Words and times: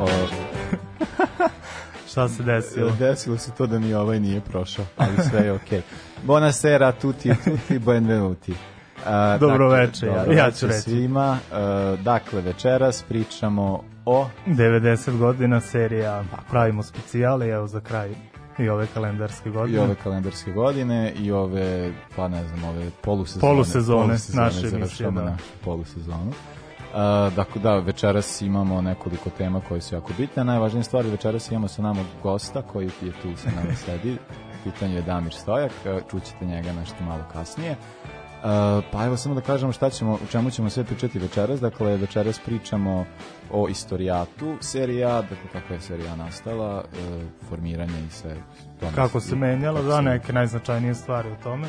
O, 0.00 0.06
Šta 2.10 2.28
se 2.28 2.42
desilo? 2.42 2.90
desilo 2.98 3.38
se 3.38 3.50
to 3.50 3.66
da 3.66 3.78
mi 3.78 3.94
ovaj 3.94 4.20
nije 4.20 4.40
prošao, 4.40 4.84
ali 4.96 5.12
sve 5.30 5.40
je 5.40 5.52
okej. 5.52 5.82
Buonasera 6.22 6.92
tutti, 6.92 7.32
tutti, 7.44 7.78
benvenuti. 7.78 8.54
A, 9.06 9.36
Dobro 9.40 9.68
veče, 9.68 10.06
ja- 10.06 10.18
dobro 10.18 10.32
ja 10.32 10.44
veče 10.44 10.56
ću 10.58 10.66
reći. 10.66 10.80
Svima, 10.80 11.38
A, 11.52 11.96
dakle, 12.02 12.40
večeras 12.40 13.02
pričamo 13.08 13.82
o 14.04 14.26
90 14.46 15.18
godina 15.18 15.60
serija, 15.60 16.24
pravimo 16.50 16.82
specijale, 16.82 17.48
evo 17.48 17.66
za 17.66 17.80
kraj 17.80 18.10
i 18.58 18.68
ove 18.68 18.86
kalendarske 18.94 19.48
i 19.48 19.52
godine. 19.52 19.80
ove 19.80 19.94
kalendarske 19.94 20.52
godine 20.52 21.12
i 21.18 21.32
ove, 21.32 21.92
pa 22.16 22.28
ne 22.28 22.44
znam, 22.48 22.64
ove 22.64 22.90
polusezone. 23.02 23.40
Polusezone, 23.40 24.16
naše 24.34 24.66
emisije, 24.76 25.10
da. 25.10 25.22
našu 25.22 25.44
polusezonu. 25.64 26.32
Dakle, 27.36 27.62
da, 27.62 27.78
večeras 27.78 28.42
imamo 28.42 28.82
nekoliko 28.82 29.30
tema 29.30 29.60
koje 29.68 29.80
su 29.80 29.94
jako 29.94 30.12
bitne. 30.18 30.44
Najvažnija 30.44 30.82
stvar 30.82 31.04
je 31.04 31.10
večeras 31.10 31.50
imamo 31.50 31.68
sa 31.68 31.82
nama 31.82 32.04
gosta 32.22 32.62
koji 32.62 32.84
je 32.84 33.12
tu 33.22 33.36
sa 33.36 33.50
nama 33.50 33.74
sedi. 33.74 34.12
U 34.60 34.70
pitanju 34.70 34.94
je 34.94 35.02
Damir 35.02 35.34
Stojak, 35.34 35.72
čućete 36.10 36.46
njega 36.46 36.72
nešto 36.72 37.04
malo 37.04 37.22
kasnije. 37.32 37.76
Uh, 38.36 38.84
pa 38.92 39.04
evo 39.04 39.16
samo 39.16 39.34
da 39.34 39.40
kažemo 39.40 39.72
šta 39.72 39.90
ćemo, 39.90 40.12
o 40.12 40.26
čemu 40.30 40.50
ćemo 40.50 40.70
sve 40.70 40.84
pričati 40.84 41.18
večeras. 41.18 41.60
Dakle, 41.60 41.96
večeras 41.96 42.40
pričamo 42.44 43.04
o 43.50 43.68
istorijatu 43.68 44.56
serija, 44.60 45.22
dakle 45.22 45.50
kako 45.52 45.74
je 45.74 45.80
serija 45.80 46.16
nastala, 46.16 46.84
uh, 46.84 47.48
formiranje 47.48 48.04
i 48.08 48.10
sve. 48.10 48.36
tome 48.80 48.92
Kako 48.94 49.20
se 49.20 49.36
menjalo, 49.36 49.76
kako 49.76 49.88
da, 49.88 50.00
neke 50.00 50.32
najznačajnije 50.32 50.94
stvari 50.94 51.32
u 51.32 51.42
tome. 51.42 51.68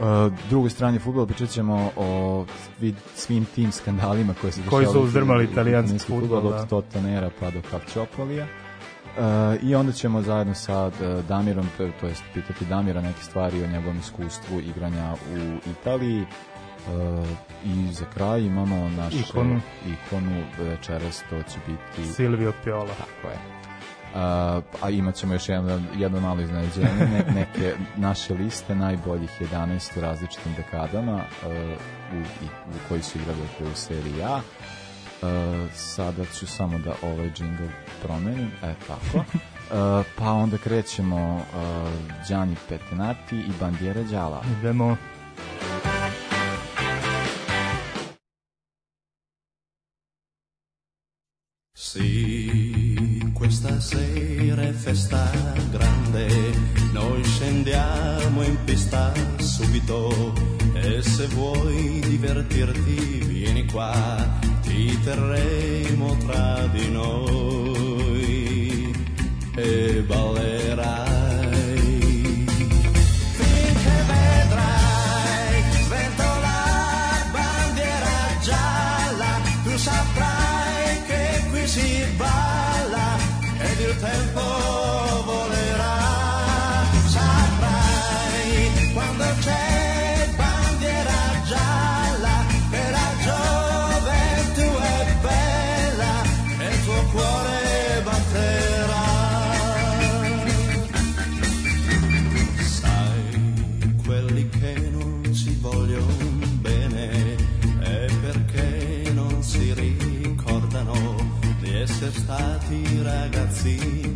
Uh, 0.00 0.32
drugoj 0.48 0.70
strani 0.70 0.98
futbola 0.98 1.26
pričat 1.26 1.48
ćemo 1.48 1.90
o 1.96 2.44
svi, 2.78 2.94
svim 3.14 3.44
tim 3.44 3.72
skandalima 3.72 4.34
koji 4.40 4.52
se 4.52 4.60
Koji 4.70 4.86
su 4.86 5.00
uzdrmali 5.00 5.44
italijanski 5.44 5.98
fudbal, 5.98 6.42
da. 6.42 6.48
od 6.48 6.68
Tottenera 6.68 7.30
pa 7.40 7.50
do 7.50 7.60
Calciopolija. 7.70 8.44
Uh, 8.44 9.62
I 9.62 9.74
onda 9.74 9.92
ćemo 9.92 10.22
zajedno 10.22 10.54
sa 10.54 10.86
uh, 10.86 10.92
Damirom, 11.28 11.66
to, 11.76 11.88
to 12.00 12.06
jest 12.06 12.22
pitati 12.34 12.64
Damira 12.64 13.00
neke 13.00 13.22
stvari 13.22 13.64
o 13.64 13.66
njegovom 13.66 13.98
iskustvu 13.98 14.60
igranja 14.60 15.12
u 15.12 15.70
Italiji. 15.70 16.20
Uh, 16.20 17.26
I 17.64 17.92
za 17.92 18.04
kraj 18.14 18.40
imamo 18.40 18.88
našu 18.88 19.16
Ikonu. 19.16 19.60
ikonu 19.86 20.42
večeras, 20.58 21.24
to 21.30 21.42
će 21.42 21.58
biti... 21.66 22.12
Silvio 22.12 22.52
Piola. 22.64 22.94
Tako 22.98 23.28
je. 23.28 23.55
A, 24.14 24.60
a 24.82 24.90
imat 24.90 25.14
ćemo 25.14 25.32
još 25.32 25.48
jedno, 25.48 25.80
jedno 25.96 26.20
malo 26.20 26.40
iznenađenje, 26.40 27.06
ne, 27.12 27.24
neke 27.34 27.74
naše 27.96 28.34
liste 28.34 28.74
najboljih 28.74 29.30
11 29.52 29.98
u 29.98 30.00
različitim 30.00 30.54
dekadama 30.56 31.14
uh, 31.14 31.52
u, 32.12 32.20
u 32.46 32.88
koji 32.88 33.02
su 33.02 33.18
igrali 33.18 33.40
u 33.72 33.74
seriji 33.74 34.22
A. 34.22 34.36
Uh, 34.36 35.72
sada 35.74 36.24
ću 36.24 36.46
samo 36.46 36.78
da 36.78 36.94
ovaj 37.02 37.30
džingl 37.30 37.64
promenim, 38.02 38.50
e 38.62 38.74
tako. 38.86 39.18
Uh, 39.18 40.06
pa 40.18 40.32
onda 40.32 40.58
krećemo 40.58 41.42
Gianni 42.28 42.56
Petinati 42.68 43.36
i 43.36 43.50
Bandiera 43.60 44.02
Đala. 44.02 44.42
Idemo. 44.58 44.96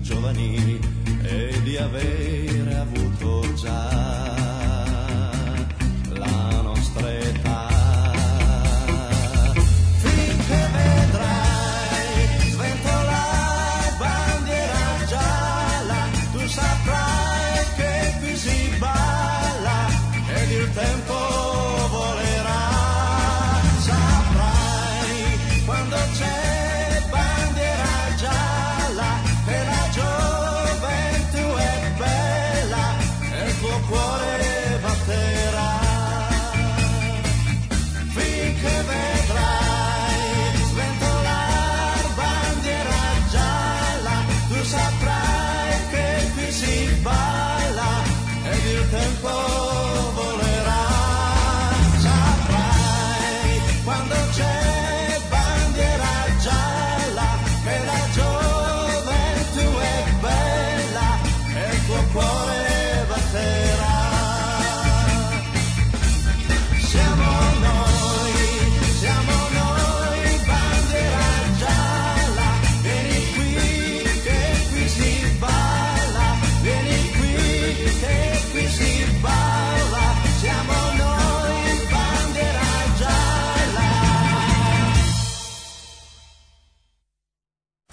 Giovani 0.00 0.78
e 1.22 1.60
di 1.62 1.76
avere 1.76 2.19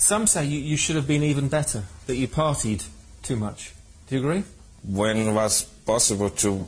Some 0.08 0.28
say 0.28 0.46
you, 0.46 0.60
you 0.60 0.78
should 0.78 0.96
have 0.96 1.08
been 1.08 1.24
even 1.24 1.50
better, 1.50 1.84
that 2.06 2.16
you 2.16 2.28
partied 2.30 2.84
too 3.24 3.36
much. 3.36 3.74
Do 4.08 4.16
you 4.16 4.22
agree? 4.22 4.44
when 4.84 5.18
it 5.18 5.34
was 5.34 5.64
possible 5.86 6.30
to 6.30 6.66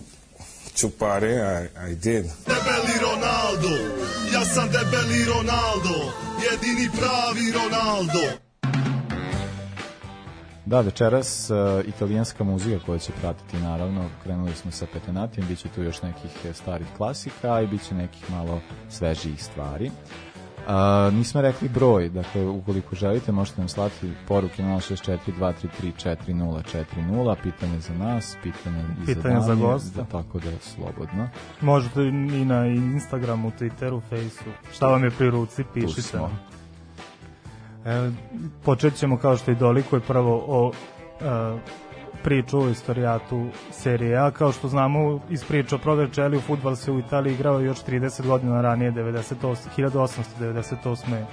to 0.76 0.90
party, 0.90 1.34
I, 1.40 1.64
I 1.64 1.94
did. 1.94 2.26
Debeli 2.46 3.00
Ronaldo, 3.02 3.70
Ja 4.34 4.46
sam 4.46 4.68
debeli 4.68 5.26
Ronaldo, 5.26 6.12
jedini 6.52 6.90
pravi 7.00 7.52
Ronaldo. 7.52 8.20
Da, 10.66 10.82
večeras 10.82 11.50
uh, 11.50 11.58
italijanska 11.88 12.44
muzika 12.44 12.86
koja 12.86 13.00
će 13.00 13.12
pratiti 13.22 13.58
naravno, 13.58 14.10
krenuli 14.24 14.56
smo 14.56 14.72
sa 14.72 14.86
Petenatijem, 14.94 15.48
bit 15.48 15.60
će 15.60 15.70
tu 15.76 15.84
još 15.84 16.02
nekih 16.02 16.32
eh, 16.46 16.54
starih 16.54 16.88
klasika 16.98 17.62
i 17.62 17.68
bit 17.68 17.88
će 17.88 17.96
nekih 17.96 18.32
malo 18.32 18.62
svežijih 18.90 19.44
stvari. 19.44 19.92
Uh, 20.70 21.14
nismo 21.14 21.42
rekli 21.42 21.70
broj, 21.70 22.10
dakle 22.10 22.46
ukoliko 22.46 22.96
želite 22.96 23.32
možete 23.32 23.62
nam 23.62 23.70
slati 23.70 24.14
poruke 24.28 24.64
064 24.64 25.18
233 25.40 26.16
4040, 26.26 27.36
pitanje 27.44 27.80
za 27.80 27.94
nas, 27.94 28.38
pitanje, 28.44 28.84
i 29.04 29.06
Pitanje 29.06 29.42
za 29.42 29.48
Daniju, 29.48 29.68
gosta. 29.68 30.02
Da, 30.02 30.08
tako 30.08 30.40
da 30.40 30.52
slobodno. 30.62 31.30
Možete 31.62 32.02
i 32.08 32.46
na 32.46 32.66
Instagramu, 32.66 33.52
Twitteru, 33.60 34.02
Faceu. 34.10 34.54
Šta 34.72 34.88
vam 34.88 35.04
je 35.04 35.12
pri 35.12 35.30
ruci, 35.30 35.64
Tu 35.64 35.70
pišite. 35.74 36.18
E, 37.86 38.12
počet 38.64 38.96
ćemo 38.96 39.18
kao 39.18 39.38
što 39.38 39.52
i 39.52 39.56
dolikuje 39.56 40.00
prvo 40.00 40.46
o 40.48 40.72
e, 41.22 41.58
priču 42.24 42.60
o 42.60 42.70
istorijatu 42.70 43.48
serije 43.72 44.18
A. 44.18 44.32
Kao 44.32 44.52
što 44.52 44.68
znamo 44.68 45.20
iz 45.30 45.44
priča 45.44 45.76
o 45.76 45.80
Proverčeliju, 45.80 46.42
futbal 46.42 46.76
se 46.76 46.92
u 46.92 47.00
Italiji 47.00 47.34
igrao 47.34 47.60
još 47.60 47.84
30 47.84 48.28
godina 48.28 48.62
ranije, 48.62 48.92
98, 48.92 49.56
1898. 49.78 51.14
je 51.14 51.26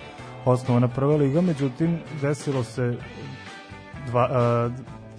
osnovana 0.45 0.89
prva 0.89 1.17
liga, 1.17 1.41
međutim 1.41 1.99
desilo 2.23 2.65
se 2.65 2.97
dva, 4.07 4.29
a, 4.31 4.71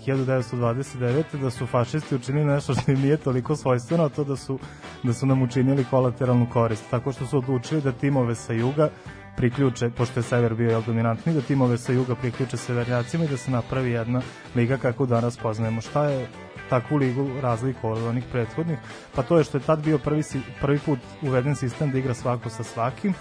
1929. 0.08 1.24
da 1.42 1.50
su 1.50 1.66
fašisti 1.66 2.16
učinili 2.16 2.46
nešto 2.46 2.74
što 2.74 2.92
im 2.92 3.02
nije 3.02 3.18
toliko 3.18 3.56
svojstveno, 3.56 4.04
a 4.04 4.10
to 4.10 4.24
da 4.24 4.36
su, 4.36 4.60
da 5.04 5.14
su 5.14 5.26
nam 5.26 5.42
učinili 5.42 5.86
kolateralnu 5.90 6.48
korist, 6.54 6.84
tako 6.92 7.12
što 7.12 7.26
su 7.26 7.38
odlučili 7.38 7.82
da 7.82 7.92
timove 7.92 8.36
sa 8.36 8.54
juga 8.54 8.90
priključe, 9.38 9.90
pošto 9.90 10.20
je 10.20 10.24
sever 10.24 10.54
bio 10.54 10.70
jel, 10.70 10.82
dominantni, 10.86 11.34
da 11.34 11.42
timove 11.42 11.78
sa 11.78 11.94
juga 11.94 12.16
priključe 12.16 12.58
severnjacima 12.58 13.26
i 13.26 13.28
da 13.28 13.38
se 13.38 13.52
napravi 13.52 13.92
jedna 13.92 14.22
liga 14.56 14.78
kako 14.78 15.06
danas 15.06 15.38
poznajemo. 15.38 15.82
Šta 15.82 16.06
je 16.06 16.28
takvu 16.70 16.98
ligu 16.98 17.30
razliku 17.42 17.90
od 17.90 18.04
onih 18.04 18.24
prethodnih? 18.32 18.80
Pa 19.16 19.24
to 19.24 19.38
je 19.38 19.44
što 19.44 19.58
je 19.58 19.64
tad 19.64 19.80
bio 19.80 19.98
prvi, 19.98 20.24
prvi 20.62 20.80
put 20.80 21.00
uveden 21.22 21.56
sistem 21.56 21.92
da 21.92 21.98
igra 21.98 22.14
svako 22.14 22.50
sa 22.50 22.64
svakim 22.64 23.14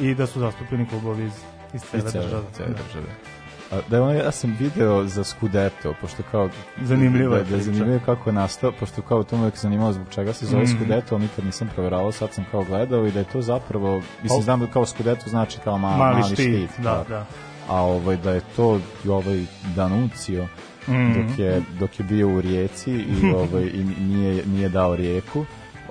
i 0.00 0.14
da 0.14 0.26
su 0.26 0.40
zastupljeni 0.40 0.88
klubovi 0.88 1.24
iz, 1.24 1.32
iz 1.74 1.82
cele 1.90 2.10
cele, 2.10 2.24
države. 2.24 2.44
cele 2.52 2.68
Da. 2.68 3.43
A, 3.74 3.80
Da, 3.90 4.02
ono, 4.02 4.12
ja 4.12 4.30
sam 4.30 4.56
video 4.60 5.04
za 5.04 5.24
Scudetto, 5.24 5.94
pošto 6.00 6.22
kao... 6.30 6.48
Zanimljiva 6.82 7.30
da, 7.30 7.36
je 7.36 7.42
da, 7.42 7.48
priča. 7.48 7.62
zanimljivo 7.62 7.92
je 7.92 8.00
kako 8.00 8.30
je 8.30 8.34
nastao, 8.34 8.72
pošto 8.72 9.02
kao 9.02 9.22
to 9.22 9.36
me 9.36 9.42
uvijek 9.42 9.56
zanimalo 9.58 9.92
zbog 9.92 10.06
čega 10.10 10.32
se 10.32 10.46
zove 10.46 10.62
Mhm. 10.62 10.72
Scudetto, 10.74 11.14
ali 11.14 11.22
nikad 11.22 11.44
nisam 11.44 11.68
proveravao, 11.74 12.12
sad 12.12 12.32
sam 12.32 12.44
kao 12.50 12.64
gledao 12.64 13.06
i 13.06 13.10
da 13.10 13.18
je 13.18 13.24
to 13.24 13.42
zapravo, 13.42 14.02
mislim, 14.22 14.42
znam 14.42 14.60
da 14.60 14.66
kao 14.66 14.86
Scudetto 14.86 15.30
znači 15.30 15.58
kao 15.64 15.78
ma, 15.78 15.88
Mali, 15.90 16.14
mali, 16.14 16.34
štit, 16.34 16.70
štit, 16.70 16.84
da, 16.84 17.04
da. 17.08 17.26
a 17.68 17.82
ovaj, 17.82 18.16
da 18.16 18.30
je 18.30 18.40
to 18.56 18.80
ovaj 19.08 19.44
Danucio, 19.76 20.46
Mhm. 20.88 21.12
dok, 21.12 21.38
je, 21.38 21.62
dok 21.80 22.00
je 22.00 22.04
bio 22.04 22.28
u 22.28 22.40
rijeci 22.40 22.92
i, 22.92 23.30
ovaj, 23.36 23.62
i 23.64 23.84
nije, 24.00 24.46
nije 24.46 24.68
dao 24.68 24.96
rijeku, 24.96 25.44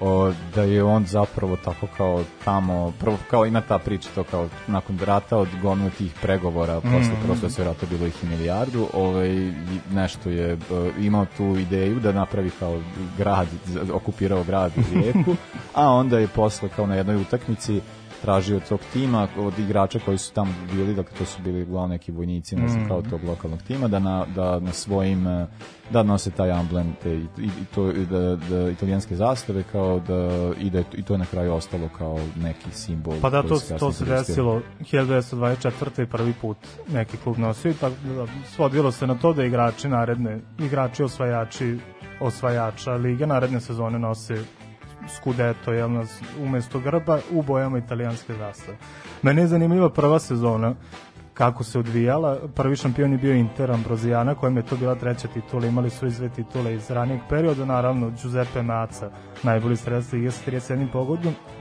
o, 0.05 0.31
da 0.55 0.61
je 0.63 0.83
on 0.83 1.05
zapravo 1.05 1.57
tako 1.57 1.87
kao 1.97 2.23
tamo, 2.45 2.93
prvo 2.99 3.17
kao 3.29 3.45
ima 3.45 3.61
ta 3.61 3.77
priča 3.79 4.09
to 4.15 4.23
kao 4.23 4.49
nakon 4.67 4.99
rata 5.05 5.37
od 5.37 5.47
gomilu 5.61 5.89
tih 5.89 6.13
pregovora, 6.21 6.81
posle 6.81 6.99
Mhm. 6.99 7.25
prosto 7.25 7.49
sve 7.49 7.63
rata 7.65 7.85
bilo 7.89 8.05
ih 8.07 8.23
i 8.23 8.27
milijardu, 8.27 8.87
ovaj, 8.93 9.51
nešto 9.91 10.29
je 10.29 10.57
imao 10.99 11.25
tu 11.37 11.43
ideju 11.43 11.99
da 11.99 12.11
napravi 12.11 12.51
kao 12.59 12.81
grad, 13.17 13.47
okupirao 13.93 14.43
grad 14.43 14.71
i 14.77 14.95
rijeku, 14.99 15.35
a 15.75 15.89
onda 15.89 16.19
je 16.19 16.27
posle 16.27 16.69
kao 16.69 16.87
na 16.87 16.95
jednoj 16.95 17.15
utakmici 17.15 17.81
tražio 18.23 18.57
od 18.57 18.69
tog 18.69 18.79
tima, 18.93 19.27
od 19.37 19.59
igrača 19.59 19.99
koji 20.05 20.17
su 20.17 20.33
tamo 20.33 20.53
bili, 20.73 20.95
dakle 20.95 21.17
to 21.17 21.25
su 21.25 21.41
bili 21.41 21.63
uglavnom 21.63 21.89
neki 21.89 22.11
vojnici, 22.11 22.55
ne 22.55 22.67
znam, 22.67 22.87
kao 22.87 23.01
tog 23.01 23.23
lokalnog 23.23 23.61
tima, 23.61 23.87
da 23.87 23.99
na, 23.99 24.25
da 24.35 24.59
na 24.59 24.71
svojim, 24.71 25.27
eh, 25.27 25.47
da 25.91 26.03
nose 26.03 26.31
taj 26.31 26.51
amblem 26.51 26.95
te, 27.03 27.15
i, 27.15 27.25
i, 27.37 27.65
to, 27.75 27.91
i 27.91 28.05
da, 28.05 28.35
da 28.35 28.69
italijanske 28.69 29.15
zastave, 29.15 29.63
kao 29.71 29.99
da, 29.99 30.51
i 30.59 30.69
da 30.69 30.77
je, 30.77 30.85
i 30.93 31.03
to 31.03 31.13
je 31.13 31.17
na 31.17 31.25
kraju 31.25 31.53
ostalo 31.53 31.89
kao 31.97 32.19
neki 32.41 32.71
simbol. 32.71 33.15
Pa 33.21 33.29
da, 33.29 33.43
to, 33.43 33.59
se 33.59 33.77
to 33.77 33.91
se 33.91 34.05
desilo 34.05 34.61
1924. 34.79 36.03
i 36.03 36.05
prvi 36.05 36.33
put 36.41 36.57
neki 36.93 37.17
klub 37.17 37.37
nosio 37.37 37.71
i 37.71 37.73
tako 37.73 37.95
da 38.15 38.27
svodilo 38.55 38.91
se 38.91 39.07
na 39.07 39.15
to 39.15 39.33
da 39.33 39.43
igrači 39.43 39.89
naredne, 39.89 40.39
igrači 40.59 41.03
osvajači 41.03 41.77
osvajača 42.19 42.91
lige 42.91 43.27
naredne 43.27 43.61
sezone 43.61 43.99
nose 43.99 44.43
Scudetto, 45.07 45.73
jel 45.73 45.91
nas, 45.91 46.21
umesto 46.39 46.79
grba 46.79 47.19
u 47.31 47.41
bojama 47.41 47.77
italijanske 47.77 48.33
zastave. 48.33 48.77
Mene 49.21 49.41
je 49.41 49.47
zanimljiva 49.47 49.89
prva 49.89 50.19
sezona 50.19 50.75
kako 51.33 51.63
se 51.63 51.79
odvijala. 51.79 52.37
Prvi 52.55 52.75
šampion 52.75 53.11
je 53.11 53.17
bio 53.17 53.33
Inter 53.33 53.71
Ambrozijana, 53.71 54.35
kojem 54.35 54.57
je 54.57 54.65
to 54.65 54.75
bila 54.75 54.95
treća 54.95 55.27
titula. 55.27 55.67
Imali 55.67 55.89
su 55.89 56.07
izve 56.07 56.29
titule 56.29 56.73
iz 56.75 56.91
ranijeg 56.91 57.19
perioda, 57.29 57.65
naravno 57.65 58.09
Giuseppe 58.09 58.61
Maca, 58.61 59.09
najbolji 59.43 59.75
strelac 59.75 60.11
lige 60.11 60.31
sa 60.31 60.51
31 60.51 60.87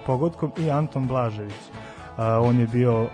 pogodkom, 0.07 0.53
i 0.59 0.71
Anton 0.71 1.07
Blažević. 1.07 1.63
A, 2.17 2.41
on 2.41 2.61
je 2.61 2.67
bio 2.67 3.09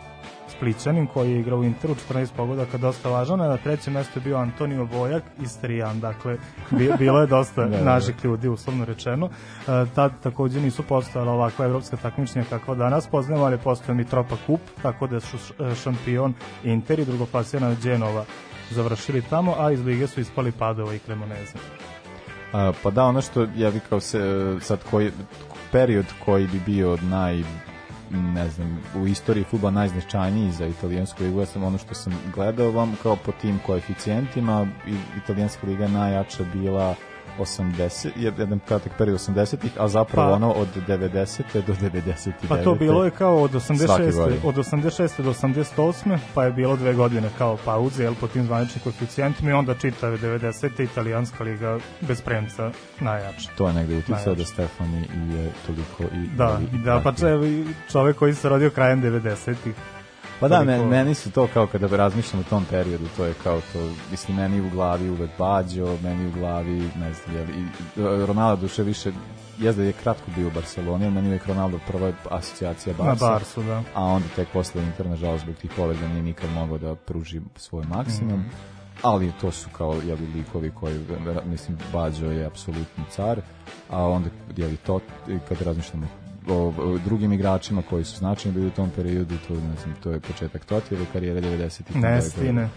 Splićanin 0.59 1.07
koji 1.07 1.31
je 1.33 1.41
igrao 1.41 1.59
u 1.59 1.65
Interu 1.65 1.95
14 2.11 2.29
pogodaka, 2.37 2.79
dosta 2.79 3.09
važan, 3.09 3.41
a 3.41 3.49
na 3.49 3.57
trećem 3.57 3.93
mestu 3.93 4.19
je 4.19 4.23
bio 4.23 4.37
Antonio 4.37 4.87
Bojak 4.87 5.23
iz 5.43 5.61
Trijan, 5.61 6.01
dakle 6.01 6.37
bi- 6.71 6.93
bilo 6.99 7.21
je 7.21 7.27
dosta 7.27 7.63
Da, 7.65 7.69
da, 7.69 7.77
da. 7.77 7.85
naših 7.85 8.15
ljudi, 8.25 8.49
uslovno 8.49 8.85
rečeno. 8.85 9.27
E, 9.27 9.31
tad 9.95 10.13
takođe 10.23 10.61
nisu 10.61 10.83
postojala 10.83 11.33
ovakva 11.33 11.65
evropska 11.65 11.97
takmičenja 11.97 12.45
kakva 12.51 12.75
danas 12.75 13.07
poznajemo, 13.07 13.45
ali 13.47 13.59
postoje 13.59 13.95
Mitropa 13.97 14.37
Kup, 14.47 14.61
tako 14.83 15.07
da 15.07 15.21
su 15.21 15.37
e, 15.37 15.75
šampion 15.75 16.35
Inter 16.65 16.99
i 17.01 17.05
drugoplasirana 17.05 17.77
Genova 17.83 18.25
završili 18.71 19.23
tamo, 19.23 19.55
a 19.59 19.71
iz 19.73 19.85
lige 19.85 20.07
su 20.07 20.21
ispali 20.21 20.53
Padova 20.53 20.95
i 20.95 20.99
Cremoneze. 20.99 21.53
A, 22.53 22.73
pa 22.83 22.91
da, 22.91 23.05
ono 23.05 23.21
što 23.21 23.47
ja 23.57 23.71
bi 23.71 23.81
kao 23.89 24.01
se, 24.01 24.21
sad 24.61 24.79
koji, 24.91 25.11
period 25.73 26.07
koji 26.25 26.47
bi 26.47 26.61
bio 26.67 26.99
naj 27.03 27.43
ne 28.11 28.49
znam, 28.49 28.79
u 28.97 29.07
istoriji 29.07 29.45
futbola 29.45 29.71
najznačajniji 29.71 30.53
za 30.53 30.67
italijansku 30.67 31.23
ligu, 31.23 31.41
ja 31.41 31.47
sam 31.47 31.65
ono 31.65 31.79
što 31.79 31.95
sam 31.95 32.13
gledao 32.35 32.71
vam 32.71 32.97
kao 33.03 33.17
po 33.17 33.33
tim 33.33 33.59
koeficijentima, 33.67 34.67
italijanska 35.25 35.67
liga 35.67 35.89
najjača 35.89 36.45
bila 36.55 36.95
80, 37.39 38.11
jedan 38.39 38.61
kratak 38.69 38.93
period 38.99 39.19
80-ih, 39.19 39.71
a 39.79 39.89
zapravo 39.89 40.29
Pa- 40.29 40.35
ono 40.35 40.53
od 40.53 40.69
90. 40.89 41.43
do 41.67 41.73
99. 41.73 42.33
Pa 42.49 42.57
to 42.57 42.75
bilo 42.75 43.05
je 43.05 43.11
kao 43.11 43.43
od 43.43 43.51
Svake 43.51 44.03
86. 44.05 44.17
godine. 44.17 44.37
od 44.45 44.55
86. 44.55 45.23
do 45.23 45.33
88. 45.33 46.19
pa 46.35 46.45
je 46.45 46.53
bilo 46.53 46.77
dve 46.77 46.95
godine 46.95 47.29
kao 47.39 47.57
pauze, 47.65 48.03
jel, 48.03 48.15
po 48.21 48.29
tim 48.29 48.45
zvaničnim 48.45 48.83
koeficijentima 48.83 49.51
i 49.51 49.53
onda 49.53 49.75
čitave 49.75 50.19
90. 50.19 50.83
italijanska 50.83 51.45
liga 51.45 51.79
bez 52.01 52.21
premca 52.23 52.71
najjača. 53.01 53.51
To 53.57 53.69
je 53.69 53.75
negde 53.75 53.97
uticao 53.97 54.35
da 54.35 54.45
Stefani 54.45 55.05
i 55.15 55.35
je 55.37 55.51
toliko 55.67 56.03
i 56.03 56.29
Da, 56.37 56.61
i 56.75 56.79
da, 56.79 57.01
pa 57.05 57.13
čovek 57.93 58.17
koji 58.17 58.35
se 58.35 58.49
rodio 58.49 58.71
krajem 58.71 59.03
90-ih. 59.03 59.75
Pa 60.41 60.49
da, 60.49 60.57
Toliko- 60.57 60.85
meni, 60.85 61.15
su 61.15 61.31
to 61.31 61.49
kao 61.55 61.67
kada 61.67 61.87
razmišljam 61.89 62.41
o 62.41 62.51
tom 62.51 62.65
periodu, 62.65 63.05
to 63.17 63.25
je 63.25 63.35
kao 63.35 63.61
to, 63.73 63.79
mislim, 64.11 64.37
meni 64.37 64.61
u 64.61 64.71
glavi 64.71 65.11
uvek 65.11 65.31
Bađo, 65.39 65.97
meni 66.03 66.27
u 66.29 66.33
glavi, 66.33 66.91
ne 66.97 67.13
znam, 67.13 67.37
jel, 67.37 67.47
i 67.51 67.65
Ronaldo 68.27 68.61
duše 68.61 68.83
više, 68.83 69.13
jezda 69.59 69.83
je 69.83 69.93
kratko 69.93 70.31
bio 70.37 70.47
u 70.47 70.51
Barceloni, 70.51 71.05
ali 71.05 71.15
meni 71.15 71.29
uvek 71.29 71.47
Ronaldo 71.47 71.79
prva 71.87 72.13
asocijacija 72.31 72.95
Na 72.99 73.05
Barca, 73.05 73.27
Barsu, 73.27 73.63
da. 73.63 73.83
a 73.95 74.05
onda 74.05 74.27
tek 74.37 74.49
posle 74.49 74.83
Inter, 74.83 75.07
nažalost, 75.07 75.45
zbog 75.45 75.55
tih 75.57 75.71
povreda 75.77 76.09
nije 76.09 76.23
nikad 76.23 76.51
mogao 76.51 76.79
da 76.79 76.95
pruži 76.95 77.41
svoj 77.57 77.85
maksimum, 77.87 78.41
Mhm. 78.41 78.49
ali 79.03 79.33
to 79.41 79.51
su 79.51 79.69
kao 79.71 79.93
jeli, 80.05 80.27
likovi 80.27 80.71
koji, 80.71 81.01
mislim, 81.45 81.79
Bađo 81.93 82.27
je 82.27 82.47
apsolutni 82.47 83.05
car, 83.11 83.41
a 83.91 84.03
onda 84.03 84.29
jeli, 84.57 84.77
to, 84.77 85.01
kad 85.49 85.61
razmišljamo 85.63 86.07
o, 86.49 86.55
o 86.79 86.99
drugim 86.99 87.33
igračima 87.33 87.83
koji 87.83 88.05
su 88.05 88.17
značajni 88.17 88.55
bili 88.55 88.67
u 88.67 88.71
tom 88.71 88.91
periodu, 88.91 89.35
to, 89.49 89.55
ne 89.55 89.61
znam, 89.83 89.95
to 90.03 90.11
je 90.11 90.21
početak 90.21 90.65
Totijeve 90.65 91.05
karijere 91.13 91.41
90-ih. 91.41 91.97
Nestine. 91.97 92.69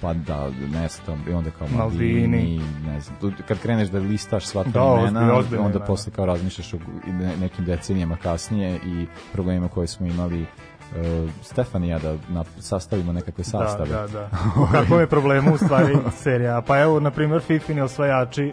Pa 0.00 0.14
da, 0.14 0.50
Nesta, 0.72 1.16
i 1.30 1.32
onda 1.32 1.50
kao 1.50 1.68
Maldini. 1.68 2.20
Maldini, 2.20 2.60
ne 2.86 3.00
znam. 3.00 3.16
tu- 3.20 3.32
Kad 3.48 3.58
kreneš 3.58 3.88
da 3.88 3.98
listaš 3.98 4.44
sva 4.46 4.64
Da, 4.64 4.72
ta 4.72 4.82
ozbiljno, 4.84 5.20
imena, 5.20 5.34
ozbiljno 5.34 5.64
onda 5.64 5.72
imena. 5.72 5.86
posle 5.86 6.12
kao 6.12 6.26
razmišljaš 6.26 6.74
o 6.74 6.76
i 7.06 7.12
ne- 7.12 7.36
nekim 7.36 7.64
decenijama 7.64 8.16
kasnije 8.16 8.76
i 8.76 9.06
problemima 9.32 9.68
koje 9.68 9.86
smo 9.86 10.06
imali 10.06 10.42
uh, 10.42 10.46
Stefanija 11.42 11.98
da 11.98 12.16
na, 12.28 12.44
sastavimo 12.58 13.12
nekakve 13.12 13.44
sastave. 13.44 13.88
Da, 13.90 14.00
da, 14.00 14.06
da. 14.08 14.28
U 14.62 14.72
kakvom 14.72 15.00
je 15.00 15.06
problemu 15.06 15.54
u 15.54 15.58
stvari 15.58 15.96
serija? 16.12 16.60
Pa 16.60 16.80
evo, 16.80 17.00
na 17.00 17.10
primjer, 17.10 17.40
Fifini 17.40 17.80
osvajači 17.80 18.52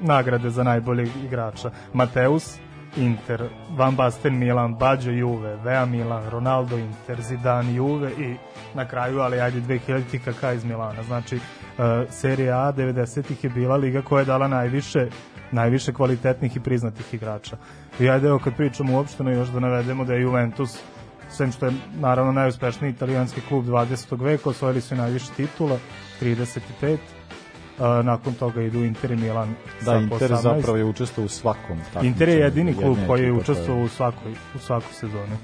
nagrade 0.00 0.50
za 0.50 0.62
najboljeg 0.62 1.08
igrača. 1.24 1.70
Mateus, 1.92 2.56
Inter, 2.96 3.48
Van 3.70 3.96
Basten 3.96 4.38
Milan, 4.38 4.74
Baggio 4.74 5.12
Juve, 5.12 5.56
Vea 5.56 5.86
Milan, 5.86 6.30
Ronaldo 6.30 6.78
Inter, 6.78 7.22
Zidane 7.22 7.74
Juve 7.74 8.10
i 8.18 8.36
na 8.74 8.88
kraju, 8.88 9.20
ali 9.20 9.40
ajde 9.40 9.60
2000 9.60 10.18
KK 10.18 10.56
iz 10.56 10.64
Milana. 10.64 11.02
Znači, 11.02 11.36
uh, 11.36 11.84
serija 12.10 12.58
A 12.58 12.72
90-ih 12.72 13.44
je 13.44 13.50
bila 13.50 13.76
liga 13.76 14.02
koja 14.02 14.20
je 14.20 14.24
dala 14.24 14.48
najviše 14.48 15.08
najviše 15.52 15.92
kvalitetnih 15.92 16.56
i 16.56 16.60
priznatih 16.60 17.14
igrača. 17.14 17.56
I 18.00 18.08
ajde, 18.10 18.28
evo 18.28 18.38
kad 18.38 18.56
pričamo 18.56 18.96
uopšteno 18.96 19.30
još 19.30 19.48
da 19.48 19.60
navedemo 19.60 20.04
da 20.04 20.14
je 20.14 20.22
Juventus 20.22 20.82
sem 21.30 21.52
što 21.52 21.66
je 21.66 21.72
naravno 22.00 22.32
najuspešniji 22.32 22.90
italijanski 22.90 23.40
klub 23.48 23.64
20. 23.64 24.22
veka, 24.24 24.50
osvojili 24.50 24.80
su 24.80 24.96
najviše 24.96 25.26
titula, 25.36 25.78
35, 26.20 26.98
a, 27.78 28.02
nakon 28.02 28.34
toga 28.34 28.62
idu 28.62 28.84
Inter 28.84 29.10
i 29.10 29.16
Milan 29.16 29.54
Da, 29.84 29.96
Inter 29.96 30.30
18. 30.30 30.42
zapravo 30.42 30.76
je 30.78 30.84
učestvovao 30.84 31.26
u 31.26 31.28
svakom 31.28 31.78
takmičenju. 31.78 32.06
Inter 32.06 32.28
je 32.28 32.38
jedini 32.38 32.74
klub 32.74 32.98
koji 33.06 33.22
je 33.22 33.32
učestvovao 33.32 33.84
u 33.84 33.88
svakoj, 33.88 34.32
u 34.54 34.58
svakoj 34.58 34.92
sezoni. 34.92 35.36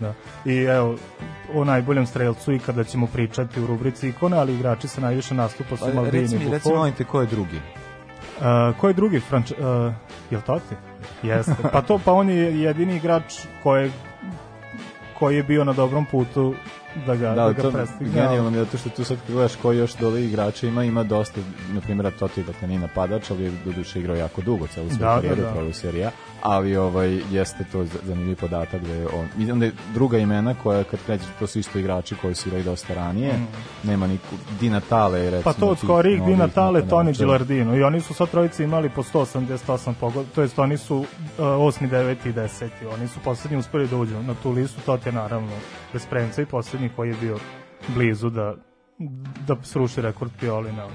Da. 0.00 0.14
I 0.44 0.56
evo, 0.56 0.96
o 1.54 1.64
najboljem 1.64 2.06
strelcu 2.06 2.52
i 2.52 2.58
kada 2.58 2.84
ćemo 2.84 3.06
pričati 3.06 3.60
u 3.60 3.66
rubrici 3.66 4.08
ikone, 4.08 4.36
ali 4.36 4.54
igrači 4.54 4.88
sa 4.88 5.00
najviše 5.00 5.34
nastupa 5.34 5.76
su 5.76 5.84
Pa, 5.84 5.92
Maldini 5.94 6.22
Reci 6.22 6.36
i 6.36 6.38
mi, 6.38 6.44
reci 6.44 6.62
Buffon. 6.64 6.78
molim 6.78 6.94
te, 6.94 7.04
ko 7.04 7.20
je 7.20 7.26
drugi? 7.26 7.56
Uh, 7.56 8.76
ko 8.80 8.88
je 8.88 8.94
drugi 8.94 9.20
Franč... 9.20 9.50
Uh, 9.50 9.58
jel 10.30 10.40
to 10.46 10.58
ti? 10.68 10.74
Jeste. 11.22 11.54
Pa 11.72 11.82
to, 11.82 12.00
pa 12.04 12.12
on 12.12 12.30
je 12.30 12.60
jedini 12.62 12.96
igrač 12.96 13.34
koji 13.62 13.90
koji 15.20 15.36
je 15.36 15.42
bio 15.42 15.64
na 15.64 15.72
dobrom 15.72 16.06
putu 16.06 16.54
da 17.06 17.16
ga, 17.16 17.28
da, 17.28 17.34
Da, 17.34 17.52
ga 17.52 17.62
to 17.62 17.70
prestigne. 17.70 18.12
genijalno 18.12 18.50
mi 18.50 18.56
je 18.56 18.64
zato 18.64 18.78
što 18.78 18.88
tu 18.90 19.04
sad 19.04 19.18
gledaš 19.28 19.56
koji 19.56 19.78
još 19.78 19.94
dole 19.94 20.24
igrača 20.24 20.66
ima, 20.66 20.84
ima 20.84 21.02
dosta, 21.02 21.40
na 21.72 21.80
primjer 21.80 22.12
Totti 22.18 22.42
da 22.60 22.66
nije 22.66 22.80
napadač, 22.80 23.30
ali 23.30 23.42
je 23.44 23.52
doduše 23.64 24.00
igrao 24.00 24.16
jako 24.16 24.40
dugo, 24.40 24.66
celu 24.66 24.86
svoju 24.88 24.98
Da, 24.98 25.06
da, 25.06 25.14
karijeru, 25.14 25.42
da. 25.42 25.50
proveo 25.50 25.70
u 25.70 25.72
Serie 25.72 26.06
A, 26.06 26.10
ali 26.42 26.76
ovaj, 26.76 27.20
jeste 27.30 27.64
to 27.72 27.84
zanimljiv 28.06 28.36
podatak 28.36 28.82
da 28.82 28.92
je 28.94 29.06
on, 29.06 29.28
i 29.38 29.52
onda 29.52 29.64
je 29.64 29.72
druga 29.94 30.18
imena 30.18 30.54
koja 30.54 30.84
kad 30.84 31.00
kreće, 31.06 31.24
to 31.38 31.46
su 31.46 31.58
isto 31.58 31.78
igrači 31.78 32.14
koji 32.14 32.34
su 32.34 32.48
igrali 32.48 32.64
dosta 32.64 32.94
ranije, 32.94 33.32
nema 33.82 34.06
ni 34.06 34.18
Di 34.60 34.70
Natale, 34.70 35.30
recimo. 35.30 35.42
Pa 35.42 35.52
to 35.52 35.66
od 35.66 35.78
skorijih 35.78 36.22
Di 36.22 36.36
Natale, 36.36 36.88
Toni. 36.88 37.12
Gilardino. 37.12 37.76
I 37.76 37.82
oni 37.82 38.00
su 38.00 38.14
sva 38.14 38.26
trojica 38.26 38.62
imali 38.62 38.88
po 38.88 39.02
188 39.02 39.94
pogod, 40.00 40.26
to 40.34 40.42
jest 40.42 40.58
oni 40.58 40.76
su 40.76 40.96
uh, 40.96 41.06
8, 41.38 41.88
9 41.90 42.16
i 42.24 42.32
10. 42.32 42.68
Oni 42.94 43.08
su 43.08 43.20
poslednji 43.24 43.58
uspeli 43.58 43.88
da 43.88 43.96
uđu 43.96 44.22
na 44.22 44.34
tu 44.42 44.50
listu, 44.50 44.80
to 44.86 44.98
je 45.06 45.12
naravno 45.12 45.52
bez 45.92 46.06
premca 46.06 46.42
i 46.42 46.46
poslednji 46.46 46.79
koji 46.88 47.08
je 47.08 47.16
bio 47.20 47.38
blizu 47.94 48.30
da 48.30 48.54
da 49.46 49.56
sruši 49.62 50.02
rekord 50.02 50.30
Piolina. 50.40 50.86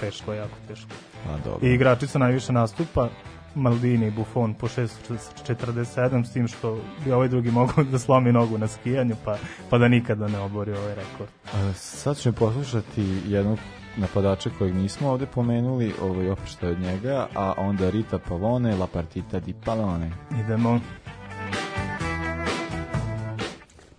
Teško, 0.00 0.32
jako 0.32 0.56
teško. 0.68 0.90
A, 1.28 1.36
dobro. 1.44 1.68
I 1.68 1.74
igrači 1.74 2.06
sa 2.06 2.18
najviše 2.18 2.52
nastupa, 2.52 3.08
Maldini 3.54 4.06
i 4.06 4.10
Buffon 4.10 4.54
po 4.54 4.68
647, 4.68 6.24
s 6.24 6.32
tim 6.32 6.48
što 6.48 6.78
bi 7.04 7.12
ovaj 7.12 7.28
drugi 7.28 7.50
mogao 7.50 7.84
da 7.84 7.98
slomi 7.98 8.32
nogu 8.32 8.58
na 8.58 8.68
skijanju, 8.68 9.16
pa, 9.24 9.36
pa 9.70 9.78
da 9.78 9.88
nikada 9.88 10.28
ne 10.28 10.38
obori 10.38 10.72
ovaj 10.72 10.94
rekord. 10.94 11.30
A, 11.54 11.72
Sad 11.72 12.16
ćemo 12.16 12.34
poslušati 12.34 13.02
jednog 13.26 13.58
napadača 13.96 14.50
kojeg 14.58 14.74
nismo 14.74 15.10
ovde 15.10 15.26
pomenuli, 15.26 15.92
ovaj, 16.02 16.26
je 16.26 16.32
od 16.62 16.80
njega, 16.80 17.26
a 17.34 17.52
onda 17.56 17.90
Rita 17.90 18.18
Pavone, 18.18 18.76
La 18.76 18.86
Partita 18.86 19.40
di 19.40 19.54
Palone. 19.64 20.10
Idemo. 20.44 20.80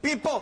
Pippo, 0.02 0.42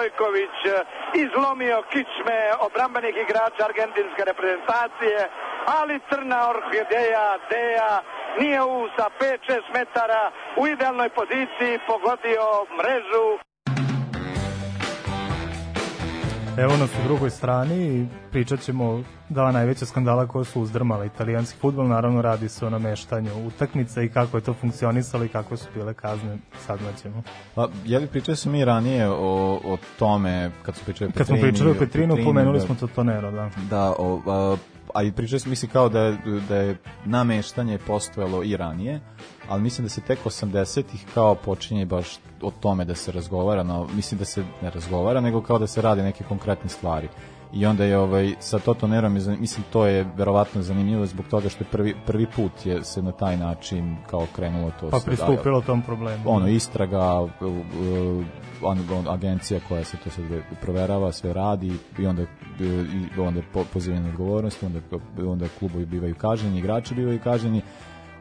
Stojković, 0.00 0.56
izlomio 1.14 1.82
kičme 1.92 2.38
obrambenih 2.60 3.16
igrača 3.16 3.64
argentinske 3.64 4.22
reprezentacije, 4.24 5.18
ali 5.80 6.00
crna 6.08 6.50
orhideja, 6.50 7.38
Deja, 7.50 8.02
nije 8.38 8.62
u 8.62 8.88
sa 8.96 9.06
5-6 9.20 9.60
metara 9.74 10.30
u 10.56 10.66
idealnoj 10.66 11.08
poziciji 11.08 11.84
pogodio 11.86 12.44
mrežu. 12.78 13.49
Evo 16.56 16.76
nas 16.76 16.90
u 16.90 17.08
drugoj 17.08 17.30
strani 17.30 17.76
i 17.76 18.06
pričat 18.30 18.60
ćemo 18.60 19.02
dva 19.28 19.52
najveća 19.52 19.86
skandala 19.86 20.26
koja 20.26 20.44
su 20.44 20.60
uzdrmala 20.62 21.04
italijanski 21.04 21.58
futbol. 21.58 21.88
Naravno 21.88 22.22
radi 22.22 22.48
se 22.48 22.66
o 22.66 22.70
nameštanju 22.70 23.46
utakmica 23.46 24.02
i 24.02 24.08
kako 24.08 24.36
je 24.36 24.40
to 24.40 24.54
funkcionisalo 24.54 25.24
i 25.24 25.28
kako 25.28 25.56
su 25.56 25.66
bile 25.74 25.94
kazne. 25.94 26.38
Saznaćemo. 26.66 27.22
Pa, 27.54 27.68
je 27.84 27.98
li 27.98 28.06
pričali 28.06 28.36
smo 28.36 28.52
mi 28.52 28.64
ranije 28.64 29.08
o, 29.10 29.60
o 29.64 29.76
tome, 29.98 30.50
kad 30.62 30.76
su 30.76 30.84
pričali 30.84 31.08
o 31.08 31.12
Kad 31.18 31.26
smo 31.26 31.34
Petrini, 31.36 31.52
pričali 31.52 31.70
o 31.70 31.74
Petrinu, 31.74 32.16
pomenuli 32.24 32.58
da- 32.58 32.66
smo 32.66 32.74
Totonero, 32.74 33.30
da. 33.30 33.50
Da, 33.70 33.94
o, 33.98 34.20
a, 34.26 34.56
a 34.94 35.02
i 35.02 35.12
pričali 35.12 35.40
smo, 35.40 35.50
mislim 35.50 35.70
kao 35.70 35.88
da 35.88 36.16
da 36.48 36.56
je 36.56 36.76
nameštanje 37.04 37.78
postojalo 37.78 38.42
i 38.42 38.56
ranije, 38.56 39.00
ali 39.50 39.62
mislim 39.62 39.84
da 39.84 39.88
se 39.88 40.00
tek 40.00 40.18
80-ih 40.24 41.06
kao 41.14 41.34
počinje 41.34 41.86
baš 41.86 42.18
o 42.42 42.50
tome 42.50 42.84
da 42.84 42.94
se 42.94 43.12
razgovara, 43.12 43.62
no, 43.62 43.86
mislim 43.94 44.18
da 44.18 44.24
se 44.24 44.44
ne 44.62 44.70
razgovara, 44.70 45.20
nego 45.20 45.42
kao 45.42 45.58
da 45.58 45.66
se 45.66 45.82
radi 45.82 46.02
neke 46.02 46.24
konkretne 46.24 46.68
stvari. 46.70 47.08
I 47.52 47.66
onda 47.66 47.84
je 47.84 47.98
ovaj 47.98 48.34
sa 48.40 48.58
Totonerom 48.58 49.16
je 49.16 49.36
mislim 49.40 49.64
to 49.72 49.86
je 49.86 50.06
verovatno 50.16 50.62
zanimljivo 50.62 51.06
zbog 51.06 51.26
toga 51.26 51.48
što 51.48 51.64
je 51.64 51.68
prvi 51.70 51.94
prvi 52.06 52.26
put 52.36 52.66
je 52.66 52.84
se 52.84 53.02
na 53.02 53.12
taj 53.12 53.36
način 53.36 53.96
kao 54.10 54.26
krenulo 54.36 54.70
to 54.80 54.90
Pa 54.90 54.98
pristupilo 55.06 55.60
tom 55.60 55.82
problemu. 55.82 56.22
ono 56.26 56.48
istraga 56.48 57.00
on, 58.62 58.78
on, 58.92 59.08
agencija 59.08 59.60
koja 59.68 59.84
se 59.84 59.96
to 59.96 60.10
sad 60.10 60.24
proverava 60.60 61.12
sve 61.12 61.32
radi 61.32 61.72
i 61.98 62.06
onda 62.06 62.22
uh, 62.22 62.28
i 63.16 63.20
onda 63.20 63.40
pozivanje 63.72 64.02
na 64.02 64.08
odgovornost 64.08 64.62
onda 64.62 64.80
onda 65.26 65.46
klubovi 65.58 65.86
bivaju 65.86 66.14
kažnjeni 66.14 66.58
igrači 66.58 66.94
bivaju 66.94 67.20
kažnjeni 67.24 67.62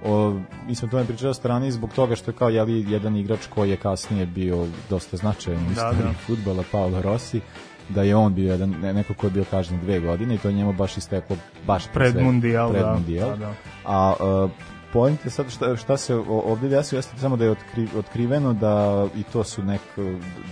o, 0.04 0.34
mi 0.68 0.76
smo 0.76 0.88
to 0.88 0.98
ne 0.98 1.06
pričali 1.06 1.30
o 1.30 1.34
strani 1.34 1.72
zbog 1.72 1.94
toga 1.94 2.16
što 2.16 2.32
je 2.32 2.36
kao 2.36 2.50
jeli, 2.50 2.92
jedan 2.92 3.16
igrač 3.16 3.40
koji 3.48 3.70
je 3.70 3.78
kasnije 3.78 4.26
bio 4.26 4.58
dosta 4.90 5.18
značajan 5.18 5.62
u 5.62 5.66
Da, 5.66 5.72
istoriji 5.72 6.04
da. 6.04 6.14
fudbala 6.18 6.64
Paolo 6.72 7.02
Rossi 7.02 7.42
da 7.90 8.04
je 8.04 8.16
on 8.16 8.34
bio 8.34 8.52
jedan, 8.52 8.70
ne- 8.72 8.94
neko 8.94 9.14
ko 9.14 9.28
je 9.28 9.32
bio 9.32 9.44
kažnjen 9.44 9.82
dve 9.82 10.00
godine 10.00 10.36
i 10.36 10.38
to 10.38 10.48
je 10.48 10.54
njemu 10.54 10.74
baš 10.74 10.98
isteklo 10.98 11.36
baš 11.68 11.84
Pred 11.88 12.12
sve- 12.12 12.24
mundijal, 12.24 12.70
pred 12.72 12.84
da, 12.84 12.94
mundijal. 12.94 13.30
da, 13.30 13.36
da. 13.36 13.54
A 13.86 14.14
uh, 14.44 14.52
point 14.94 15.26
je 15.26 15.32
sad 15.32 15.50
šta, 15.50 15.76
šta 15.76 15.98
se 15.98 16.16
ovdje 16.28 16.70
desilo 16.70 17.00
jeste 17.00 17.18
samo 17.18 17.38
da 17.38 17.46
je 17.46 17.52
otkri, 17.52 17.88
otkriveno 17.98 18.54
da 18.54 19.08
i 19.16 19.24
to 19.24 19.44
su 19.44 19.64
nek, 19.64 19.82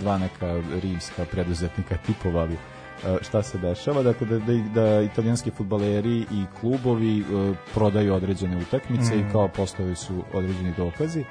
dva 0.00 0.18
neka 0.18 0.46
rimska 0.82 1.24
preduzetnika 1.24 1.96
tipovali 1.96 2.54
uh, 2.54 2.60
šta 3.22 3.42
se 3.42 3.58
dešava, 3.58 4.02
dakle 4.02 4.26
da, 4.26 4.38
da, 4.38 4.52
da 4.74 5.00
italijanski 5.02 5.50
futbaleri 5.50 6.16
i 6.18 6.44
klubovi 6.60 7.20
uh, 7.22 7.56
prodaju 7.74 8.14
određene 8.14 8.56
utakmice 8.56 9.16
Mm. 9.16 9.20
i 9.20 9.32
kao 9.32 9.48
postoje 9.48 9.94
su 9.96 10.24
određeni 10.34 10.72
dokazi 10.76 11.24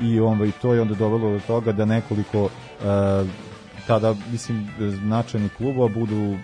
i 0.00 0.20
onda 0.20 0.44
i 0.44 0.52
to 0.52 0.74
je 0.74 0.80
onda 0.80 0.94
dovelo 0.94 1.30
do 1.32 1.40
toga 1.40 1.72
da 1.72 1.84
nekoliko 1.84 2.42
uh, 2.42 2.50
tada 3.86 4.14
mislim 4.32 4.68
značajni 4.78 5.48
klubova 5.48 5.88
budu 5.88 6.30
uh, 6.30 6.36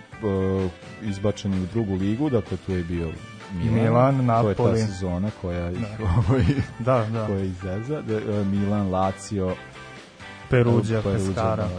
izbačeni 1.03 1.63
u 1.63 1.67
drugu 1.73 1.95
ligu, 1.95 2.29
dakle 2.29 2.57
tu 2.57 2.71
je 2.71 2.83
bio 2.83 3.09
Milan, 3.53 3.83
Milan, 3.83 4.41
to 4.41 4.49
je 4.49 4.55
ta 4.55 4.63
Napoli. 4.63 4.79
sezona 4.79 5.29
koja 5.41 5.71
ih, 5.71 5.77
Da. 5.79 5.87
ovaj, 6.19 6.43
Da, 6.79 7.05
da. 7.13 7.25
koja 7.27 7.39
izveza, 7.39 8.01
da, 8.01 8.19
Milan, 8.43 8.89
Lazio, 8.91 9.55
Peruđa, 10.49 11.01
Pescara. 11.03 11.55
da, 11.55 11.69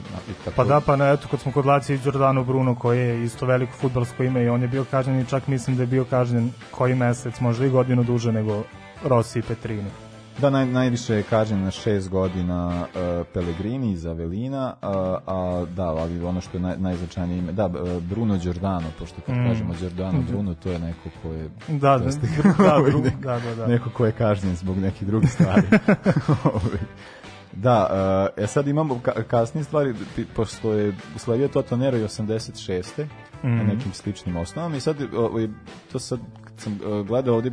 da, 0.44 0.50
Pa 0.52 0.64
da, 0.64 0.80
pa 0.80 0.96
na, 0.96 1.08
eto, 1.08 1.28
kad 1.30 1.40
smo 1.40 1.52
kod 1.52 1.66
Lacija 1.66 1.96
i 1.96 2.00
Giordano 2.00 2.44
Bruno, 2.44 2.74
koji 2.74 2.98
je 3.00 3.24
isto 3.24 3.46
veliko 3.46 3.72
futbalsko 3.72 4.22
ime 4.22 4.42
i 4.42 4.48
on 4.48 4.62
je 4.62 4.68
bio 4.68 4.84
kažnjen 4.84 5.20
i 5.20 5.26
čak 5.26 5.46
mislim 5.46 5.76
da 5.76 5.82
je 5.82 5.86
bio 5.86 6.04
kažnjen 6.04 6.50
koji 6.70 6.94
mesec, 6.94 7.40
možda 7.40 7.66
i 7.66 7.70
godinu 7.70 8.04
duže 8.04 8.32
nego 8.32 8.62
Rossi 9.04 9.38
i 9.38 9.42
Petrini. 9.42 9.90
Da, 10.38 10.50
naj, 10.50 10.66
najviše 10.66 11.14
je 11.14 11.22
kažen 11.22 11.62
na 11.62 11.70
šest 11.70 12.08
godina 12.08 12.66
uh, 12.84 13.26
Pellegrini 13.34 13.92
iz 13.92 14.06
Avelina, 14.06 14.74
a, 14.82 14.92
a 15.26 15.64
da, 15.66 15.82
ali 15.84 16.24
ono 16.24 16.40
što 16.40 16.56
je 16.56 16.62
naj, 16.62 16.76
najznačajnije 16.78 17.38
ime, 17.38 17.52
da, 17.52 17.66
uh, 17.66 17.72
Bruno 18.00 18.36
Giordano, 18.36 18.86
pošto 18.98 19.16
kad 19.26 19.34
Mm. 19.34 19.48
kažemo 19.48 19.74
Giordano 19.74 20.22
Bruno, 20.28 20.54
to 20.54 20.70
je 20.70 20.78
neko 20.78 21.08
ko 21.22 21.28
je... 21.30 21.48
Da, 21.68 21.98
da, 21.98 22.10
da, 22.58 22.74
ovaj, 22.76 22.90
neko- 22.92 23.20
da, 23.20 23.38
da, 23.40 23.54
da. 23.54 23.66
Neko 23.66 23.90
ko 23.90 24.06
je 24.06 24.12
kažnjen 24.12 24.56
zbog 24.56 24.78
nekih 24.78 25.06
drugih 25.06 25.32
stvari. 25.32 25.62
Da, 27.52 27.88
uh, 28.36 28.44
e 28.44 28.46
sad 28.46 28.68
imamo 28.68 29.00
ka, 29.02 29.12
kasnije 29.22 29.64
stvari, 29.64 29.94
pošto 30.36 30.72
je 30.72 30.94
usledio 31.16 31.48
Toto 31.48 31.76
Nero 31.76 31.96
i 31.96 32.02
86. 32.02 33.06
na 33.42 33.50
Mhm. 33.50 33.66
nekim 33.66 33.92
sličnim 33.92 34.36
osnovama 34.36 34.76
i 34.76 34.80
sad 34.80 34.96
to 35.92 35.98
sad 35.98 36.20
kad 36.44 36.60
sam 36.60 36.72
uh, 36.72 37.06
gledao 37.06 37.34
ovdje 37.34 37.52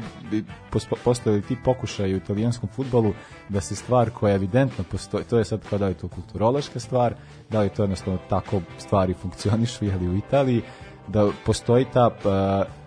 postojali 1.03 1.41
ti 1.41 1.57
pokušaji 1.63 2.13
u 2.13 2.17
italijanskom 2.17 2.69
futbolu 2.69 3.13
da 3.49 3.61
se 3.61 3.75
stvar 3.75 4.09
koja 4.09 4.35
evidentno 4.35 4.83
postoji, 4.91 5.23
to 5.23 5.37
je 5.37 5.45
sad 5.45 5.69
kao 5.69 5.79
da 5.79 5.85
li 5.85 5.91
je 5.91 5.97
to 5.97 6.07
kulturološka 6.07 6.79
stvar, 6.79 7.13
da 7.49 7.59
li 7.59 7.65
je 7.65 7.73
to 7.73 7.83
jednostavno 7.83 8.19
tako 8.29 8.61
stvari 8.77 9.13
funkcionišu 9.13 9.85
jeli 9.85 10.09
u 10.09 10.17
Italiji, 10.17 10.61
da 11.07 11.29
postoji 11.45 11.85
ta 11.93 12.07
uh, 12.07 12.82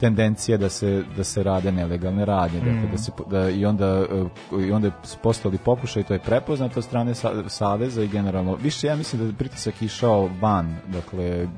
tendencija 0.00 0.58
da 0.58 0.68
se 0.68 1.04
da 1.16 1.24
se 1.24 1.42
rade 1.42 1.72
nelegalne 1.72 2.24
radnje 2.24 2.60
dakle 2.60 2.90
da 2.90 2.98
se 2.98 3.12
da 3.30 3.48
i 3.50 3.66
onda 3.66 4.06
uh, 4.52 4.64
i 4.64 4.72
onda 4.72 4.90
su 5.04 5.18
postali 5.22 5.58
pokušaj 5.58 6.02
to 6.02 6.12
je 6.12 6.18
prepoznato 6.18 6.80
od 6.80 6.84
strane 6.84 7.14
sa, 7.14 7.48
saveza 7.48 8.02
i 8.02 8.08
generalno 8.08 8.54
više 8.54 8.86
ja 8.86 8.96
mislim 8.96 9.22
da 9.22 9.28
je 9.28 9.34
pritisak 9.34 9.82
išao 9.82 10.30
van 10.40 10.76
dakle 10.86 11.44
uh, 11.44 11.48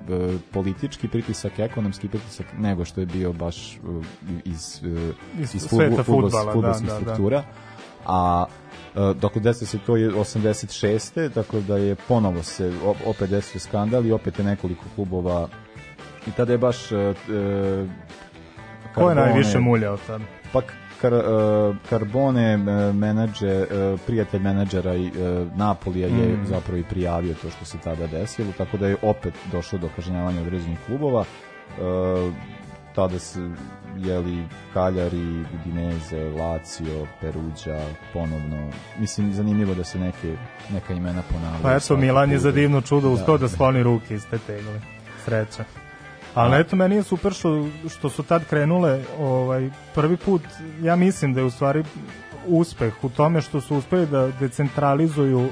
politički 0.52 1.08
pritisak 1.08 1.58
ekonomski 1.58 2.08
pritisak 2.08 2.46
nego 2.58 2.84
što 2.84 3.00
je 3.00 3.06
bio 3.06 3.32
baš 3.32 3.78
uh, 3.82 4.04
iz 4.44 4.82
Iz 5.40 5.54
iz 5.54 5.62
sveta 5.62 6.02
fudbal- 6.02 6.04
fudbala, 6.04 6.44
da, 6.44 6.52
fudbalskih 6.52 6.88
da, 6.88 6.94
da. 6.94 7.00
struktura 7.00 7.42
a 8.06 8.44
dakle 8.94 9.40
desilo 9.40 9.66
se 9.66 9.78
to 9.78 9.96
je 9.96 10.10
86. 10.10 11.28
dakle 11.28 11.60
da 11.60 11.76
je 11.76 11.94
ponovo 11.94 12.42
se 12.42 12.72
op- 12.84 13.06
opet 13.06 13.30
desio 13.30 13.60
skandal 13.60 14.06
i 14.06 14.12
opet 14.12 14.38
je 14.38 14.44
nekoliko 14.44 14.84
klubova 14.94 15.48
i 16.28 16.32
tada 16.36 16.52
je 16.52 16.58
baš 16.58 16.92
uh, 16.92 16.98
uh, 17.00 17.88
Ko 18.94 19.08
je 19.08 19.14
najviše 19.14 19.58
muljao 19.58 19.96
tad? 19.96 20.20
Pa 20.52 20.60
kar, 21.00 21.14
uh, 21.14 21.20
Carbone 21.88 22.56
uh, 22.56 22.94
menadžer, 22.94 23.62
uh, 23.62 24.00
prijatelj 24.06 24.40
menadžera 24.40 24.94
i 24.94 25.10
Napolija 25.56 26.06
je 26.06 26.12
Mm. 26.36 26.46
zapravo 26.46 26.78
i 26.78 26.84
prijavio 26.84 27.34
to 27.34 27.50
što 27.50 27.64
se 27.64 27.78
tada 27.78 28.06
desilo, 28.06 28.52
tako 28.58 28.76
da 28.76 28.86
je 28.88 28.96
opet 29.02 29.34
došlo 29.52 29.78
do 29.78 29.88
kažnjavanja 29.96 30.40
određenih 30.40 30.78
klubova. 30.86 31.24
Tada 32.94 33.18
se 33.18 33.50
jeli 33.96 34.44
Kaljari, 34.74 35.44
Udineze, 35.54 36.18
Lazio, 36.20 37.06
Peruđa, 37.20 37.80
ponovno. 38.12 38.70
Mislim, 38.98 39.32
zanimljivo 39.32 39.74
da 39.74 39.84
se 39.84 39.98
neke, 39.98 40.36
neka 40.72 40.94
imena 40.94 41.22
ponavljaju. 41.32 41.62
Pa 41.62 41.74
eto, 41.74 41.96
Milan 41.96 42.30
je 42.30 42.38
za 42.38 42.52
divno 42.52 42.80
čudo 42.80 43.08
Da. 43.08 43.14
uspeo 43.14 43.38
da 43.38 43.48
skloni 43.48 43.82
ruke 43.82 44.14
iz 44.14 44.26
te 44.30 44.38
tegle. 44.38 44.80
Sreća. 45.24 45.64
Ali 46.34 46.60
eto, 46.60 46.76
meni 46.76 46.96
je 46.96 47.02
super 47.02 47.32
što, 47.32 47.66
što 47.88 48.10
su 48.10 48.22
tad 48.22 48.44
krenule 48.44 49.00
ovaj, 49.20 49.70
prvi 49.94 50.16
put, 50.16 50.42
ja 50.82 50.96
mislim 50.96 51.34
da 51.34 51.40
je 51.40 51.46
u 51.46 51.50
stvari 51.50 51.84
uspeh 52.46 53.04
u 53.04 53.08
tome 53.08 53.40
što 53.42 53.60
su 53.60 53.76
uspeli 53.76 54.06
da 54.06 54.28
decentralizuju 54.40 55.40
uh, 55.40 55.50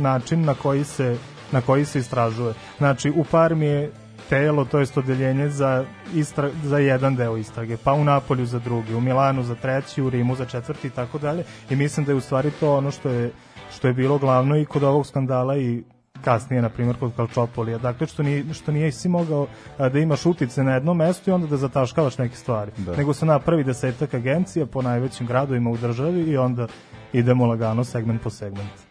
način 0.00 0.44
na 0.44 0.54
koji 0.54 0.84
se 0.84 1.16
na 1.52 1.60
koji 1.60 1.84
se 1.84 1.98
istražuje. 1.98 2.54
Znači, 2.78 3.10
u 3.10 3.24
Parmi 3.24 3.66
je 3.66 3.92
telo, 4.28 4.64
to 4.64 4.78
jest 4.78 4.96
odeljenje 4.96 5.48
za, 5.48 5.84
istra, 6.14 6.50
za 6.64 6.78
jedan 6.78 7.16
deo 7.16 7.36
istrage, 7.36 7.76
pa 7.84 7.92
u 7.92 8.04
Napolju 8.04 8.46
za 8.46 8.58
drugi, 8.58 8.94
u 8.94 9.00
Milanu 9.00 9.42
za 9.42 9.54
treći, 9.54 10.02
u 10.02 10.10
Rimu 10.10 10.36
za 10.36 10.44
četvrti 10.44 10.86
i 10.86 10.90
tako 10.90 11.18
dalje. 11.18 11.44
I 11.70 11.76
mislim 11.76 12.06
da 12.06 12.12
je 12.12 12.16
u 12.16 12.20
stvari 12.20 12.50
to 12.60 12.76
ono 12.76 12.90
što 12.90 13.08
je, 13.08 13.30
što 13.76 13.88
je 13.88 13.94
bilo 13.94 14.18
glavno 14.18 14.56
i 14.56 14.64
kod 14.64 14.82
ovog 14.82 15.06
skandala 15.06 15.56
i 15.56 15.82
kasnije, 16.24 16.62
na 16.62 16.68
primjer, 16.68 16.96
kod 16.96 17.12
Kalčopolija. 17.16 17.78
Dakle, 17.78 18.06
što 18.06 18.22
nije, 18.22 18.54
što 18.54 18.72
nije 18.72 18.92
si 18.92 19.08
mogao 19.08 19.46
da 19.78 19.98
imaš 19.98 20.26
utice 20.26 20.62
na 20.62 20.74
jednom 20.74 20.96
mestu 20.96 21.30
i 21.30 21.32
onda 21.32 21.46
da 21.46 21.56
zataškavaš 21.56 22.18
neke 22.18 22.36
stvari. 22.36 22.72
Da. 22.76 22.96
Nego 22.96 23.14
se 23.14 23.26
napravi 23.26 23.64
desetak 23.64 24.14
agencija 24.14 24.66
po 24.66 24.82
najvećim 24.82 25.26
gradovima 25.26 25.70
u 25.70 25.76
državi 25.76 26.20
i 26.20 26.36
onda 26.36 26.66
idemo 27.12 27.46
lagano 27.46 27.84
segment 27.84 28.22
po 28.22 28.30
segment. 28.30 28.88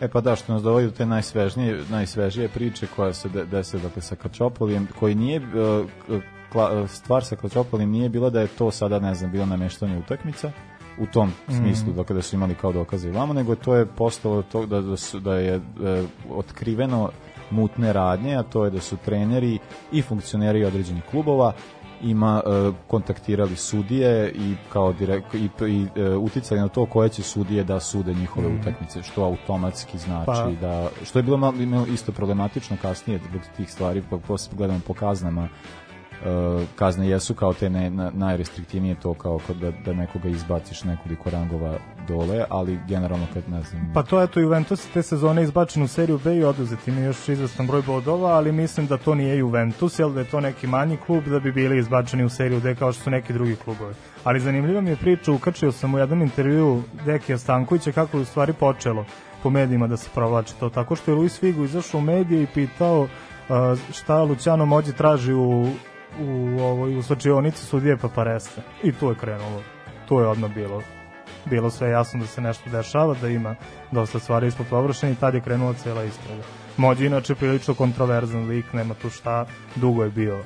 E 0.00 0.08
pa 0.08 0.20
da, 0.20 0.36
što 0.36 0.52
nas 0.52 0.62
dovodi 0.62 0.86
do 0.86 0.92
te 0.92 1.06
najsvežnije, 1.06 1.84
najsvežije 1.90 2.48
priče 2.48 2.86
koja 2.96 3.12
se 3.12 3.28
de, 3.28 3.44
dese 3.44 3.78
dakle, 3.78 4.02
sa 4.02 4.16
Kačopolijem, 4.16 4.88
koji 5.00 5.14
nije, 5.14 5.40
uh, 5.40 6.22
kla, 6.52 6.88
stvar 6.88 7.24
sa 7.24 7.36
Kačopolijem 7.36 7.90
nije 7.90 8.08
bila 8.08 8.30
da 8.30 8.40
je 8.40 8.46
to 8.46 8.70
sada, 8.70 8.98
ne 8.98 9.14
znam, 9.14 9.30
bilo 9.30 9.46
nameštanje 9.46 9.98
utakmica, 9.98 10.52
u 11.00 11.06
tom 11.06 11.32
smislu, 11.48 11.92
dakle 11.92 12.16
da 12.16 12.22
su 12.22 12.36
imali 12.36 12.54
kao 12.54 12.72
dokaze 12.72 13.08
i 13.08 13.12
vamo, 13.12 13.32
nego 13.32 13.54
to 13.54 13.74
je 13.74 13.86
postalo 13.86 14.42
to 14.42 14.66
da, 14.66 14.80
da, 14.80 14.96
su, 14.96 15.20
da 15.20 15.34
je 15.34 15.54
e, 15.54 15.60
otkriveno 16.30 17.10
mutne 17.50 17.92
radnje, 17.92 18.36
a 18.36 18.42
to 18.42 18.64
je 18.64 18.70
da 18.70 18.80
su 18.80 18.96
treneri 18.96 19.58
i 19.92 20.02
funkcioneri 20.02 20.64
određenih 20.64 21.02
klubova 21.10 21.52
ima 22.02 22.42
e, 22.46 22.72
kontaktirali 22.86 23.56
sudije 23.56 24.32
i 24.34 24.54
kao 24.72 24.92
direkt 24.92 25.34
i, 25.34 25.48
i 25.68 25.86
e, 25.96 26.16
uticali 26.16 26.60
na 26.60 26.68
to 26.68 26.86
koje 26.86 27.08
će 27.08 27.22
sudije 27.22 27.64
da 27.64 27.80
sude 27.80 28.14
njihove 28.14 28.48
utakmice 28.60 29.02
što 29.02 29.24
automatski 29.24 29.98
znači 29.98 30.26
Pa- 30.26 30.50
da 30.60 30.88
što 31.04 31.18
je 31.18 31.22
bilo 31.22 31.36
malo, 31.36 31.54
isto 31.92 32.12
problematično 32.12 32.76
kasnije 32.82 33.20
zbog 33.28 33.40
tih 33.56 33.72
stvari 33.72 34.02
pa 34.10 34.18
posle 34.18 34.52
gledamo 34.56 34.80
po 34.86 34.94
kaznama 34.94 35.48
e, 36.24 36.66
kazne 36.76 37.08
jesu 37.08 37.34
kao 37.34 37.54
te 37.54 37.70
ne, 37.70 37.90
na, 37.90 38.10
najrestriktivnije 38.14 38.94
to 38.94 39.14
kao 39.14 39.40
da, 39.60 39.70
da 39.70 39.92
nekoga 39.92 40.28
izbaciš 40.28 40.84
nekoliko 40.84 41.30
rangova 41.30 41.78
dole, 42.08 42.44
ali 42.48 42.78
generalno 42.88 43.26
kad 43.34 43.48
ne 43.48 43.62
znam 43.62 43.90
Pa 43.94 44.02
to 44.02 44.20
je 44.20 44.26
to 44.26 44.40
Juventus 44.40 44.86
te 44.94 45.02
sezone 45.02 45.42
izbačen 45.42 45.82
u 45.82 45.88
seriju 45.88 46.20
B 46.24 46.36
i 46.36 46.44
oduzet 46.44 46.88
im 46.88 47.04
još 47.04 47.28
izvestan 47.28 47.66
broj 47.66 47.82
bodova, 47.82 48.30
ali 48.30 48.52
mislim 48.52 48.86
da 48.86 48.96
to 48.96 49.14
nije 49.14 49.38
Juventus, 49.38 49.98
jel 49.98 50.12
da 50.12 50.20
je 50.20 50.30
to 50.30 50.40
neki 50.40 50.66
manji 50.66 50.96
klub 51.06 51.24
da 51.24 51.40
bi 51.40 51.52
bili 51.52 51.78
izbačeni 51.78 52.24
u 52.24 52.28
seriju 52.28 52.60
D 52.60 52.74
kao 52.74 52.92
što 52.92 53.02
su 53.02 53.10
neki 53.10 53.32
drugi 53.32 53.56
klubovi. 53.56 53.94
Ali 54.24 54.40
zanimljiva 54.40 54.80
mi 54.80 54.90
je 54.90 54.96
priča, 54.96 55.32
ukačio 55.32 55.72
sam 55.72 55.94
u 55.94 55.98
jednom 55.98 56.22
intervju 56.22 56.82
Dekija 57.06 57.38
Stankovića 57.38 57.92
kako 57.92 58.16
je 58.16 58.22
u 58.22 58.24
stvari 58.24 58.52
počelo 58.52 59.04
po 59.42 59.50
medijima 59.50 59.86
da 59.86 59.96
se 59.96 60.10
provlači 60.14 60.54
to, 60.60 60.70
tako 60.70 60.96
što 60.96 61.10
je 61.10 61.14
Luis 61.14 61.40
Figo 61.40 61.64
izašao 61.64 61.98
u 61.98 62.02
medije 62.02 62.42
i 62.42 62.46
pitao 62.54 63.00
uh, 63.02 63.08
šta 63.92 64.22
Luciano 64.22 64.66
Mođi 64.66 64.92
traži 64.92 65.32
u, 65.32 65.66
u, 66.20 66.60
ovoj, 66.60 66.98
u 66.98 67.02
slačionici 67.02 67.66
sudije 67.66 67.96
Paparese. 67.96 68.62
I 68.82 68.92
tu 68.92 69.08
je 69.08 69.14
krenulo. 69.14 69.62
Tu 70.08 70.14
je 70.20 70.26
odmah 70.26 70.54
bilo 70.54 70.82
bilo 71.44 71.70
sve 71.70 71.90
jasno 71.90 72.20
da 72.20 72.26
se 72.26 72.40
nešto 72.40 72.70
dešava, 72.70 73.14
da 73.20 73.28
ima 73.28 73.54
dosta 73.90 74.18
stvari 74.18 74.46
ispod 74.46 74.66
površine 74.70 75.12
i 75.12 75.14
tad 75.14 75.34
je 75.34 75.40
krenula 75.40 75.74
cela 75.74 76.04
istraga. 76.04 76.42
Mođi 76.76 77.06
inače 77.06 77.34
prilično 77.34 77.74
kontroverzan 77.74 78.48
lik, 78.48 78.72
nema 78.72 78.94
tu 78.94 79.10
šta, 79.10 79.46
dugo 79.76 80.04
je 80.04 80.10
bio 80.10 80.44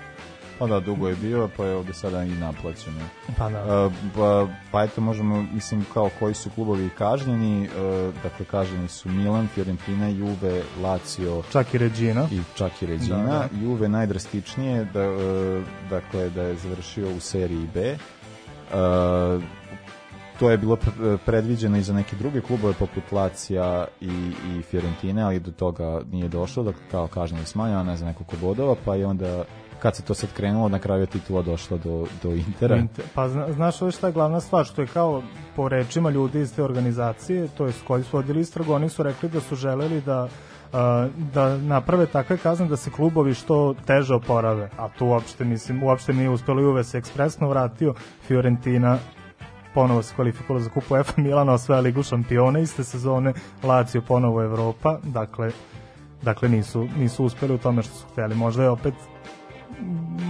Pa 0.58 0.66
da, 0.66 0.80
dugo 0.80 1.08
je 1.08 1.16
bio, 1.16 1.48
pa 1.56 1.64
je 1.64 1.74
ovde 1.74 1.94
sada 1.94 2.24
i 2.24 2.30
naplaćeno. 2.30 3.00
Pa 3.38 3.50
da. 3.50 3.86
Uh, 3.86 3.92
pa, 4.16 4.46
pa 4.72 4.84
eto, 4.84 5.00
možemo, 5.00 5.46
mislim, 5.52 5.86
kao 5.94 6.10
koji 6.18 6.34
su 6.34 6.50
klubovi 6.50 6.90
kažnjeni, 6.98 7.68
uh, 7.68 8.14
dakle, 8.22 8.46
kažnjeni 8.46 8.88
su 8.88 9.08
Milan, 9.08 9.48
Fiorentina, 9.54 10.08
Juve, 10.08 10.62
Lazio 10.82 11.42
čak 11.52 11.74
i 11.74 11.78
Regina. 11.78 12.28
i 12.32 12.40
čak 12.54 12.82
i 12.82 12.86
Regina. 12.86 13.16
Da, 13.16 13.24
da. 13.24 13.48
Juve 13.62 13.88
najdrastičnije, 13.88 14.84
da, 14.84 15.10
uh, 15.10 15.18
dakle, 15.90 16.30
da 16.30 16.42
je 16.42 16.56
završio 16.56 17.16
u 17.16 17.20
seriji 17.20 17.68
B. 17.74 17.96
To 20.38 20.50
je 20.50 20.58
bilo 20.58 20.76
pre- 20.76 21.18
predviđeno 21.26 21.76
i 21.78 21.82
za 21.82 21.92
neke 21.92 22.16
druge 22.16 22.40
klubove 22.40 22.74
poput 22.78 23.12
Lacija 23.12 23.86
i, 24.00 24.32
i 24.56 24.62
Fiorentine, 24.62 25.22
ali 25.22 25.40
do 25.40 25.50
toga 25.50 26.00
nije 26.10 26.28
došlo, 26.28 26.62
dakle 26.62 26.82
kao 26.90 27.06
kažnjeni 27.06 27.44
ne 27.84 27.96
znam, 27.96 28.08
nekoliko 28.08 28.36
bodova, 28.40 28.74
pa 28.84 28.94
je 28.94 29.06
onda 29.06 29.44
kad 29.78 29.96
se 29.96 30.02
to 30.02 30.14
sad 30.14 30.32
krenulo, 30.32 30.68
na 30.68 30.78
kraju 30.78 31.00
je 31.00 31.06
titula 31.06 31.42
došla 31.42 31.78
do, 31.78 32.06
do 32.22 32.30
Intera. 32.30 32.76
Inter- 32.76 33.04
Pa 33.14 33.28
zna, 33.28 33.52
znaš 33.52 33.82
ovo 33.82 33.90
šta 33.90 34.06
je 34.06 34.12
glavna 34.12 34.40
stvar, 34.40 34.64
što 34.64 34.82
je 34.82 34.86
kao 34.86 35.22
po 35.56 35.68
rečima 35.68 36.10
ljudi 36.10 36.40
iz 36.40 36.54
te 36.54 36.62
organizacije, 36.62 37.48
to 37.48 37.66
je 37.66 37.72
koji 37.86 38.02
su 38.02 38.16
vodili 38.16 38.40
istragu, 38.40 38.72
oni 38.72 38.88
su 38.88 39.02
rekli 39.02 39.28
da 39.28 39.40
su 39.40 39.56
želeli 39.56 40.00
da 40.00 40.28
da 41.32 41.56
naprave 41.56 42.06
takve 42.06 42.36
kazne 42.36 42.66
da 42.66 42.76
se 42.76 42.90
klubovi 42.90 43.34
što 43.34 43.74
teže 43.86 44.14
oporave, 44.14 44.70
a 44.78 44.88
tu 44.88 45.06
uopšte, 45.06 45.44
mislim, 45.44 45.82
uopšte 45.82 46.12
nije 46.12 46.30
uspelo 46.30 46.60
i 46.60 46.64
uve 46.64 46.84
se 46.84 46.98
ekspresno 46.98 47.48
vratio 47.48 47.94
Fiorentina 48.26 48.98
ponovo 49.74 50.02
se 50.02 50.14
kvalifikovala 50.14 50.62
za 50.64 50.70
kupu 50.70 50.94
UEFA 50.94 51.22
Milana, 51.22 51.52
osvaja 51.52 51.80
ligu 51.80 52.02
šampiona 52.02 52.58
iste 52.58 52.84
sezone, 52.84 53.32
Lazio 53.62 54.02
ponovo 54.02 54.42
Evropa, 54.42 54.98
dakle, 55.02 55.50
dakle 56.22 56.48
nisu, 56.48 56.88
nisu 56.98 57.24
uspeli 57.24 57.54
u 57.54 57.58
tome 57.58 57.82
što 57.82 57.94
su 57.94 58.06
hteli. 58.12 58.34
Možda 58.34 58.62
je 58.62 58.70
opet 58.70 58.94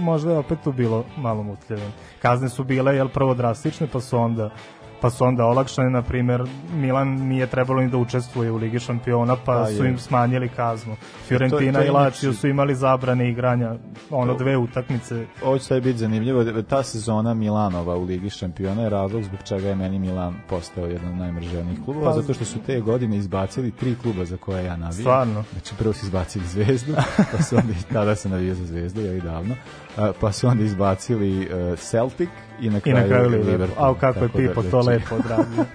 možda 0.01 0.31
je 0.31 0.37
opet 0.37 0.59
tu 0.63 0.71
bilo 0.71 1.05
malo 1.17 1.43
mutljave. 1.43 1.91
Kazne 2.21 2.49
su 2.49 2.63
bile 2.63 2.95
jel 2.95 3.09
prvo 3.09 3.33
drastične, 3.33 3.87
pa 3.87 4.01
su 4.01 4.17
onda 4.17 4.49
pa 5.01 5.09
su 5.09 5.25
onda 5.25 5.45
olakšane, 5.45 5.89
na 5.89 6.01
primer 6.01 6.43
Milan 6.73 7.07
nije 7.07 7.47
trebalo 7.47 7.81
ni 7.81 7.89
da 7.89 7.97
učestvuje 7.97 8.51
u 8.51 8.55
Ligi 8.57 8.79
šampiona, 8.79 9.35
pa 9.35 9.41
Pa 9.53 9.67
su 9.67 9.85
im 9.85 9.97
smanjili 9.99 10.49
kaznu. 10.49 10.95
Fiorentina 11.27 11.73
to 11.73 11.79
je 11.79 11.87
i 11.87 11.91
Lazio 11.91 12.33
su 12.33 12.47
imali 12.47 12.75
zabrane 12.75 13.29
igranja, 13.29 13.75
ono 14.09 14.33
To- 14.33 14.39
dve 14.39 14.57
utakmice. 14.57 15.25
Ovo 15.43 15.57
će 15.57 15.63
sad 15.65 15.83
biti 15.83 15.97
zanimljivo. 15.97 16.43
Ta 16.61 16.83
sezona 16.83 17.33
Milanova 17.33 17.95
u 17.95 18.03
Ligi 18.03 18.29
šampiona 18.29 18.81
je 18.81 18.89
razlog 18.89 19.23
zbog 19.23 19.39
čega 19.43 19.69
je 19.69 19.75
meni 19.75 19.99
Milan 19.99 20.35
postao 20.49 20.85
jedan 20.85 21.07
od 21.07 21.17
najmržavnijih 21.17 21.79
klubova, 21.85 22.05
Pa- 22.13 22.21
zato 22.21 22.33
što 22.33 22.45
su 22.45 22.59
te 22.65 22.79
godine 22.79 23.17
izbacili 23.17 23.71
tri 23.71 23.95
kluba 24.01 24.25
za 24.25 24.37
koje 24.37 24.63
ja 24.65 24.71
navijam. 24.77 24.93
Stvarno? 24.93 25.43
Znači 25.51 25.75
prvo 25.77 25.93
su 25.93 26.05
izbacili 26.05 26.45
Zvezdu, 26.45 26.93
pa 27.31 27.43
su 27.43 27.55
onda, 27.55 27.73
tada 27.93 28.15
se 28.15 28.29
navijao 28.29 28.55
za 28.55 28.65
Zvezdu, 28.65 29.01
ja 29.01 29.13
i 29.13 29.21
davno, 29.21 29.55
pa 30.21 30.31
su 30.31 30.47
onda 30.47 30.63
izbacili 30.63 31.39
uh, 31.39 31.79
Celtic 31.79 32.29
i 32.59 32.69
na 32.69 32.77
I 32.77 32.81
kraju, 32.81 32.97
na 32.97 33.07
kraju 33.07 33.29
Liverpool. 33.29 33.51
Liverpool. 33.51 33.89
A 33.89 33.99
kako 33.99 34.19
je 34.19 34.27
Tako 34.27 34.41
da, 34.41 34.47
Pipo 34.47 34.61
to 34.63 34.81
znači, 34.81 34.99
lepo 34.99 35.15
odradio. 35.15 35.65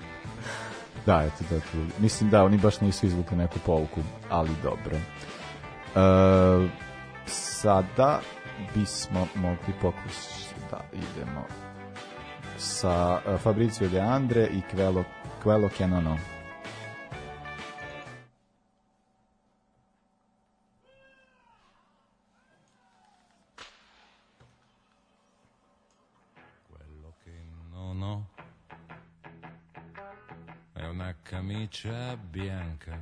Da, 1.06 1.22
eto, 1.22 1.44
da, 1.50 1.61
tu, 1.61 1.78
mislim 1.98 2.30
da 2.30 2.44
oni 2.44 2.59
baš 2.59 2.80
nisu 2.80 3.06
izvukli 3.06 3.37
neku 3.37 3.59
pouku, 3.66 4.00
ali 4.30 4.50
dobro. 4.62 4.96
E, 4.96 6.68
sada 7.26 8.20
bismo 8.74 9.26
mogli 9.35 9.74
pokušati 9.80 10.54
da 10.70 10.80
idemo 10.92 11.44
sa 12.56 13.20
uh, 13.26 13.40
Fabrizio 13.40 13.88
De 13.88 14.00
Andre 14.00 14.48
i 14.52 14.62
Quello, 14.74 15.04
Quello 15.44 15.68
che 15.68 15.85
camicia 31.40 32.18
bianca. 32.18 33.00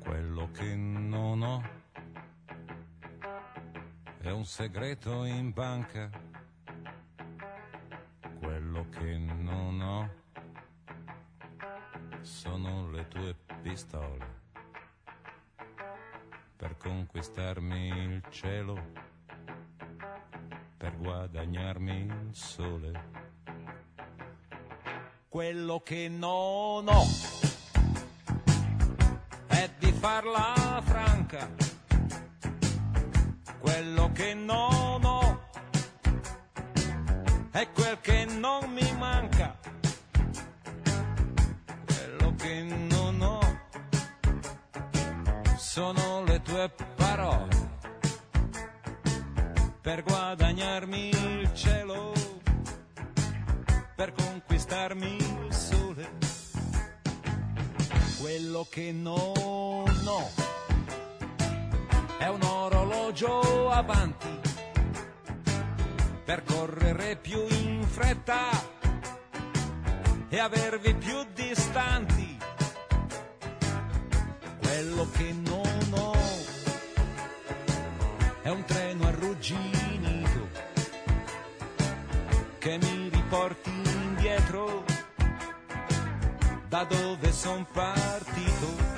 Quello 0.00 0.50
che 0.50 0.74
non 0.74 1.40
ho 1.40 1.62
è 4.18 4.30
un 4.32 4.44
segreto 4.44 5.22
in 5.22 5.52
banca. 5.52 6.10
Quello 8.40 8.88
che 8.88 9.16
non 9.16 9.80
ho 9.80 10.10
sono 12.22 12.90
le 12.90 13.06
tue 13.06 13.36
pistole 13.62 14.26
per 16.56 16.76
conquistarmi 16.76 17.86
il 17.86 18.24
cielo 18.30 18.74
per 20.76 20.96
guadagnarmi 20.96 22.00
il 22.00 22.34
sole. 22.34 23.35
Quello 25.36 25.82
che 25.84 26.08
non 26.08 26.88
ho 26.88 27.06
è 29.48 29.70
di 29.78 29.92
farla 29.92 30.80
franca. 30.82 31.46
Quello 33.58 34.12
che 34.12 34.32
non 34.32 35.04
ho 35.04 35.40
è 37.50 37.68
quel 37.70 38.00
che 38.00 38.24
non 38.24 38.72
mi 38.72 38.90
manca. 38.96 39.54
Quello 41.84 42.34
che 42.36 42.62
non 42.62 43.20
ho 43.20 43.40
sono 45.58 46.24
le 46.24 46.40
tue 46.40 46.72
parole 46.94 47.68
per 49.82 50.02
guadagnarmi 50.02 51.10
il 51.10 51.50
cielo, 51.52 52.14
per 53.96 54.12
conquistarmi 54.12 55.16
il 55.16 55.54
sole. 55.54 56.10
Quello 58.20 58.66
che 58.68 58.92
non 58.92 59.32
ho 60.04 60.30
è 62.18 62.26
un 62.28 62.42
orologio 62.42 63.70
avanti 63.70 64.38
per 66.24 66.44
correre 66.44 67.16
più 67.16 67.46
in 67.48 67.84
fretta 67.84 68.50
e 70.28 70.38
avervi 70.38 70.94
più 70.94 71.16
distanti. 71.32 72.36
Quello 74.60 75.08
che 75.10 75.32
non 75.32 75.92
ho 75.92 76.14
è 78.42 78.50
un 78.50 78.62
treno 78.66 79.06
arrugginito 79.06 79.85
che 82.66 82.78
mi 82.78 83.08
riporti 83.10 83.70
indietro 83.70 84.84
da 86.68 86.82
dove 86.82 87.30
son 87.30 87.64
partito. 87.72 88.95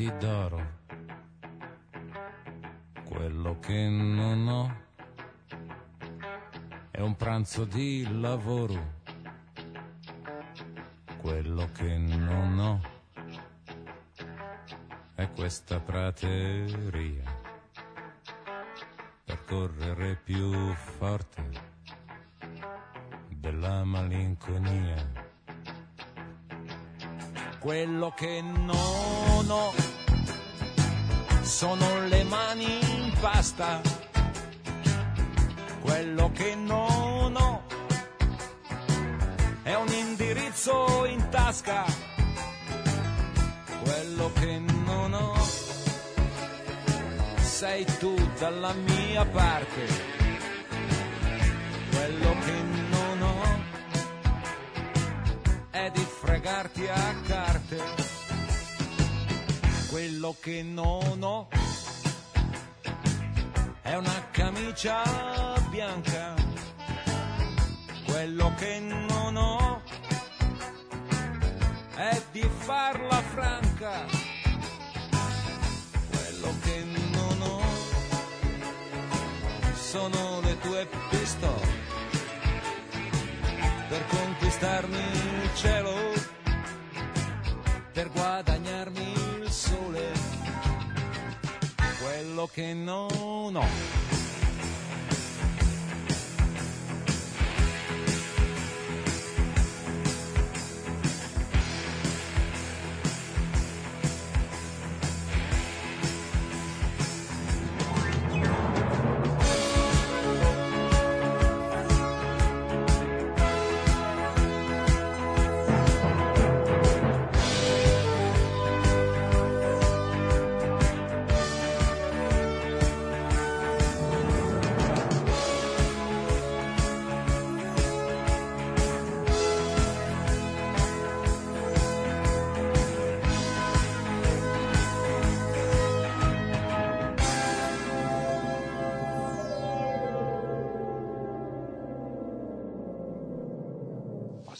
Denti 0.00 0.16
d'oro. 0.18 0.78
Quello 3.04 3.58
che 3.58 3.88
non 3.88 4.48
ho 4.48 4.76
è 6.90 7.00
un 7.00 7.16
pranzo 7.16 7.64
di 7.64 8.06
lavoro. 8.18 8.98
Quello 11.18 11.68
che 11.72 11.98
non 11.98 12.58
ho 12.58 12.80
è 15.16 15.30
questa 15.32 15.78
prateria 15.80 17.38
per 19.24 19.44
correre 19.44 20.18
più 20.24 20.72
forte 20.72 21.44
della 23.28 23.84
malinconia. 23.84 25.19
Quello 27.60 28.12
che 28.16 28.40
non 28.42 29.50
ho 29.50 29.72
sono 31.42 32.06
le 32.06 32.24
mani 32.24 32.78
in 32.96 33.12
pasta, 33.20 33.80
quello 35.82 36.30
che 36.32 36.54
non 36.54 37.36
ho 37.36 37.62
è 39.62 39.74
un 39.74 39.88
indirizzo 39.92 41.04
in 41.04 41.28
tasca, 41.28 41.84
quello 43.82 44.32
che 44.32 44.58
non 44.58 45.12
ho 45.12 45.34
sei 47.60 47.84
tu 47.98 48.14
dalla 48.38 48.72
mia 48.72 49.26
parte, 49.26 50.19
è 55.84 55.90
di 55.92 56.04
fregarti 56.04 56.86
a 56.86 57.14
carte, 57.26 57.78
quello 59.88 60.36
che 60.38 60.62
non 60.62 61.22
ho 61.22 61.48
è 63.80 63.94
una 63.96 64.28
camicia 64.30 65.02
bianca, 65.70 66.34
quello 68.04 68.52
che 68.58 68.78
non 68.80 69.36
ho 69.36 69.80
è 71.94 72.22
di 72.30 72.46
farla 72.58 73.22
franca, 73.22 74.04
quello 76.10 76.54
che 76.62 76.84
non 77.12 77.40
ho 77.40 77.62
sono 79.74 80.40
le 80.42 80.58
tue 80.58 80.86
pistole. 81.08 81.78
Per 83.88 84.06
conquistarmi 84.60 84.98
il 85.42 85.54
cielo, 85.54 85.94
per 87.92 88.10
guadagnarmi 88.10 89.12
il 89.40 89.50
sole, 89.50 90.12
quello 91.98 92.48
che 92.52 92.74
non 92.74 93.56
ho. 93.56 94.19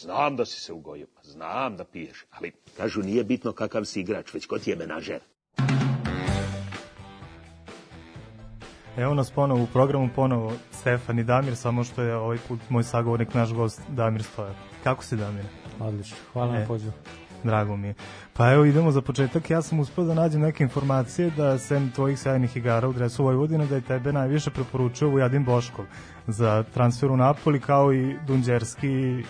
Znam 0.01 0.35
da 0.35 0.45
si 0.45 0.59
se 0.59 0.73
ugojio, 0.73 1.07
pa 1.15 1.21
znam 1.23 1.77
da 1.77 1.83
piješ, 1.83 2.25
ali 2.31 2.51
kažu 2.77 3.01
nije 3.01 3.23
bitno 3.23 3.51
kakav 3.51 3.85
si 3.85 3.99
igrač, 4.01 4.33
već 4.33 4.45
ko 4.45 4.59
ti 4.59 4.69
je 4.69 4.75
menažer. 4.75 5.19
Evo 8.97 9.13
nas 9.13 9.31
ponovo 9.31 9.63
u 9.63 9.67
programu, 9.67 10.09
ponovo 10.15 10.53
Stefan 10.71 11.19
i 11.19 11.23
Damir, 11.23 11.55
samo 11.55 11.83
što 11.83 12.01
je 12.01 12.15
ovaj 12.15 12.37
put 12.47 12.59
moj 12.69 12.83
sagovornik, 12.83 13.33
naš 13.33 13.53
gost 13.53 13.81
Damir 13.89 14.23
Stojak. 14.23 14.55
Kako 14.83 15.03
si 15.03 15.15
Damir? 15.15 15.45
Odlično, 15.79 16.17
hvala 16.33 16.55
E. 16.55 16.59
na 16.59 16.67
pozivu. 16.67 16.93
Drago 17.43 17.77
mi 17.77 17.87
je. 17.87 17.93
Pa 18.33 18.51
evo 18.51 18.65
idemo 18.65 18.91
za 18.91 19.01
početak. 19.01 19.49
Ja 19.49 19.61
sam 19.61 19.79
uspio 19.79 20.03
da 20.03 20.13
nađem 20.13 20.41
neke 20.41 20.63
informacije 20.63 21.29
da 21.29 21.57
sem 21.57 21.91
tvojih 21.91 22.19
sjajnih 22.19 22.57
igara 22.57 22.87
u 22.87 22.93
dresu 22.93 23.23
Vojvodine 23.23 23.65
da 23.65 23.75
je 23.75 23.81
tebe 23.81 24.13
najviše 24.13 24.49
preporučio 24.49 25.09
Vujadin 25.09 25.45
Boškov 25.45 25.85
za 26.27 26.63
transfer 26.63 27.11
u 27.11 27.17
Napoli 27.17 27.59
kao 27.59 27.93
i 27.93 28.15
Dunđerski 28.27 29.23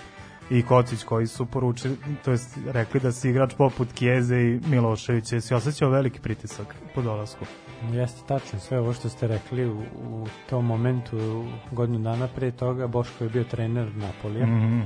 i 0.51 0.61
Kocić 0.61 1.03
koji 1.03 1.27
su 1.27 1.45
poručili, 1.45 1.97
to 2.25 2.31
jest 2.31 2.57
rekli 2.67 2.99
da 2.99 3.11
si 3.11 3.29
igrač 3.29 3.53
poput 3.57 3.93
Kijeze 3.93 4.35
i 4.35 4.59
Miloševića. 4.67 5.35
Jesi 5.35 5.53
osjećao 5.53 5.89
veliki 5.89 6.19
pritisak 6.19 6.75
po 6.95 7.01
dolasku? 7.01 7.45
Jeste 7.91 8.21
tačno, 8.27 8.59
sve 8.59 8.79
ovo 8.79 8.93
što 8.93 9.09
ste 9.09 9.27
rekli 9.27 9.69
u, 9.69 9.79
u 10.03 10.27
tom 10.49 10.65
momentu, 10.65 11.45
godinu 11.71 11.99
dana 11.99 12.27
prije 12.35 12.51
toga, 12.51 12.87
Boško 12.87 13.23
je 13.23 13.29
bio 13.29 13.43
trener 13.43 13.95
Napolija. 13.95 14.45
Mhm. 14.45 14.81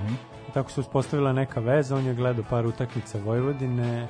Tako 0.53 0.71
se 0.71 0.79
uspostavila 0.79 1.33
neka 1.33 1.59
veza, 1.59 1.95
on 1.95 2.05
je 2.05 2.13
gledao 2.13 2.45
par 2.49 2.65
utakmica 2.65 3.19
Vojvodine, 3.25 4.07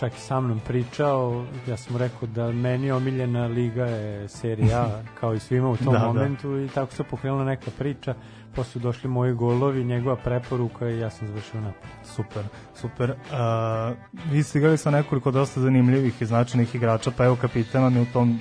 čak 0.00 0.14
i 0.14 0.20
sa 0.20 0.40
mnom 0.40 0.60
pričao, 0.60 1.44
ja 1.68 1.76
sam 1.76 1.96
rekao 1.96 2.28
da 2.28 2.52
meni 2.52 2.90
omiljena 2.90 3.46
liga 3.46 3.84
je 3.84 4.28
Serie 4.28 4.74
A, 4.74 5.02
kao 5.20 5.34
i 5.34 5.40
svima 5.40 5.68
u 5.68 5.76
tom 5.76 5.92
Da, 5.92 5.98
da. 5.98 6.06
momentu 6.06 6.58
i 6.58 6.68
tako 6.68 6.92
se 6.92 7.04
pokrenula 7.04 7.44
neka 7.44 7.70
priča, 7.78 8.14
posle 8.54 8.72
su 8.72 8.78
došli 8.78 9.10
moji 9.10 9.32
golovi, 9.32 9.84
njegova 9.84 10.16
preporuka 10.16 10.88
i 10.88 10.98
ja 10.98 11.10
sam 11.10 11.28
završio 11.28 11.60
napad. 11.60 11.90
Super, 12.04 12.44
super. 12.74 13.14
A, 13.32 13.92
vi 14.30 14.42
ste 14.42 14.58
igrali 14.58 14.78
sa 14.78 14.90
nekoliko 14.90 15.30
dosta 15.30 15.60
zanimljivih 15.60 16.22
i 16.22 16.26
značajnih 16.26 16.74
igrača, 16.74 17.10
pa 17.16 17.24
evo 17.24 17.36
kapitan 17.36 17.96
je 17.96 18.02
u 18.02 18.06
tom 18.12 18.40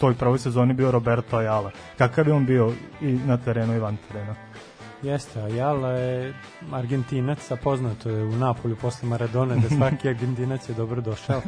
toj 0.00 0.14
prvoj 0.14 0.38
sezoni 0.38 0.74
bio 0.74 0.90
Roberto 0.90 1.36
Ayala. 1.36 1.70
Kakav 1.98 2.28
je 2.28 2.34
on 2.34 2.46
bio 2.46 2.72
i 3.00 3.12
na 3.12 3.36
terenu 3.36 3.74
i 3.74 3.78
van 3.78 3.96
terena? 4.08 4.34
Jeste, 5.02 5.40
Ayala 5.40 5.88
je 5.88 6.34
Argentinac, 6.72 7.50
a 7.50 7.56
poznato 7.56 8.10
je 8.10 8.24
u 8.24 8.36
Napolju 8.36 8.76
posle 8.76 9.08
Maradona 9.08 9.54
da 9.56 9.68
svaki 9.76 10.08
Argentinac 10.08 10.68
je 10.68 10.74
dobro 10.74 11.00
došao. 11.00 11.40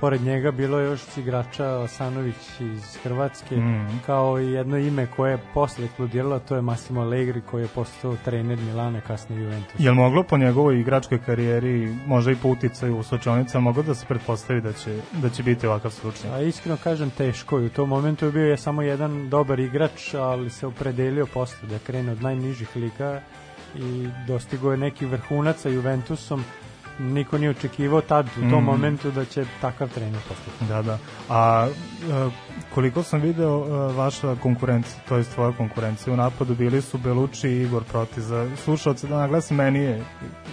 Pored 0.00 0.22
njega 0.22 0.50
bilo 0.50 0.78
još 0.80 1.00
igrača 1.16 1.66
Osanović 1.68 2.60
iz 2.60 2.96
Hrvatske, 3.02 3.56
Mhm. 3.56 3.96
kao 4.06 4.40
i 4.40 4.52
jedno 4.52 4.76
ime 4.78 5.06
koje 5.16 5.30
je 5.30 5.38
posle 5.54 5.84
eksplodiralo, 5.84 6.38
to 6.38 6.56
je 6.56 6.62
Massimo 6.62 7.00
Allegri 7.00 7.40
koji 7.40 7.62
je 7.62 7.68
postao 7.68 8.16
trener 8.24 8.58
Milana, 8.58 9.00
kasnije 9.00 9.42
Juventus. 9.42 9.74
Je 9.80 9.90
li 9.90 9.96
moglo 9.96 10.22
po 10.22 10.36
njegovoj 10.38 10.80
igračkoj 10.80 11.18
karijeri, 11.26 11.96
možda 12.06 12.32
i 12.32 12.36
po 12.36 12.48
uticaju 12.48 12.98
u 12.98 13.02
slučajnica, 13.02 13.60
moglo 13.60 13.82
da 13.82 13.94
se 13.94 14.06
pretpostavi 14.06 14.60
da 14.60 14.72
će, 14.72 14.96
da 15.12 15.30
će 15.30 15.42
biti 15.42 15.66
ovakav 15.66 15.90
slučaj? 15.90 16.30
A 16.30 16.40
iskreno 16.42 16.78
kažem 16.84 17.10
teško 17.10 17.60
i 17.60 17.66
u 17.66 17.70
tom 17.70 17.88
momentu 17.88 18.24
je 18.26 18.32
bio 18.32 18.46
je 18.46 18.56
samo 18.56 18.82
jedan 18.82 19.28
dobar 19.28 19.60
igrač, 19.60 20.14
ali 20.14 20.50
se 20.50 20.66
opredelio 20.66 21.26
posle 21.26 21.68
da 21.68 21.78
krene 21.78 22.12
od 22.12 22.22
najnižih 22.22 22.76
liga 22.76 23.20
i 23.76 24.08
dostigo 24.26 24.70
je 24.70 24.76
neki 24.78 25.06
vrhunac 25.06 25.56
sa 25.60 25.68
Juventusom. 25.68 26.44
Niko 26.98 27.38
nije 27.38 27.50
očekivao 27.50 28.00
tad 28.00 28.26
u 28.26 28.50
tom 28.50 28.62
Mm. 28.62 28.66
momentu 28.66 29.10
da 29.10 29.24
će 29.24 29.44
takav 29.60 29.88
trener 29.88 30.20
postati. 30.28 30.64
Da, 30.68 30.82
da. 30.82 30.98
A 31.28 31.68
e, 31.68 32.30
koliko 32.74 33.02
sam 33.02 33.20
video 33.20 33.64
e, 33.66 33.92
vaša 33.94 34.36
konkurencija, 34.36 35.00
to 35.08 35.16
je 35.16 35.24
tvoja 35.24 35.52
konkurencija 35.52 36.12
u 36.14 36.16
napadu, 36.16 36.54
bili 36.54 36.82
su 36.82 36.98
Belucci 36.98 37.48
i 37.48 37.62
Igor 37.62 37.84
Proti. 37.84 38.20
Za 38.20 38.48
slušalce 38.56 39.06
da 39.06 39.16
naglasim, 39.18 39.56
meni 39.56 39.78
je 39.78 40.04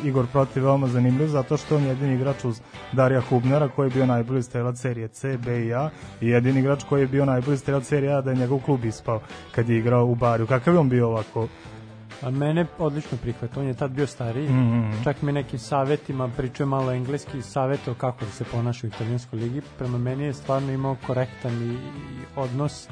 Igor 0.03 0.25
Proti 0.31 0.59
veoma 0.59 0.87
zanimljiv 0.87 1.27
zato 1.27 1.57
što 1.57 1.75
on 1.75 1.83
je 1.83 1.89
jedini 1.89 2.15
igrač 2.15 2.45
uz 2.45 2.61
Darija 2.91 3.21
Hubnera 3.21 3.67
koji 3.67 3.87
je 3.87 3.93
bio 3.93 4.05
najbolji 4.05 4.43
strelac 4.43 4.77
serije 4.79 5.07
C, 5.07 5.37
B 5.37 5.65
i 5.65 5.73
A 5.73 5.89
i 6.21 6.27
jedini 6.27 6.59
igrač 6.59 6.83
koji 6.83 7.01
je 7.01 7.07
bio 7.07 7.25
najbolji 7.25 7.57
strelac 7.57 7.85
serije 7.85 8.13
A 8.13 8.21
da 8.21 8.31
je 8.31 8.37
njegov 8.37 8.59
klub 8.59 8.85
ispao 8.85 9.21
kad 9.51 9.69
je 9.69 9.77
igrao 9.77 10.05
u 10.05 10.15
Bariju. 10.15 10.47
Kakav 10.47 10.73
je 10.73 10.79
on 10.79 10.89
bio 10.89 11.07
ovako? 11.07 11.47
A 12.21 12.29
mene 12.31 12.65
odlično 12.79 13.17
prihvata, 13.17 13.59
on 13.59 13.67
je 13.67 13.73
tad 13.73 13.91
bio 13.91 14.07
stariji, 14.07 14.49
Mhm. 14.49 15.03
čak 15.03 15.21
mi 15.21 15.31
nekim 15.31 15.59
savetima, 15.59 16.27
pričao 16.27 16.67
malo 16.67 16.91
engleski, 16.91 17.41
savetao 17.41 17.93
kako 17.93 18.25
da 18.25 18.31
se 18.31 18.43
ponaša 18.45 18.87
u 18.87 18.89
italijanskoj 18.89 19.39
ligi, 19.39 19.61
prema 19.77 19.97
meni 19.97 20.23
je 20.23 20.33
stvarno 20.33 20.71
imao 20.71 20.95
korektan 21.07 21.53
i, 21.53 21.73
i 21.73 21.77
odnos 22.35 22.87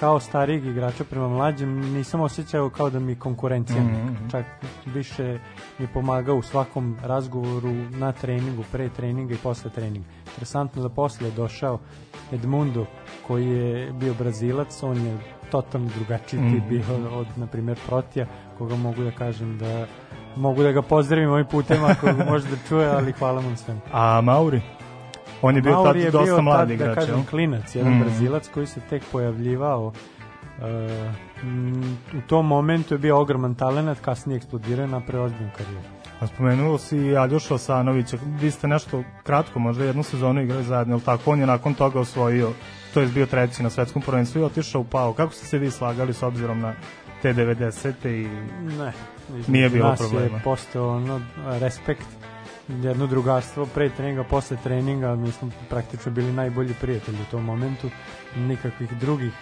kao 0.00 0.20
starijeg 0.20 0.66
igrača 0.66 1.04
prema 1.04 1.28
mlađem, 1.28 1.92
nisam 1.92 2.20
osjećao 2.20 2.70
kao 2.70 2.90
da 2.90 3.00
mi 3.00 3.14
konkurencija 3.14 3.82
neka. 3.82 4.04
mhm. 4.04 4.28
čak 4.28 4.44
više 4.86 5.38
mi 5.78 5.86
pomagao 5.86 6.36
u 6.36 6.42
svakom 6.42 6.96
razgovoru 7.02 7.72
na 7.90 8.12
treningu, 8.12 8.64
pre 8.72 8.88
treninga 8.88 9.34
i 9.34 9.38
posle 9.38 9.70
treninga. 9.70 10.06
Interesantno 10.26 10.82
da 10.82 10.88
posle 10.88 11.28
je 11.28 11.32
došao 11.32 11.78
Edmundo 12.32 12.86
koji 13.26 13.46
je 13.48 13.92
bio 13.92 14.14
brazilac, 14.14 14.82
on 14.82 14.96
je 14.96 15.18
totalno 15.50 15.88
drugačiji 15.88 16.40
tip 16.42 16.58
Mhm. 16.60 16.68
bio 16.68 16.82
od, 17.12 17.26
na 17.36 17.46
primjer, 17.46 17.78
Protija, 17.86 18.26
koga 18.58 18.76
mogu 18.76 19.04
da 19.04 19.10
kažem 19.10 19.58
da 19.58 19.86
mogu 20.36 20.62
da 20.62 20.72
ga 20.72 20.82
pozdravim 20.82 21.30
ovim 21.30 21.46
putem 21.46 21.84
ako 21.84 22.06
može 22.30 22.48
da 22.48 22.56
čuje, 22.68 22.88
ali 22.88 23.12
hvala 23.12 23.40
mu 23.40 23.50
na 23.50 23.56
svemu. 23.56 23.80
A 23.92 24.20
Mauri? 24.20 24.60
On 25.42 25.56
je 25.56 25.62
bio 25.62 25.72
Mauri 25.72 25.86
tad 25.88 25.96
je 25.96 26.10
dosta 26.10 26.24
bio 26.34 26.42
mlad 26.42 26.58
tad, 26.58 26.70
igrač, 26.70 26.88
da 26.88 26.94
kažem, 26.94 27.24
klinac, 27.30 27.74
jedan 27.74 27.92
Mhm. 27.92 28.00
brazilac 28.02 28.48
koji 28.48 28.66
se 28.66 28.80
tek 28.80 29.02
pojavljivao 29.12 29.92
Uh, 30.58 30.64
m, 31.42 31.82
u 32.18 32.20
tom 32.28 32.46
momentu 32.46 32.94
je 32.94 32.98
bio 32.98 33.20
ogroman 33.20 33.54
talent, 33.54 34.00
kasnije 34.00 34.36
eksplodirao 34.36 34.84
i 34.84 34.88
napravio 34.88 35.24
ozbiljnu 35.24 35.50
karijeru. 35.56 35.82
A 36.20 36.26
Spomenuo 36.26 36.78
si 36.78 37.16
Aljoša 37.16 37.54
Osanovića, 37.54 38.16
vi 38.40 38.50
ste 38.50 38.68
nešto 38.68 39.02
kratko, 39.22 39.58
možda 39.58 39.84
jednu 39.84 40.02
sezonu 40.02 40.42
igrali 40.42 40.64
zajedno, 40.64 40.94
ali 40.94 41.02
tako, 41.02 41.30
on 41.30 41.40
je 41.40 41.46
nakon 41.46 41.74
toga 41.74 42.00
osvojio, 42.00 42.50
to 42.94 43.00
je 43.00 43.06
bio 43.06 43.26
treći 43.26 43.62
na 43.62 43.70
svetskom 43.70 44.02
prvenstvu 44.02 44.40
i 44.40 44.44
otišao 44.44 44.80
u 44.80 44.84
Pau. 44.84 45.12
Kako 45.12 45.32
ste 45.32 45.46
se 45.46 45.58
vi 45.58 45.70
slagali 45.70 46.12
s 46.12 46.22
obzirom 46.22 46.60
na 46.60 46.72
te 47.24 47.34
90. 47.34 48.08
i 48.08 48.28
Ne. 48.78 48.92
Nije 49.48 49.68
bilo 49.68 49.88
nas 49.88 49.98
problema. 49.98 50.36
je 50.36 50.42
postao 50.44 50.96
ono, 50.96 51.20
respekt, 51.60 52.06
jedno 52.68 53.06
drugarstvo 53.06 53.66
pre 53.66 53.90
treninga, 53.90 54.24
posle 54.24 54.56
treninga, 54.64 55.16
mi 55.16 55.32
smo 55.32 55.50
praktično 55.68 56.12
bili 56.12 56.32
najbolji 56.32 56.74
prijatelji 56.80 57.18
u 57.28 57.30
tom 57.30 57.44
momentu, 57.44 57.90
nikakvih 58.36 58.90
drugih 59.00 59.32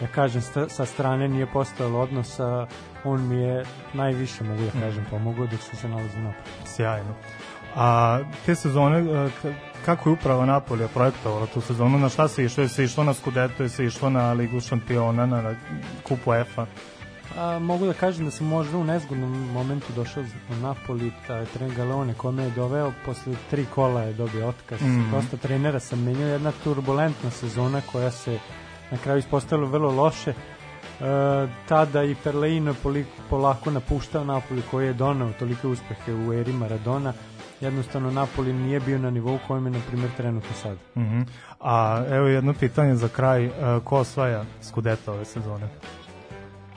ja 0.00 0.06
kažem, 0.06 0.42
sta, 0.42 0.68
sa 0.68 0.86
strane 0.86 1.28
nije 1.28 1.46
postojalo 1.46 2.00
odnosa, 2.00 2.66
on 3.04 3.28
mi 3.28 3.36
je 3.36 3.64
najviše, 3.94 4.44
mogu 4.44 4.62
da 4.62 4.80
kažem, 4.80 5.06
pomogao 5.10 5.46
dok 5.46 5.60
sam 5.60 5.76
se 5.76 5.88
nalazio 5.88 6.20
napad. 6.20 6.42
sjajno. 6.64 7.14
A 7.76 8.18
te 8.46 8.54
sezone, 8.54 8.98
e, 8.98 9.28
kako 9.84 10.08
je 10.08 10.12
uprava 10.12 10.46
Napolija 10.46 10.88
projektovala 10.88 11.46
tu 11.46 11.60
sezonu, 11.60 11.98
na 11.98 12.08
šta 12.08 12.28
se 12.28 12.44
išlo? 12.44 12.62
Je 12.62 12.68
se 12.68 12.84
išlo 12.84 13.04
na 13.04 13.14
Scudetto, 13.14 13.62
je 13.62 13.68
se 13.68 13.84
išlo 13.84 14.10
na 14.10 14.32
Ligu 14.32 14.60
šampiona, 14.60 15.26
na, 15.26 15.42
na 15.42 15.54
Kupu 16.02 16.34
EFA? 16.34 16.66
A, 17.38 17.58
mogu 17.58 17.86
da 17.86 17.92
kažem 17.92 18.24
da 18.24 18.30
sam 18.30 18.46
možda 18.46 18.78
u 18.78 18.84
nezgodnom 18.84 19.50
momentu 19.52 19.92
došao 19.96 20.22
u 20.22 20.62
Napoli, 20.62 21.12
taj 21.26 21.44
trener 21.46 21.76
Galeone 21.76 22.14
kome 22.14 22.42
je 22.42 22.50
doveo, 22.50 22.92
posle 23.06 23.32
tri 23.50 23.66
kola 23.74 24.02
je 24.02 24.12
dobio 24.12 24.48
otkaz. 24.48 24.80
Mhm. 24.82 25.10
Dosta 25.10 25.36
trenera 25.36 25.80
sam 25.80 26.02
menjao, 26.02 26.28
jedna 26.28 26.52
turbulentna 26.64 27.30
sezona 27.30 27.80
koja 27.92 28.10
se 28.10 28.38
na 28.90 28.98
kraju 28.98 29.18
ispostavila 29.18 29.68
vrlo 29.68 29.90
loše. 29.92 30.30
E, 30.30 30.34
tada 31.68 32.02
i 32.04 32.14
Perleino 32.14 32.74
poli- 32.84 33.04
polako 33.30 33.70
napuštao 33.70 34.24
Napoli 34.24 34.62
koji 34.70 34.86
je 34.86 34.92
donao 34.92 35.30
tolike 35.38 35.66
uspehe 35.66 36.14
u 36.14 36.32
eri 36.32 36.52
Maradona. 36.52 37.12
Jednostavno 37.60 38.10
Napoli 38.10 38.52
nije 38.52 38.80
bio 38.80 38.98
na 38.98 39.10
nivou 39.10 39.38
kojem 39.46 39.64
je, 39.66 39.70
na 39.72 39.80
primjer, 39.88 40.10
trenutno 40.16 40.50
sad. 40.62 40.76
Mhm. 40.96 41.20
A 41.60 42.04
evo 42.10 42.26
jedno 42.26 42.54
pitanje 42.54 42.96
za 42.96 43.08
kraj, 43.08 43.44
e, 43.44 43.50
ko 43.84 43.96
osvaja 43.96 44.44
Scudetto 44.62 45.12
ove 45.12 45.24
sezone? 45.24 45.68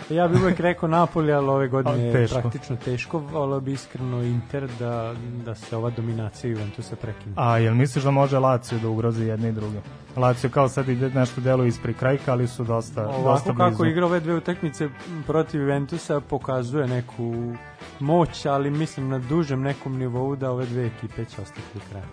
Ja 0.10 0.28
bih 0.28 0.42
uvek 0.42 0.60
rekao 0.60 0.90
Napoli, 0.90 1.34
ali 1.34 1.50
ove 1.50 1.68
godine 1.68 1.94
Ali 1.94 2.04
je 2.04 2.14
teško. 2.14 2.40
praktično 2.42 2.76
teško. 2.76 3.20
Volao 3.20 3.60
bi 3.60 3.72
iskreno 3.72 4.24
Inter 4.24 4.70
da, 4.80 5.14
da 5.46 5.56
se 5.56 5.78
ova 5.78 5.90
dominacija 5.90 6.52
Juventusa 6.52 6.96
prekine. 6.96 7.34
A 7.36 7.58
jel 7.58 7.76
misliš 7.76 8.04
da 8.04 8.12
može 8.12 8.40
Lazio 8.40 8.80
da 8.80 8.90
ugrozi 8.90 9.26
jedne 9.26 9.50
i 9.50 9.52
druge? 9.52 9.78
Lazio 10.16 10.50
kao 10.50 10.70
sad 10.70 10.90
ide 10.90 11.10
nešto 11.10 11.42
delo 11.42 11.66
ispred 11.66 11.96
krajka, 11.96 12.32
ali 12.32 12.48
su 12.48 12.64
dosta, 12.64 13.04
dosta 13.04 13.18
Ovako 13.20 13.54
blizu. 13.54 13.58
kako 13.72 13.86
igra 13.86 14.06
ove 14.06 14.20
dve 14.20 14.36
utakmice 14.36 14.90
protiv 15.28 15.62
Juventusa 15.62 16.20
pokazuje 16.22 16.88
neku 16.88 17.54
moć, 18.00 18.46
ali 18.46 18.70
mislim 18.72 19.10
na 19.10 19.20
dužem 19.20 19.62
nekom 19.62 19.98
nivou 19.98 20.36
da 20.36 20.52
ove 20.52 20.66
dve 20.66 20.86
ekipe 20.86 21.26
će 21.26 21.42
ostati 21.42 21.62
do 21.74 21.80
kraja. 21.90 22.06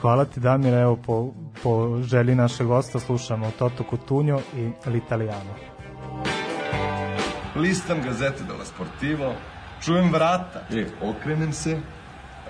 Hvala 0.00 0.24
ti 0.24 0.40
Damir, 0.40 0.74
evo 0.74 0.96
po, 1.06 1.30
po 1.62 1.98
želji 2.02 2.34
našeg 2.34 2.66
gosta 2.66 3.00
slušamo 3.00 3.50
Toto 3.58 3.84
Cutugno 3.90 4.40
i 4.56 4.70
L'Italiano. 4.86 5.69
Listam 7.54 8.00
gazete 8.00 8.44
dello 8.44 8.64
Sportivo, 8.64 9.34
čujem 9.80 10.10
vrata. 10.10 10.66
E, 10.70 10.86
okrenem 11.00 11.52
se, 11.52 11.80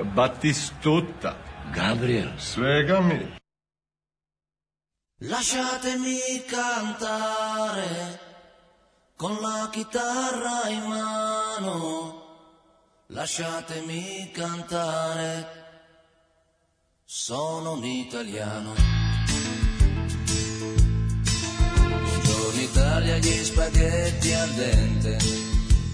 Batistuta. 0.02 1.36
Gabriel. 1.72 2.32
Svega 2.38 3.00
mi. 3.00 3.38
Lasciatemi 5.22 6.44
cantare 6.46 8.18
con 9.16 9.36
la 9.40 9.68
chitarra 9.70 10.68
in 10.68 10.82
mano. 10.84 12.24
Lasciatemi 13.08 14.30
cantare. 14.32 15.58
Sono 17.04 17.72
un 17.72 17.84
italiano. 17.84 18.99
Italia, 22.62 23.16
gli 23.18 23.44
spaghetti 23.44 24.32
al 24.32 24.50
dente. 24.50 25.16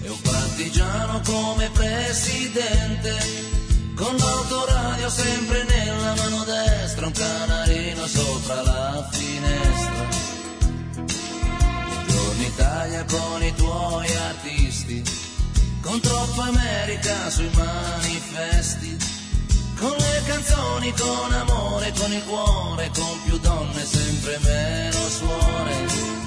E 0.01 0.09
un 0.09 0.21
partigiano 0.21 1.21
come 1.25 1.69
presidente. 1.71 3.15
Con 3.95 4.15
l'autoradio 4.15 5.09
sempre 5.09 5.63
nella 5.63 6.13
mano 6.15 6.43
destra, 6.43 7.07
un 7.07 7.11
canarino 7.13 8.05
sopra 8.05 8.61
la 8.61 9.09
finestra. 9.11 10.07
Buongiorno 11.87 12.43
Italia 12.43 13.05
con 13.05 13.43
i 13.43 13.53
tuoi 13.55 14.15
artisti, 14.15 15.03
con 15.81 15.99
troppa 15.99 16.43
America 16.43 17.29
sui 17.29 17.49
manifesti, 17.55 18.97
con 19.79 19.95
le 19.97 20.21
canzoni, 20.27 20.93
con 20.93 21.33
amore, 21.33 21.91
con 21.97 22.11
il 22.11 22.23
cuore, 22.25 22.91
con 22.93 23.21
più 23.25 23.37
donne, 23.39 23.83
sempre 23.83 24.37
meno 24.43 25.09
suore. 25.09 26.26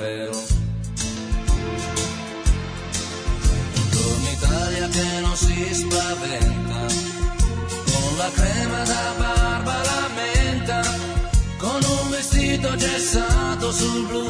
vero. 0.00 0.32
Buongiorno 3.74 4.28
Italia 4.30 4.88
che 4.88 5.20
non 5.20 5.36
si 5.36 5.74
spaventa, 5.74 6.86
con 7.90 8.16
la 8.16 8.30
crema 8.32 8.82
da 8.84 9.14
barba 9.18 9.82
la 9.82 10.08
menta, 10.14 10.80
con 11.58 11.80
un 11.82 12.10
vestito 12.10 12.74
gessato 12.76 13.72
sul 13.72 14.06
blu 14.06 14.29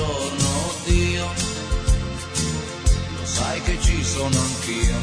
Buongiorno 0.00 0.72
Dio, 0.86 1.26
lo 3.18 3.24
sai 3.26 3.60
che 3.60 3.78
ci 3.82 4.02
sono 4.02 4.34
anch'io. 4.34 4.96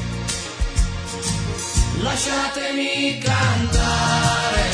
Lasciatemi 2.02 3.20
cantare 3.20 4.70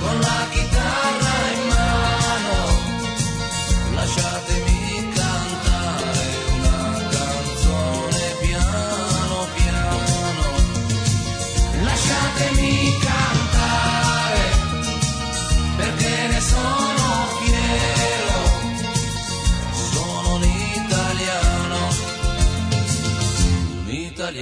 con 0.00 0.20
la 0.20 0.48
chitarra 0.50 1.52
in 1.54 1.60
mano. 1.60 1.69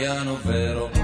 Italiano 0.08 0.38
vero. 0.42 0.97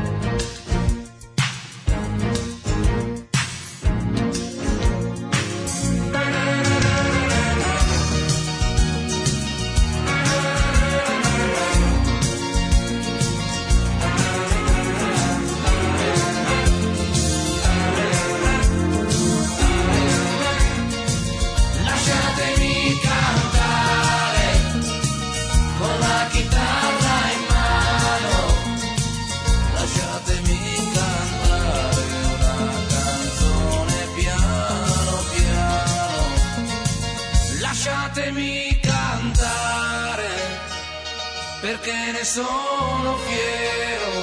Sono 42.24 43.16
fiero, 43.26 44.22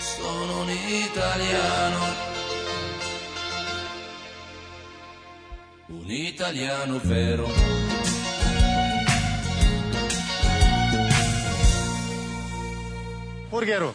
sono 0.00 0.60
un 0.62 0.68
italiano, 0.70 1.98
un 5.86 6.10
italiano 6.10 7.00
vero. 7.04 7.46
Furgeru, 13.50 13.92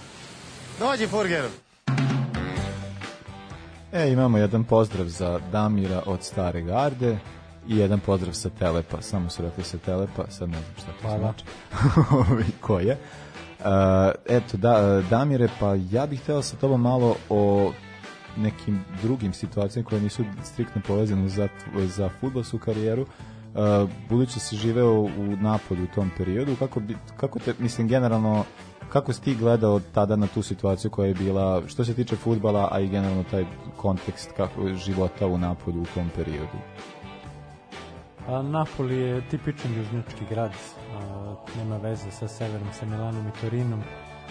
dođi 0.79 1.07
Furgeru. 1.07 1.49
E, 3.91 4.11
imamo 4.11 4.37
jedan 4.37 4.63
pozdrav 4.63 5.07
za 5.07 5.39
Damira 5.51 6.01
od 6.05 6.23
Stare 6.23 6.61
Garde 6.61 7.17
i 7.67 7.77
jedan 7.77 7.99
pozdrav 7.99 8.33
sa 8.33 8.49
Telepa, 8.49 9.01
samo 9.01 9.29
su 9.29 9.41
rekli 9.41 9.63
sa 9.63 9.77
Telepa, 9.77 10.23
sad 10.29 10.49
ne 10.49 10.57
znam 10.57 10.73
šta 10.77 10.91
to 10.91 11.07
Hvala. 11.07 11.19
znači. 11.19 11.45
Ko 12.61 12.79
je? 12.79 12.97
Uh, 13.59 13.65
eto, 14.29 14.57
da, 14.57 15.01
Damire, 15.09 15.47
pa 15.59 15.75
ja 15.91 16.05
bih 16.05 16.21
hteo 16.21 16.41
sa 16.41 16.57
tobom 16.57 16.81
malo 16.81 17.15
o 17.29 17.71
nekim 18.37 18.85
drugim 19.01 19.33
situacijama 19.33 19.89
koje 19.89 20.01
nisu 20.01 20.23
striktno 20.43 20.81
povezane 20.87 21.29
za, 21.29 21.47
za 21.75 22.09
futbolsku 22.19 22.57
karijeru. 22.57 23.01
Uh, 23.01 23.89
budući 24.09 24.39
si 24.39 24.55
živeo 24.55 25.01
u 25.01 25.35
Napolju 25.41 25.83
u 25.83 25.95
tom 25.95 26.11
periodu, 26.17 26.55
kako, 26.59 26.79
bi, 26.79 26.97
kako 27.17 27.39
te, 27.39 27.53
mislim, 27.59 27.87
generalno, 27.87 28.43
kako 28.89 29.13
si 29.13 29.21
ti 29.21 29.35
gledao 29.35 29.79
tada 29.79 30.15
na 30.15 30.27
tu 30.27 30.41
situaciju 30.41 30.91
koja 30.91 31.07
je 31.07 31.13
bila, 31.13 31.61
što 31.67 31.85
se 31.85 31.93
tiče 31.93 32.15
futbala, 32.15 32.69
a 32.71 32.79
i 32.79 32.87
generalno 32.87 33.23
taj 33.31 33.45
kontekst 33.77 34.31
kako, 34.37 34.73
života 34.73 35.27
u 35.27 35.37
Napolju 35.37 35.81
u 35.81 35.85
tom 35.95 36.09
periodu? 36.15 36.57
A 38.27 38.41
Napoli 38.41 38.97
je 38.97 39.21
tipičan 39.29 39.73
južnjački 39.77 40.25
grad, 40.29 40.51
a, 40.51 41.35
nema 41.57 41.77
veze 41.77 42.11
sa 42.11 42.27
severom, 42.27 42.67
sa 42.73 42.85
Milanom 42.85 43.27
i 43.27 43.41
Torinom. 43.41 43.81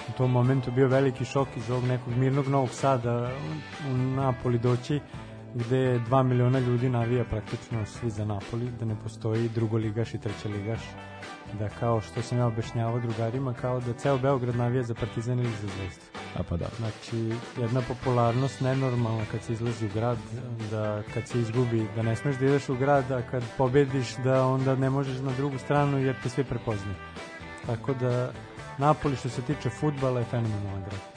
U 0.08 0.12
tom 0.18 0.30
momentu 0.30 0.70
bio 0.70 0.88
veliki 0.88 1.24
šok 1.24 1.48
iz 1.56 1.70
ovog 1.70 1.84
nekog 1.84 2.16
mirnog 2.16 2.48
Novog 2.48 2.70
Sada 2.70 3.30
u 3.90 3.96
Napoli 3.96 4.58
doći 4.58 5.00
gde 5.54 6.00
2 6.10 6.22
miliona 6.22 6.58
ljudi 6.58 6.88
navija 6.88 7.24
praktično 7.24 7.86
svi 7.86 8.10
za 8.10 8.24
Napoli, 8.24 8.70
da 8.80 8.84
ne 8.84 8.96
postoji 9.02 9.48
drugoligaš 9.48 10.14
i 10.14 10.18
trećeligaš, 10.18 10.80
da 11.58 11.68
kao 11.68 12.00
što 12.00 12.22
sam 12.22 12.38
ja 12.38 12.46
objašnjavao 12.46 13.00
drugarima, 13.00 13.54
kao 13.54 13.80
da 13.80 13.92
ceo 13.92 14.18
Beograd 14.18 14.56
navija 14.56 14.82
za 14.82 14.94
Partizan 14.94 15.38
ili 15.38 15.50
za 15.50 15.68
Zvezdu. 15.68 16.02
A 16.36 16.42
pa 16.48 16.56
da. 16.56 16.66
Znači, 16.78 17.32
jedna 17.58 17.82
popularnost 17.88 18.60
nenormalna 18.60 19.24
kad 19.32 19.42
se 19.42 19.52
izlazi 19.52 19.86
u 19.86 19.90
grad, 19.94 20.18
da 20.70 21.02
kad 21.14 21.28
se 21.28 21.40
izgubi, 21.40 21.88
da 21.96 22.02
ne 22.02 22.16
smeš 22.16 22.36
da 22.36 22.46
ideš 22.46 22.68
u 22.68 22.76
grad, 22.76 23.10
a 23.10 23.22
kad 23.30 23.42
pobediš 23.58 24.16
da 24.16 24.46
onda 24.46 24.76
ne 24.76 24.90
možeš 24.90 25.18
na 25.18 25.32
drugu 25.36 25.58
stranu 25.58 25.98
jer 25.98 26.16
te 26.22 26.28
svi 26.28 26.44
prepoznaju. 26.44 26.96
Tako 27.66 27.94
da, 27.94 28.32
Napoli 28.78 29.16
što 29.16 29.28
se 29.28 29.42
tiče 29.42 29.70
futbala 29.70 30.18
je 30.18 30.24
fenomenalan 30.24 30.84
grad. 30.84 31.09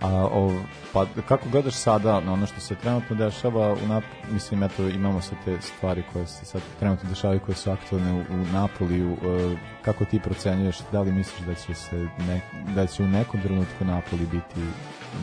A, 0.00 0.28
o, 0.32 0.52
pa 0.92 1.06
kako 1.28 1.48
gledaš 1.48 1.74
sada 1.74 2.20
na 2.20 2.32
ono 2.32 2.46
što 2.46 2.60
se 2.60 2.74
trenutno 2.74 3.16
dešava 3.16 3.72
u 3.72 3.88
Nap 3.88 4.04
mislim 4.30 4.62
eto 4.62 4.88
imamo 4.88 5.20
sve 5.20 5.36
te 5.44 5.60
stvari 5.60 6.02
koje 6.12 6.26
se 6.26 6.44
sad 6.44 6.62
trenutno 6.78 7.08
dešavaju 7.08 7.40
koje 7.40 7.56
su 7.56 7.70
aktualne 7.70 8.12
u, 8.12 8.18
u 8.18 8.44
Napoliju 8.52 9.12
e, 9.12 9.56
kako 9.82 10.04
ti 10.04 10.20
procenjuješ 10.20 10.78
da 10.92 11.00
li 11.00 11.12
misliš 11.12 11.46
da 11.46 11.54
će 11.54 11.74
se 11.74 12.08
ne, 12.28 12.40
da 12.74 12.86
će 12.86 13.02
u 13.02 13.08
nekom 13.08 13.42
trenutku 13.42 13.84
Napoli 13.84 14.26
biti 14.26 14.60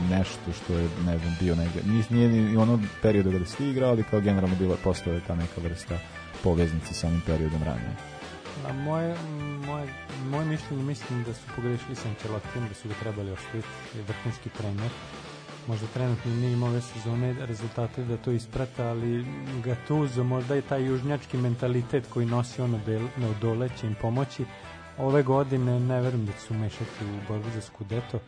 nešto 0.10 0.52
što 0.52 0.74
je 0.74 0.90
ne 1.06 1.18
znam 1.18 1.36
bio 1.40 1.56
negde 1.56 1.82
nije, 2.10 2.30
ni 2.30 2.58
ono 2.58 2.80
periodu 3.02 3.32
kada 3.32 3.46
si 3.46 3.70
igrao 3.70 3.90
ali 3.90 4.04
kao 4.04 4.22
generalno 4.22 4.56
bila 4.56 4.76
postala 4.84 5.20
ta 5.28 5.36
neka 5.36 5.62
vrsta 5.64 5.98
poveznice 6.44 6.94
sa 6.94 7.08
onim 7.08 7.22
periodom 7.26 7.64
ranije 7.64 8.13
A 8.70 8.74
moje, 8.74 9.16
moje, 9.66 9.88
moje 10.30 10.46
mišljenje 10.46 10.84
mislim 10.84 11.24
da 11.24 11.34
su 11.34 11.42
pogrešili 11.56 11.96
sa 11.96 12.10
Ancelottijem, 12.10 12.68
da 12.68 12.74
su 12.74 12.88
ga 12.88 12.94
trebali 13.02 13.32
ostaviti, 13.32 13.68
vrhunski 14.08 14.50
trener. 14.50 14.92
Možda 15.68 15.88
trenutno 15.88 16.32
nije 16.32 16.54
imao 16.54 16.70
ove 16.70 16.82
sezone 16.82 17.36
rezultate 17.46 18.04
da 18.04 18.18
to 18.18 18.32
isprata, 18.32 18.88
ali 18.90 19.26
Gattuso, 19.64 20.24
možda 20.24 20.56
i 20.56 20.62
taj 20.62 20.86
južnjački 20.86 21.38
mentalitet 21.38 22.08
koji 22.14 22.26
nosi 22.26 22.62
ono 22.62 22.80
na 23.18 23.28
odole 23.30 23.70
će 23.80 23.88
im 23.88 23.96
pomoći. 24.02 24.46
Ove 24.98 25.24
godine 25.24 25.80
ne 25.80 26.02
verujem 26.02 26.26
da 26.26 26.32
će 26.32 26.40
se 26.40 26.54
umešati 26.54 27.06
u 27.06 27.28
borbu 27.28 27.50
za 27.56 27.62
Scudetto. 27.62 28.20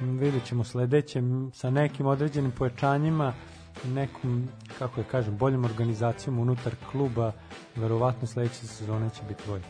M, 0.00 0.18
Vidjet 0.18 0.44
ćemo 0.44 0.64
sledeće 0.64 1.22
sa 1.52 1.70
nekim 1.70 2.06
određenim 2.06 2.50
pojačanjima 2.50 3.32
nekom, 3.84 4.48
kako 4.78 5.00
je 5.00 5.04
kažem, 5.04 5.36
boljom 5.36 5.64
organizacijom 5.64 6.38
unutar 6.38 6.72
kluba, 6.90 7.32
verovatno 7.76 8.26
sledeće 8.26 8.66
sezone 8.66 9.10
će 9.10 9.22
biti 9.28 9.42
bolje. 9.46 9.62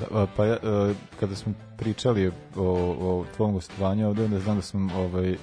Da, 0.00 0.26
pa 0.36 0.46
ja, 0.46 0.56
kada 1.20 1.36
smo 1.36 1.52
pričali 1.76 2.28
o, 2.28 2.32
o 3.00 3.24
tvom 3.36 3.52
gostovanju 3.52 4.08
ovde, 4.08 4.24
onda 4.24 4.40
znam 4.40 4.56
da 4.56 4.62
sam 4.62 4.90
ovaj, 4.90 5.36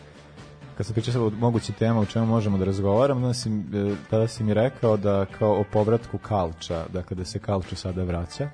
kad 0.80 0.86
sam 0.86 0.94
pričali 0.94 1.26
o 1.26 1.30
mogući 1.30 1.74
tema 1.74 2.00
o 2.00 2.06
čemu 2.06 2.26
možemo 2.26 2.58
da 2.58 2.66
razgovaramo, 2.66 3.20
onda 3.20 3.34
si, 3.34 3.50
e, 3.50 3.96
tada 4.10 4.28
si 4.28 4.44
mi 4.44 4.54
rekao 4.54 4.98
da 4.98 5.26
kao 5.26 5.60
o 5.60 5.64
povratku 5.72 6.18
Kalča, 6.18 6.86
dakle 6.94 7.18
da 7.18 7.26
se 7.26 7.40
Kalču 7.40 7.76
sada 7.76 8.04
vraća. 8.04 8.44
E, 8.44 8.50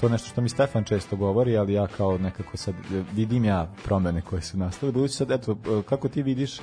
to 0.00 0.06
je 0.06 0.10
nešto 0.10 0.28
što 0.28 0.40
mi 0.40 0.48
Stefan 0.48 0.84
često 0.84 1.16
govori, 1.16 1.56
ali 1.56 1.72
ja 1.72 1.86
kao 1.86 2.18
nekako 2.18 2.56
sad 2.56 2.74
e, 2.74 3.02
vidim 3.12 3.44
ja 3.44 3.72
promene 3.84 4.22
koje 4.22 4.42
su 4.42 4.58
nastale. 4.58 4.92
Budući 4.92 5.14
sad, 5.14 5.30
eto, 5.30 5.52
e, 5.52 5.82
kako 5.88 6.08
ti 6.08 6.22
vidiš 6.22 6.58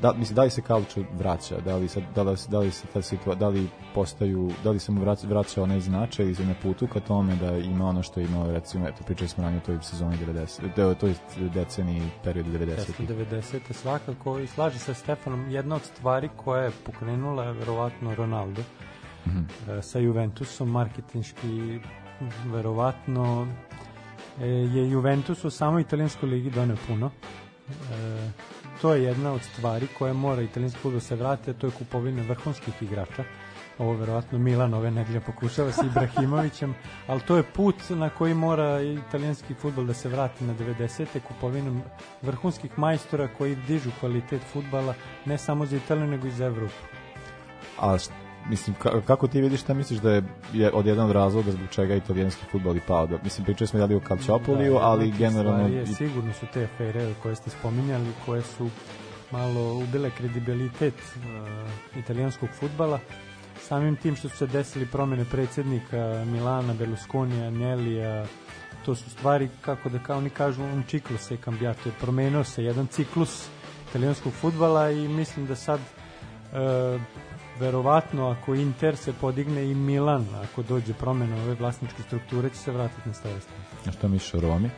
da, 0.00 0.12
mislim, 0.12 0.36
da 0.36 0.42
li 0.42 0.50
se 0.50 0.62
Kalču 0.62 1.04
vraća, 1.18 1.60
da 1.60 1.76
li, 1.76 1.88
sad, 1.88 2.02
da 2.14 2.22
li, 2.22 2.36
da 2.48 2.58
li 2.58 2.70
se 2.70 2.86
ta 2.92 3.02
situa, 3.02 3.34
da 3.34 3.48
li 3.48 3.68
postaju, 3.94 4.50
da 4.64 4.70
li 4.70 4.78
se 4.78 4.92
mu 4.92 5.00
vraća, 5.00 5.26
vraća 5.26 5.62
onaj 5.62 5.80
značaj 5.80 6.24
ili 6.24 6.34
se 6.34 6.44
ne 6.44 6.54
putu 6.62 6.86
ka 6.86 7.00
tome 7.00 7.36
da 7.36 7.56
ima 7.56 7.88
ono 7.88 8.02
što 8.02 8.20
je 8.20 8.26
imao, 8.26 8.52
recimo, 8.52 8.88
eto, 8.88 9.04
pričali 9.04 9.28
smo 9.28 9.44
ranije 9.44 9.60
o 9.62 9.66
toj 9.66 9.78
sezoni 9.82 10.16
90, 10.16 10.74
da, 10.76 10.94
to 10.94 11.06
je 11.06 11.14
deceniji 11.54 12.02
periodu 12.24 12.50
90. 12.50 12.68
Jeste 12.68 12.92
90. 13.02 13.72
svakako 13.72 14.38
i 14.38 14.46
slaže 14.46 14.78
se 14.78 14.94
Stefanom 14.94 15.50
jedna 15.50 15.74
od 15.74 15.82
stvari 15.82 16.28
koja 16.36 16.62
je 16.62 16.70
pokrenula 16.84 17.44
je 17.44 17.52
verovatno 17.52 18.14
Ronaldo 18.14 18.62
Mhm. 19.28 19.44
e, 19.78 19.82
sa 19.82 19.98
Juventusom 19.98 20.70
marketinški 20.70 21.80
verovatno 22.46 23.46
e, 24.40 24.46
je 24.46 24.90
Juventus 24.90 25.44
u 25.44 25.50
samoj 25.50 25.82
italijanskoj 25.82 26.28
ligi 26.28 26.50
doneo 26.50 26.76
puno 26.86 27.10
e, 27.68 28.30
to 28.82 28.94
je 28.94 29.02
jedna 29.02 29.32
od 29.32 29.42
stvari 29.42 29.86
koja 29.98 30.12
mora 30.12 30.42
italijanski 30.42 30.80
fudbal 30.80 31.00
se 31.00 31.16
vrati 31.16 31.50
a 31.50 31.54
to 31.54 31.66
je 31.66 31.70
kupovina 31.78 32.22
vrhunskih 32.22 32.82
igrača 32.82 33.24
ovo 33.78 33.92
verovatno 33.92 34.38
Milan 34.38 34.74
ove 34.74 34.90
nedelje 34.90 35.20
pokušava 35.20 35.72
sa 35.72 35.86
Ibrahimovićem, 35.86 36.74
ali 37.08 37.20
to 37.20 37.36
je 37.36 37.42
put 37.42 37.74
na 37.90 38.10
koji 38.10 38.34
mora 38.34 38.80
italijanski 38.82 39.54
futbol 39.54 39.84
da 39.84 39.94
se 39.94 40.08
vrati 40.08 40.44
na 40.44 40.54
90. 40.54 41.06
kupovinom 41.28 41.82
vrhunskih 42.22 42.78
majstora 42.78 43.28
koji 43.38 43.56
dižu 43.56 43.90
kvalitet 44.00 44.42
futbala 44.52 44.94
ne 45.24 45.38
samo 45.38 45.66
za 45.66 45.76
Italiju 45.76 46.06
nego 46.06 46.26
i 46.26 46.30
za 46.30 46.46
Evropu. 46.46 46.84
A 47.78 47.98
mislim, 48.48 48.76
ka, 48.78 49.00
kako 49.00 49.26
ti 49.26 49.40
vidiš 49.40 49.60
šta 49.60 49.74
misliš 49.74 50.00
da 50.00 50.12
je, 50.12 50.22
je 50.52 50.72
od 50.72 50.86
jedan 50.86 51.06
od 51.06 51.12
razloga 51.12 51.50
zbog 51.50 51.68
čega 51.70 51.94
je 51.94 51.98
italijanski 51.98 52.44
futbol 52.52 52.76
i 52.76 52.80
pao? 52.86 53.06
Da, 53.06 53.18
mislim, 53.22 53.44
pričali 53.44 53.68
smo 53.68 53.78
da 53.78 53.84
li 53.84 53.94
o 53.94 54.00
Calciopoliju, 54.08 54.72
Da, 54.72 54.80
ali 54.80 55.10
generalno... 55.10 55.68
Je, 55.68 55.86
sigurno 55.86 56.32
su 56.32 56.46
te 56.52 56.64
afere 56.64 57.14
koje 57.22 57.36
ste 57.36 57.50
spominjali, 57.50 58.06
koje 58.26 58.42
su 58.42 58.70
malo 59.30 59.74
ubile 59.74 60.10
kredibilitet 60.10 60.94
uh, 60.94 61.98
italijanskog 61.98 62.48
futbala. 62.52 62.98
Samim 63.60 63.96
tim 63.96 64.16
što 64.16 64.28
su 64.28 64.36
se 64.36 64.46
desili 64.46 64.86
promene 64.86 65.24
predsjednika 65.24 66.24
Milana, 66.26 66.74
Berlusconija, 66.74 67.50
Nelija, 67.50 68.26
to 68.84 68.94
su 68.94 69.10
stvari, 69.10 69.48
kako 69.60 69.88
da 69.88 69.98
kao 69.98 70.18
oni 70.18 70.30
kažu, 70.30 70.62
un 70.62 70.82
ciklo 70.88 71.18
se 71.18 71.36
cambiato, 71.36 71.88
je 71.88 71.92
promenio 72.00 72.44
se 72.44 72.64
jedan 72.64 72.86
ciklus 72.86 73.48
italijanskog 73.90 74.32
futbala 74.32 74.90
i 74.90 75.08
mislim 75.08 75.46
da 75.46 75.56
sad 75.56 75.80
e, 75.80 76.98
verovatno 77.60 78.28
ako 78.28 78.54
Inter 78.54 78.96
se 78.96 79.12
podigne 79.20 79.70
i 79.70 79.74
Milan, 79.74 80.26
ako 80.44 80.62
dođe 80.62 80.94
promena 80.94 81.36
ove 81.36 81.54
vlasničke 81.54 82.02
strukture, 82.02 82.50
će 82.50 82.56
se 82.56 82.72
vratiti 82.72 83.08
na 83.08 83.14
stare 83.14 83.40
stvari. 83.40 83.62
A 83.86 83.92
šta 83.92 84.08
misliš 84.08 84.34
o 84.34 84.40
Romi? 84.40 84.70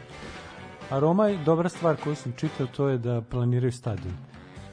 A 0.91 0.99
Roma 0.99 1.28
je 1.28 1.45
dobra 1.45 1.68
stvar 1.68 1.97
koju 1.97 2.16
sam 2.16 2.33
čitao, 2.33 2.66
to 2.66 2.89
je 2.89 2.99
da 2.99 3.20
planiraju 3.20 3.72
stadion. 3.72 4.14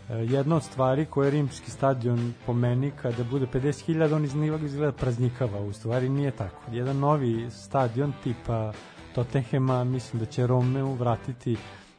E, 0.10 0.14
jedna 0.14 0.56
od 0.56 0.64
stvari 0.64 1.06
koje 1.06 1.28
je 1.28 1.32
rimski 1.32 1.72
stadion 1.72 2.34
po 2.46 2.54
meni, 2.54 2.92
kada 3.02 3.24
bude 3.24 3.46
50.000, 3.46 4.16
on 4.16 4.26
izgleda, 4.26 4.66
izgleda 4.66 4.92
praznikava, 4.92 5.60
u 5.60 5.74
stvari 5.74 6.10
nije 6.10 6.32
tako. 6.32 6.62
Jedan 6.72 7.00
novi 7.00 7.50
stadion 7.52 8.14
tipa 8.24 8.74
Tottenhema, 9.16 9.84
mislim 9.84 10.20
da 10.20 10.26
će 10.26 10.48
Romeu 10.48 10.94
vratiti 10.94 11.58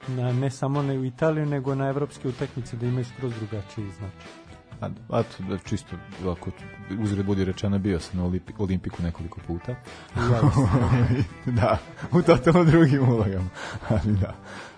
na, 0.08 0.32
ne 0.32 0.50
samo 0.50 0.82
na 0.82 0.94
Italiju, 0.94 1.46
nego 1.46 1.74
na 1.74 1.88
evropske 1.88 2.28
utakmice 2.28 2.76
da 2.76 2.86
imaju 2.86 3.04
skroz 3.04 3.32
drugačiji 3.34 3.90
značaj. 3.90 4.37
A, 4.80 4.88
a 5.08 5.22
to, 5.22 5.42
da, 5.48 5.58
čisto, 5.58 5.96
ako 6.22 6.50
uzred 7.02 7.26
budi 7.26 7.44
rečeno, 7.44 7.78
bio 7.78 8.00
sam 8.00 8.18
na 8.18 8.24
Olimpi, 8.24 8.52
Olimpiku 8.58 9.02
nekoliko 9.02 9.40
puta. 9.46 9.74
Da, 11.46 11.78
u 12.12 12.22
totalno 12.22 12.64
drugim 12.64 13.08
ulogama. 13.08 13.48
Ali 13.88 14.16
da. 14.16 14.34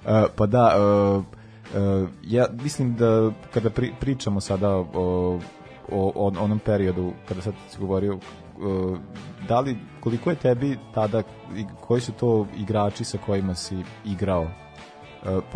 E, 0.07 0.27
pa 0.37 0.47
da, 0.47 0.75
e, 0.77 1.79
e, 1.79 2.07
ja 2.23 2.47
mislim 2.63 2.97
da 2.97 3.33
kada 3.55 3.71
pri, 3.71 3.93
pričamo 4.01 4.41
sada 4.41 4.77
o, 4.77 4.85
o, 5.91 6.13
o 6.15 6.33
onom 6.39 6.59
periodu, 6.59 7.13
kada 7.29 7.43
sad 7.43 7.55
si 7.71 7.79
govorio, 7.79 8.19
da 9.49 9.61
li 9.61 9.77
koliko 10.01 10.31
je 10.31 10.37
tebi 10.37 10.79
tada, 10.95 11.23
koji 11.81 12.01
su 12.01 12.13
to 12.13 12.47
igrači 12.57 13.05
sa 13.05 13.19
kojima 13.19 13.55
si 13.55 13.77
igrao? 14.05 14.51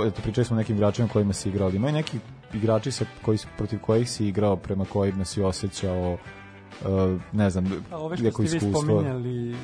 Eto, 0.06 0.22
pričali 0.22 0.44
smo 0.44 0.56
o 0.56 0.58
nekim 0.58 0.76
igračima 0.76 1.08
kojima 1.08 1.32
si 1.32 1.48
igrao, 1.48 1.66
ali 1.66 1.76
imaju 1.76 1.94
neki 1.94 2.18
igrači 2.54 2.92
sa 2.92 3.04
koji, 3.22 3.38
protiv 3.56 3.80
kojih 3.80 4.10
si 4.10 4.28
igrao, 4.28 4.56
prema 4.56 4.84
kojima 4.84 5.24
si 5.24 5.42
osjećao 5.42 6.16
e, 6.84 7.18
ne 7.32 7.50
znam, 7.50 7.84
A 7.90 7.98
ove 7.98 8.16
što 8.16 8.24
neko 8.24 8.46
ste 8.46 8.50
vi 8.50 8.56
iskustvo. 8.56 8.82
spominjali, 8.82 9.56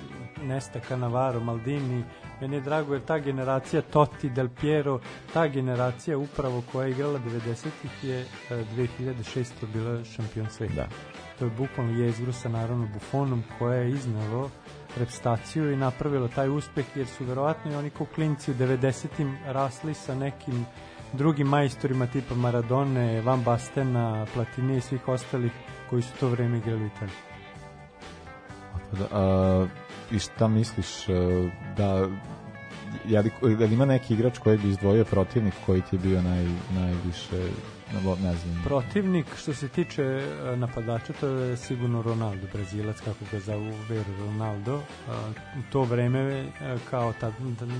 Nesta, 0.43 0.81
Cannavaro, 0.89 1.41
Maldini, 1.41 2.05
meni 2.41 2.57
je 2.57 2.61
drago 2.61 2.95
jer 2.95 3.03
ta 3.05 3.19
generacija 3.19 3.83
Totti, 3.83 4.31
Del 4.31 4.49
Piero, 4.61 5.01
ta 5.33 5.47
generacija 5.49 6.19
upravo 6.19 6.63
koja 6.73 6.87
je 6.87 6.91
igrala 6.93 7.19
90-ih 7.19 8.05
je 8.05 8.21
e, 8.21 8.27
2006. 8.77 9.47
bila 9.73 10.05
šampion 10.05 10.47
sveta. 10.51 10.75
Da. 10.75 10.89
To 11.39 11.45
je 11.45 11.51
bukvalno 11.51 11.93
jezgru 11.93 12.33
sa 12.33 12.49
naravno 12.49 12.89
Buffonom 12.95 13.43
koje 13.59 13.81
je 13.85 13.91
iznalo 13.91 14.51
repstaciju 14.99 15.73
i 15.73 15.77
napravilo 15.77 16.29
taj 16.29 16.49
uspeh 16.49 16.85
jer 16.95 17.07
su 17.07 17.25
verovatno 17.25 17.73
i 17.73 17.75
oni 17.75 17.91
ko 17.91 18.05
klinci 18.15 18.51
u 18.51 18.55
90-im 18.55 19.39
rasli 19.47 19.95
sa 19.95 20.15
nekim 20.15 20.67
drugim 21.13 21.47
majstorima 21.47 22.07
tipa 22.07 22.35
Maradone, 22.35 23.21
Van 23.21 23.43
Bastena, 23.43 24.27
Platini 24.35 24.77
i 24.77 24.81
svih 24.81 25.09
ostalih 25.09 25.53
koji 25.91 26.03
su 26.03 26.13
to 26.21 26.29
vreme 26.29 26.59
igrali 26.59 26.83
u 26.83 26.87
Italiji. 26.87 27.17
Da, 28.99 29.07
a, 29.13 29.67
I 30.11 30.19
šta 30.19 30.49
misliš 30.49 31.09
e, 31.09 31.13
da 31.77 32.09
je 33.07 33.23
li, 33.23 33.57
da 33.57 33.65
li 33.65 33.75
ima 33.75 33.85
neki 33.85 34.15
igrač 34.15 34.39
koji 34.39 34.59
bi 34.59 34.69
izdvojio 34.69 35.05
protivnik 35.05 35.55
koji 35.67 35.83
ti 35.83 35.97
je 35.97 36.01
bio 36.01 36.23
naj, 36.23 36.47
najviše 36.75 37.51
ne, 37.93 38.35
znam 38.37 38.63
Protivnik 38.65 39.27
što 39.37 39.55
se 39.55 39.69
tiče 39.69 40.03
e, 40.03 40.57
napadača 40.57 41.13
to 41.21 41.29
je 41.29 41.57
sigurno 41.57 42.03
Ronaldo, 42.03 42.47
Brazilac 42.53 43.01
kako 43.01 43.25
ga 43.33 43.41
zovu 43.41 43.73
Vero 43.89 44.13
Ronaldo. 44.19 44.77
E, 44.77 44.81
U 45.59 45.63
to 45.73 45.83
vreme 45.83 46.21
e, 46.21 46.49
kao 46.91 47.13
ta, 47.21 47.33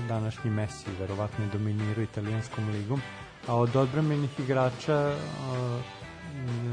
današnji 0.07 0.51
Messi 0.51 0.89
verovatno 0.99 1.45
je 1.45 1.51
dominirao 1.51 2.03
italijanskom 2.03 2.69
ligom, 2.69 3.01
a 3.47 3.55
od 3.55 3.75
odbrambenih 3.75 4.39
igrača 4.39 5.15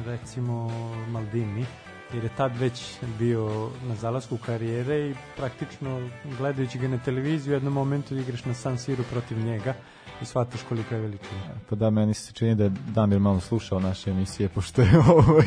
recimo 0.07 0.70
Maldini 1.09 1.66
jer 2.14 2.24
je 2.24 2.30
tad 2.36 2.57
već 2.57 2.95
bio 3.18 3.70
na 3.89 3.95
zalasku 3.95 4.36
karijere 4.36 5.11
i 5.11 5.14
praktično 5.36 6.09
gledajući 6.39 6.78
ga 6.78 6.89
na 6.89 6.99
televiziju 6.99 7.53
u 7.53 7.57
jednom 7.57 7.72
momentu 7.72 8.16
igraš 8.16 8.45
na 8.45 8.55
San 8.55 8.78
Siru 8.78 9.05
protiv 9.11 9.39
njega 9.39 9.74
i 10.22 10.24
shvataš 10.24 10.60
kolika 10.68 10.94
je 10.94 11.00
veličina. 11.00 11.40
Pa 11.70 11.76
da, 11.76 11.90
meni 11.90 12.14
se 12.14 12.32
čini 12.32 12.54
da 12.54 12.64
je 12.64 12.72
Damir 12.86 13.20
malo 13.20 13.40
slušao 13.40 13.80
naše 13.80 14.10
emisije, 14.10 14.48
pošto 14.48 14.82
je 14.82 14.98
ovo, 15.14 15.42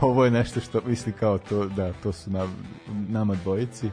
ovo 0.00 0.24
je 0.24 0.30
nešto 0.30 0.60
što 0.60 0.80
misli 0.86 1.12
kao 1.12 1.38
to, 1.38 1.66
da, 1.66 1.92
to 1.92 2.12
su 2.12 2.30
na, 2.30 2.48
nama 3.08 3.34
dvojici. 3.34 3.90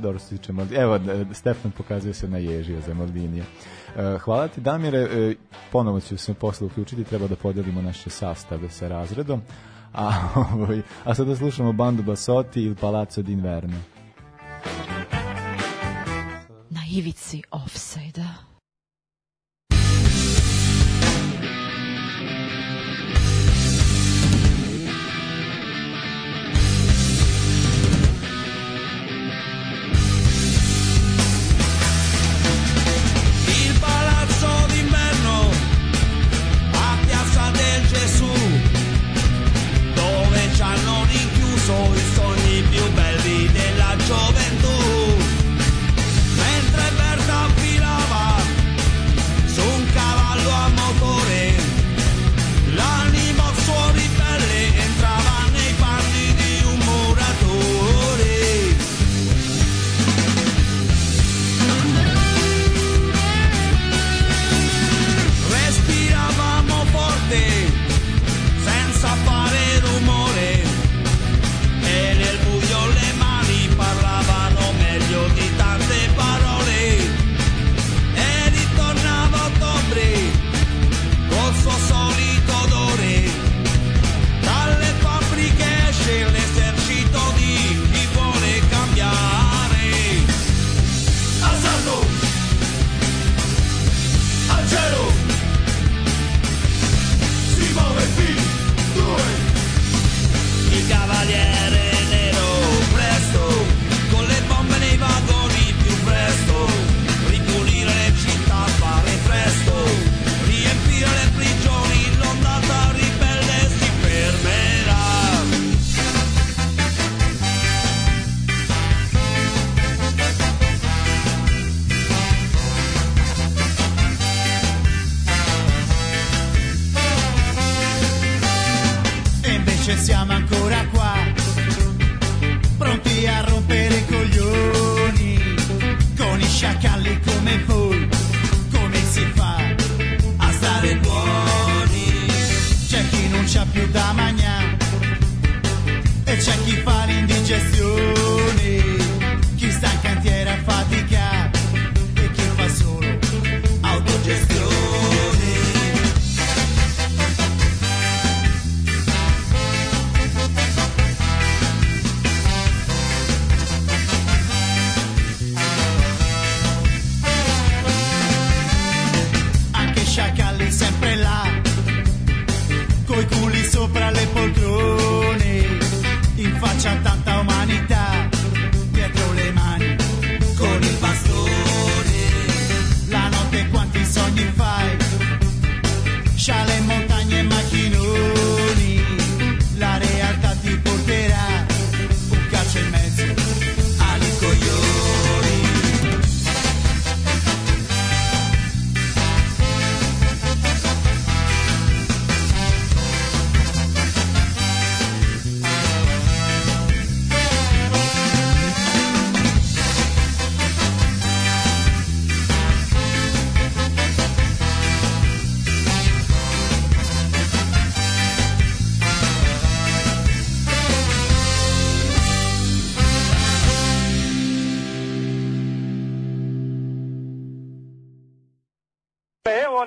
Dobro 0.00 0.18
se 0.18 0.36
tiče 0.36 0.52
Maldini. 0.52 0.80
Evo, 0.80 0.96
e, 0.96 1.24
Stefan 1.32 1.70
pokazuje 1.70 2.14
se 2.14 2.28
na 2.28 2.38
ježio 2.38 2.80
za 2.80 2.94
Maldinije. 2.94 3.44
E, 3.96 4.18
Hvala 4.18 4.48
ti, 4.48 4.60
Damire. 4.60 4.98
E, 4.98 5.34
Ponovo 5.72 6.00
ću 6.00 6.16
se 6.16 6.34
posle 6.34 6.66
uključiti, 6.66 7.04
treba 7.04 7.26
da 7.26 7.36
podelimo 7.36 7.82
naše 7.82 8.10
sastave 8.10 8.70
sa 8.70 8.88
razredom. 8.88 9.42
A, 9.92 10.12
ovaj, 10.54 10.82
a 11.04 11.14
sada 11.14 11.36
slušamo 11.36 11.72
bandu 11.72 12.02
Basotti 12.02 12.62
il 12.62 12.74
Palazzo 12.74 13.22
d'Inverno. 13.22 13.78
Na 16.70 16.80
ivici 16.90 17.42
offside-a. 17.50 18.55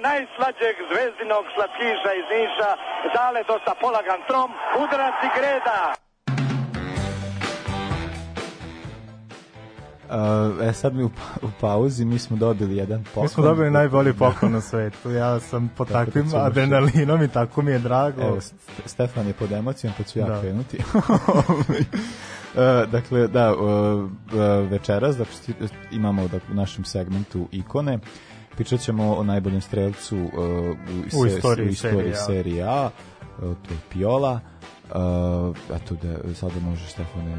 Najslađeg 0.07 0.75
zvezdinog 0.89 1.43
slatkiša 1.55 2.11
iz 2.19 2.27
Niša, 2.33 2.71
dale 3.15 3.41
dosta 3.51 3.73
polagan 3.81 4.21
trom, 4.27 4.49
udarac 4.83 5.17
i 5.27 5.29
greda. 5.37 5.79
Uh, 10.09 10.15
e 10.67 10.73
sad 10.73 10.95
mi 10.95 11.03
u, 11.03 11.09
pa- 11.09 11.47
u 11.47 11.51
pauzi 11.61 12.05
mi 12.05 12.19
smo 12.19 12.37
dobili 12.37 12.77
jedan 12.77 13.03
poklon. 13.03 13.23
Mi 13.23 13.29
smo 13.29 13.43
dobili 13.43 13.71
najbolji 13.71 14.13
poklon 14.13 14.51
na 14.51 14.61
svetu. 14.61 15.11
Ja 15.11 15.39
sam 15.39 15.69
Tako 15.69 15.85
da 15.85 16.05
takvim 16.05 16.29
ćemo 16.29 16.41
adrenalinom 16.43 17.23
i 17.23 17.27
tako 17.27 17.61
mi 17.61 17.71
je 17.71 17.79
drago. 17.79 18.21
Evo, 18.21 18.35
St- 18.35 18.53
Stefan 18.85 19.27
je 19.27 19.33
pod 19.33 19.51
emocijom, 19.51 19.93
pa 19.97 20.03
ću 20.03 20.19
ja 20.19 20.25
Da. 20.25 20.41
krenuti. 20.41 20.77
E, 22.55 22.85
dakle, 22.85 23.27
da, 23.27 23.49
e, 23.49 24.61
večeras 24.61 25.17
da 25.17 25.25
imamo 25.91 26.27
da, 26.27 26.37
u 26.51 26.53
našem 26.53 26.85
segmentu 26.85 27.47
ikone. 27.51 27.99
Pričat 28.59 28.79
ćemo 28.79 29.13
o 29.13 29.23
najboljem 29.23 29.61
strelcu 29.61 30.15
e, 30.15 30.19
u, 31.17 31.25
istoriji 31.25 31.67
u 31.67 31.69
istoriji 31.69 32.13
serije 32.27 32.63
A. 32.63 32.89
E, 32.89 33.41
to 33.41 33.73
je 33.73 33.79
Piola. 33.89 34.39
E, 34.39 35.75
eto 35.75 35.95
da 36.01 36.35
sada 36.35 36.59
može 36.59 36.87
Stefane 36.87 37.37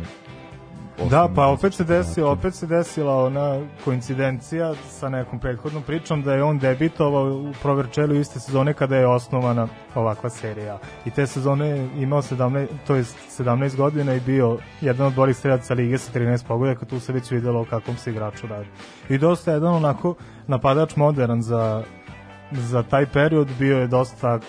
Da, 1.09 1.29
pa 1.35 1.47
opet 1.47 1.75
se 1.75 1.85
desila, 1.85 2.31
opet 2.31 2.55
se 2.55 2.67
desila 2.67 3.25
ona 3.25 3.61
koincidencija 3.85 4.75
sa 4.89 5.09
nekom 5.09 5.39
prethodnom 5.39 5.83
pričom 5.83 6.23
da 6.23 6.35
je 6.35 6.43
on 6.43 6.59
debitovao 6.59 7.25
u 7.25 7.53
Proverčelu 7.63 8.15
iste 8.15 8.41
sezone 8.41 8.75
kada 8.75 8.97
je 8.97 9.07
osnovana 9.07 9.69
ovakva 9.95 10.31
serija. 10.31 10.79
I 11.05 11.11
te 11.11 11.27
sezone 11.27 11.69
je 11.69 11.89
imao 11.97 12.23
17, 12.23 12.67
to 12.87 12.95
jest 12.95 13.41
17 13.41 13.77
godina 13.77 14.15
i 14.15 14.21
bio 14.21 14.59
jedan 14.81 15.07
od 15.07 15.15
boljih 15.15 15.37
strelaca 15.37 15.75
lige 15.75 15.99
sa 15.99 16.13
13 16.13 16.47
pogodaka, 16.47 16.87
tu 16.87 17.01
se 17.01 17.13
već 17.13 17.31
videlo 17.31 17.61
o 17.61 17.65
kakvom 17.65 17.97
se 17.97 18.11
igraču 18.11 18.47
radi. 18.47 18.69
I 19.09 19.19
dosta 19.19 19.53
jedan 19.53 19.75
onako 19.75 20.15
napadač 20.47 20.97
modern 20.97 21.43
za, 21.43 21.83
za 22.53 22.83
taj 22.83 23.07
period 23.07 23.49
bio 23.59 23.79
je 23.79 23.87
dosta 23.87 24.41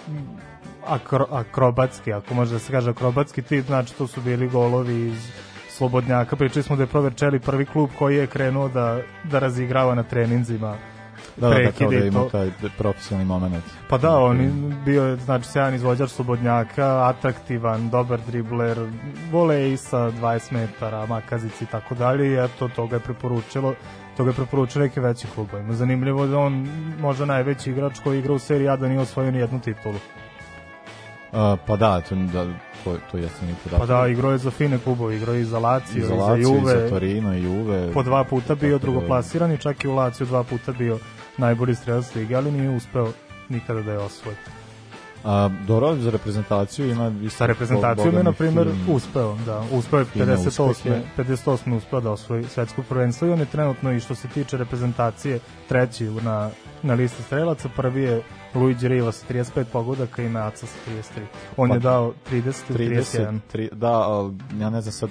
akro, 0.87 1.25
akrobatski, 1.31 2.13
ako 2.13 2.33
može 2.33 2.53
da 2.53 2.59
se 2.59 2.71
kaže 2.71 2.89
akrobatski 2.89 3.41
tip, 3.41 3.65
znači 3.65 3.95
to 3.97 4.07
su 4.07 4.21
bili 4.21 4.47
golovi 4.47 5.07
iz 5.07 5.50
slobodnjaka. 5.81 6.35
Pričali 6.35 6.63
smo 6.63 6.75
da 6.75 6.83
je 6.83 6.87
Proverčeli 6.87 7.39
prvi 7.39 7.65
klub 7.65 7.89
koji 7.99 8.17
je 8.17 8.27
krenuo 8.27 8.69
da, 8.69 8.99
da 9.23 9.39
razigrava 9.39 9.95
na 9.95 10.03
treninzima 10.03 10.77
Da, 11.37 11.49
da, 11.49 11.55
da, 11.55 11.71
kao 11.71 11.89
da 11.89 11.97
i 11.97 12.07
ima 12.07 12.27
taj 12.31 12.51
profesionalni 12.77 13.27
moment. 13.27 13.63
Pa 13.89 13.97
da, 13.97 14.17
on 14.19 14.41
je 14.41 14.51
bio 14.85 15.15
znači 15.15 15.47
sjajan 15.47 15.75
izvođač 15.75 16.09
slobodnjaka, 16.09 17.07
atraktivan, 17.07 17.89
dobar 17.89 18.19
dribler, 18.27 18.77
volej 19.31 19.77
sa 19.77 20.11
20 20.11 20.51
metara, 20.53 21.05
makazici 21.05 21.63
i 21.63 21.67
tako 21.67 21.95
dalje 21.95 22.27
i 22.27 22.37
eto 22.45 22.69
to 22.75 22.87
ga 22.87 22.95
je 22.95 22.99
preporučilo 22.99 23.73
to 24.17 24.23
ga 24.23 24.29
je 24.29 24.35
preporučilo 24.35 24.83
neke 24.83 25.01
veći 25.01 25.27
klubovima. 25.35 25.73
Zanimljivo 25.73 26.27
da 26.27 26.37
on 26.37 26.67
možda 26.99 27.25
najveći 27.25 27.71
igrač 27.71 27.99
koji 28.03 28.19
igra 28.19 28.33
u 28.33 28.39
seriji 28.39 28.69
A 28.69 28.75
da 28.75 28.87
nije 28.87 28.99
osvojio 28.99 29.31
ni 29.31 29.39
jednu 29.39 29.59
titulu. 29.59 29.95
Uh, 29.95 31.59
pa 31.67 31.75
da, 31.75 32.01
to, 32.01 32.15
da, 32.15 32.45
to, 32.83 32.97
to 33.11 33.17
jeste 33.17 33.45
mi 33.45 33.53
podatak. 33.55 33.79
Pa 33.79 33.85
da, 33.87 34.07
igrao 34.07 34.31
je 34.31 34.37
za 34.37 34.51
fine 34.51 34.77
klubove, 34.77 35.15
igrao 35.15 35.35
je 35.35 35.41
i 35.41 35.45
za 35.45 35.59
Lazio, 35.59 35.95
i 35.95 35.99
I 35.99 36.01
za 36.01 36.07
za 36.07 36.15
Lazio, 36.15 36.43
Juve. 36.43 36.73
i 36.73 36.79
za 36.79 36.89
Torino, 36.89 37.33
i 37.33 37.43
Juve. 37.43 37.91
Po 37.93 38.03
dva 38.03 38.23
puta 38.23 38.55
bio 38.55 38.71
da- 38.71 38.81
drugoplasirani, 38.81 39.57
čak 39.57 39.83
i 39.83 39.87
u 39.87 39.95
Lazio 39.95 40.25
dva 40.25 40.43
puta 40.43 40.71
bio 40.71 40.99
najbolji 41.37 41.75
strelac 41.75 42.15
lige, 42.15 42.35
ali 42.35 42.51
nije 42.51 42.69
uspeo 42.69 43.07
nikada 43.49 43.81
da 43.81 43.91
je 43.91 43.97
osvoji. 43.99 44.35
A, 45.23 45.49
dobro, 45.67 45.95
za 45.95 46.11
reprezentaciju 46.11 46.89
ima... 46.89 47.11
isto 47.23 47.37
Sa 47.37 47.45
reprezentacijom 47.45 48.15
je, 48.15 48.23
na 48.23 48.31
primjer, 48.31 48.67
uspeo, 48.89 49.37
da, 49.45 49.63
uspeo 49.71 49.99
je 49.99 50.05
fine 50.05 50.25
58. 50.25 50.69
uspehe. 50.69 51.01
58. 51.17 51.77
uspeo 51.77 52.01
da 52.01 52.11
osvoji 52.11 52.43
svetsko 52.43 52.83
prvenstvo 52.89 53.27
i 53.27 53.31
on 53.31 53.39
je 53.39 53.45
trenutno 53.45 53.91
i 53.91 53.99
što 53.99 54.15
se 54.15 54.27
tiče 54.27 54.57
reprezentacije 54.57 55.39
treći 55.69 56.05
na, 56.05 56.49
na 56.83 56.93
listi 56.93 57.23
strelaca, 57.23 57.69
prvi 57.75 58.03
je 58.03 58.21
Luigi 58.55 58.87
Riva 58.87 59.11
sa 59.11 59.27
35 59.33 59.63
pogodaka 59.63 60.23
i 60.23 60.29
Meaca 60.29 60.65
sa 60.65 60.77
33. 60.89 61.01
On 61.57 61.69
Pa, 61.69 61.75
je 61.75 61.79
dao 61.79 62.13
30 62.31 62.53
ili 62.69 62.95
31. 62.95 63.39
33, 63.53 63.73
da, 63.73 63.91
ali 63.91 64.33
ja 64.59 64.69
ne 64.69 64.81
znam 64.81 64.91
sad 64.91 65.09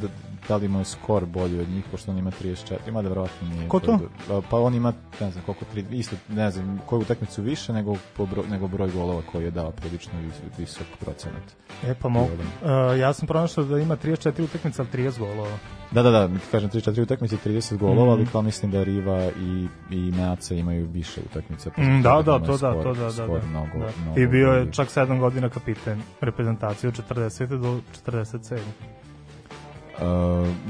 da 0.51 0.57
li 0.57 0.67
ima 0.67 0.85
skor 0.85 1.27
bolji 1.27 1.61
od 1.61 1.69
njih, 1.69 1.85
pošto 1.91 2.11
on 2.11 2.19
ima 2.19 2.31
34, 2.33 2.57
ima 2.87 3.03
da 3.03 3.09
verovatno 3.09 3.49
nije. 3.49 3.69
Ko 3.69 3.81
to? 3.81 3.99
Pa, 4.29 4.41
Pa 4.43 4.59
on 4.59 4.75
ima, 4.75 4.93
ne 5.21 5.31
znam 5.31 5.45
koliko, 5.45 5.65
tri, 5.65 5.85
isto, 5.91 6.17
ne 6.29 6.51
znam, 6.51 6.81
koju 6.87 7.01
utakmicu 7.01 7.43
više 7.43 7.73
nego, 7.73 7.97
po 8.17 8.27
broj, 8.27 8.45
nego 8.49 8.69
broj 8.69 8.91
golova 8.91 9.23
koji 9.23 9.45
je 9.45 9.51
dao 9.51 9.71
prilično 9.71 10.13
vis- 10.21 10.59
visok 10.59 10.87
procenat. 11.01 11.43
E 11.85 11.95
pa 11.95 12.09
mogu. 12.09 12.29
Uh, 12.29 12.69
ja 12.99 13.13
sam 13.13 13.27
pronašao 13.29 13.65
da 13.65 13.79
ima 13.79 13.97
34 13.97 14.43
utakmica, 14.43 14.83
ali 14.83 15.05
30 15.05 15.19
golova. 15.19 15.59
Da, 15.91 16.03
da, 16.03 16.11
da, 16.11 16.29
mi 16.29 16.39
kažem 16.51 16.71
3-4 16.71 17.03
utakmice 17.03 17.35
i 17.37 17.39
30 17.41 17.77
golova, 17.77 18.03
Mhm. 18.05 18.11
ali 18.13 18.27
kao 18.27 18.43
mislim 18.43 18.73
da 18.73 18.83
Riva 18.83 19.31
i, 19.31 19.69
i 19.91 20.11
Meaca 20.11 20.55
imaju 20.55 20.87
više 20.87 21.21
utakmica. 21.23 21.71
pa 21.71 21.83
Mm, 21.83 22.03
zato 22.03 22.23
da, 22.23 22.33
da, 22.33 22.39
mu 22.39 22.45
je 22.45 22.47
to 22.49 22.57
da, 22.59 22.73
to 22.75 22.95
da, 22.95 23.01
da. 23.03 23.27
da. 23.29 23.47
Mnogo, 23.47 23.79
da. 23.79 23.91
mnogo 24.03 24.21
I 24.21 24.27
bio 24.27 24.49
je 24.49 24.73
čak 24.73 24.89
7 24.89 25.19
godina 25.19 25.49
kapiten 25.49 26.03
reprezentacije 26.21 26.89
od 26.89 26.95
40. 27.09 27.59
do 27.59 27.81
47. 28.05 28.59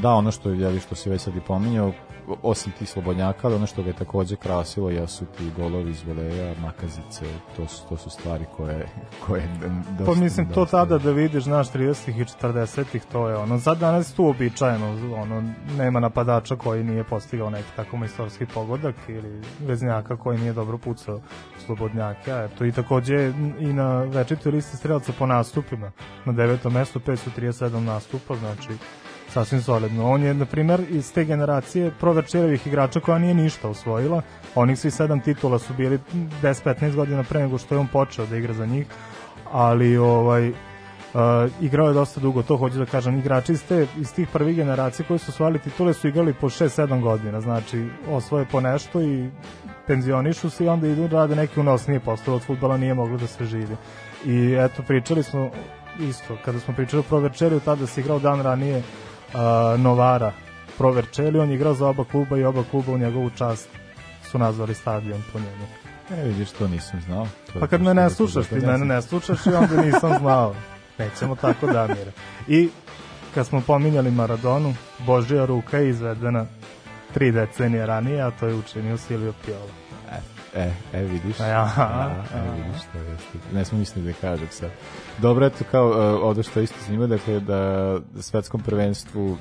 Da, 0.02 0.10
ono 0.10 0.30
što 0.30 0.50
je 0.50 0.80
što 0.80 0.94
si 0.94 1.10
već 1.10 1.20
sad 1.20 1.36
i 1.36 1.40
pominjao, 1.40 1.92
osim 2.42 2.72
tih 2.78 2.88
slobodnjaka, 2.90 3.46
ali 3.46 3.56
ono 3.56 3.66
što 3.66 3.82
ga 3.82 3.88
je 3.88 3.94
takođe 3.94 4.36
krasilo 4.36 4.90
jesu 4.90 5.24
ti 5.24 5.50
golovi 5.56 5.90
iz 5.90 6.02
voleja, 6.06 6.54
makazice, 6.62 7.24
to 7.56 7.66
su, 7.66 7.88
to 7.88 7.96
su 7.96 8.10
stvari 8.10 8.44
koje, 8.56 8.86
koje 9.26 9.48
dosta, 9.98 10.04
Pa 10.12 10.14
mislim, 10.20 10.48
to 10.48 10.54
dosta- 10.54 10.70
tada 10.70 10.98
da 10.98 11.10
vidiš, 11.10 11.44
znaš, 11.44 11.70
30-ih 11.70 12.18
i 12.18 12.24
40-ih, 12.24 13.04
to 13.12 13.28
je 13.28 13.36
ono, 13.36 13.60
sad 13.60 13.78
danas 13.78 14.12
tu 14.12 14.26
običajeno, 14.26 15.14
ono, 15.16 15.42
nema 15.78 16.00
napadača 16.00 16.56
koji 16.56 16.84
nije 16.84 17.04
postigao 17.04 17.50
neki 17.50 17.68
tako 17.76 17.96
majstorski 17.96 18.46
pogodak 18.46 18.94
ili 19.08 19.42
veznjaka 19.60 20.16
koji 20.16 20.38
nije 20.38 20.52
dobro 20.52 20.78
pucao 20.78 21.20
slobodnjaka, 21.66 22.44
eto, 22.44 22.64
i 22.64 22.72
takođe 22.72 23.32
i 23.58 23.72
na 23.72 24.02
večitoj 24.02 24.52
listi 24.52 24.76
strelaca 24.76 25.12
po 25.18 25.26
nastupima, 25.26 25.90
na 26.24 26.32
devetom 26.32 26.72
mestu 26.72 27.00
537 27.00 27.80
nastupa, 27.80 28.36
znači, 28.36 28.68
sasvim 29.32 29.62
solidno. 29.62 30.10
On 30.10 30.22
je, 30.22 30.34
na 30.34 30.44
primer, 30.44 30.80
iz 30.90 31.12
te 31.12 31.24
generacije 31.24 31.90
provečerevih 32.00 32.66
igrača 32.66 33.00
koja 33.00 33.18
nije 33.18 33.34
ništa 33.34 33.68
osvojila. 33.68 34.22
Onih 34.54 34.78
svi 34.78 34.90
sedam 34.90 35.20
titula 35.20 35.58
su 35.58 35.74
bili 35.74 35.98
10-15 36.42 36.94
godina 36.94 37.22
pre 37.22 37.40
nego 37.40 37.58
što 37.58 37.74
je 37.74 37.78
on 37.78 37.86
počeo 37.86 38.26
da 38.26 38.36
igra 38.36 38.54
za 38.54 38.66
njih, 38.66 38.86
ali 39.52 39.96
ovaj 39.96 40.48
uh, 40.48 40.54
igrao 41.60 41.88
je 41.88 41.94
dosta 41.94 42.20
dugo, 42.20 42.42
to 42.42 42.56
hoću 42.56 42.78
da 42.78 42.86
kažem. 42.86 43.18
Igrači 43.18 43.52
iz, 43.52 43.62
te, 43.64 43.86
iz 43.98 44.14
tih 44.14 44.28
prvih 44.32 44.56
generacija 44.56 45.06
koji 45.06 45.18
su 45.18 45.30
osvojili 45.30 45.58
titule 45.58 45.94
su 45.94 46.08
igrali 46.08 46.34
po 46.34 46.48
6-7 46.48 47.00
godina, 47.00 47.40
znači 47.40 47.88
osvoje 48.08 48.46
po 48.50 48.60
nešto 48.60 49.02
i 49.02 49.30
penzionišu 49.86 50.50
se 50.50 50.64
i 50.64 50.68
onda 50.68 50.86
idu 50.86 51.06
rade 51.06 51.36
neki 51.36 51.60
unosnije 51.60 52.00
poslove 52.00 52.36
od 52.36 52.42
futbala 52.42 52.76
nije 52.76 52.94
moglo 52.94 53.16
da 53.18 53.26
se 53.26 53.44
živi. 53.44 53.76
I 54.24 54.56
eto, 54.58 54.82
pričali 54.82 55.22
smo 55.22 55.50
isto, 56.00 56.36
kada 56.44 56.60
smo 56.60 56.74
pričali 56.74 57.00
o 57.00 57.08
Proverčeliju, 57.08 57.60
tada 57.60 57.86
se 57.86 58.00
igrao 58.00 58.18
dan 58.18 58.40
ranije 58.42 58.82
uh, 59.34 59.80
Novara 59.80 60.32
Proverčeli, 60.78 61.38
on 61.38 61.48
je 61.48 61.54
igrao 61.54 61.74
za 61.74 61.86
oba 61.86 62.04
kluba 62.04 62.38
i 62.38 62.44
oba 62.44 62.64
kluba 62.70 62.92
u 62.92 62.98
njegovu 62.98 63.30
čast 63.30 63.68
su 64.30 64.38
nazvali 64.38 64.74
stadion 64.74 65.22
po 65.32 65.38
njemu. 65.38 65.66
E, 66.10 66.28
vidiš, 66.28 66.50
to 66.50 66.68
nisam 66.68 67.00
znao. 67.00 67.26
To 67.52 67.60
Pa 67.60 67.66
kad 67.66 67.82
me 67.82 67.94
ne 67.94 68.02
rekao, 68.02 68.16
slušaš, 68.16 68.46
ti 68.46 68.54
ne 68.54 68.66
mene 68.66 68.84
ne 68.84 69.02
slušaš 69.02 69.46
i 69.46 69.50
onda 69.50 69.82
nisam 69.82 70.18
znao. 70.18 70.54
Nećemo 70.98 71.36
tako 71.36 71.66
Damire. 71.66 72.12
I 72.48 72.68
kad 73.34 73.46
smo 73.46 73.60
pominjali 73.60 74.10
Maradonu, 74.10 74.74
Božija 75.06 75.44
ruka 75.44 75.78
je 75.78 75.88
izvedena 75.88 76.46
tri 77.14 77.32
decenije 77.32 77.86
ranije, 77.86 78.22
a 78.22 78.30
to 78.30 78.46
je 78.46 78.54
učinio 78.54 78.96
Silvio 78.96 79.32
Piola. 79.44 79.72
E, 80.54 80.72
e, 80.92 81.02
vidiš. 81.02 81.40
A 81.40 81.46
ja, 81.46 81.72
A, 81.76 82.10
e, 82.34 82.56
vidiš 82.56 82.82
to 82.92 82.98
jeste. 82.98 83.54
Ne 83.54 83.64
smo 83.64 83.78
mislili 83.78 84.12
da 84.12 84.18
kažem 84.20 84.48
sad. 84.50 84.70
Dobro, 85.18 85.46
eto, 85.46 85.64
kao 85.70 85.88
uh, 85.88 85.96
ovde 86.22 86.42
što 86.42 86.60
je 86.60 86.64
isto 86.64 86.76
zanimljivo, 86.86 87.16
dakle, 87.16 87.40
da 87.40 88.00
svetskom 88.20 88.60
prvenstvu 88.60 89.36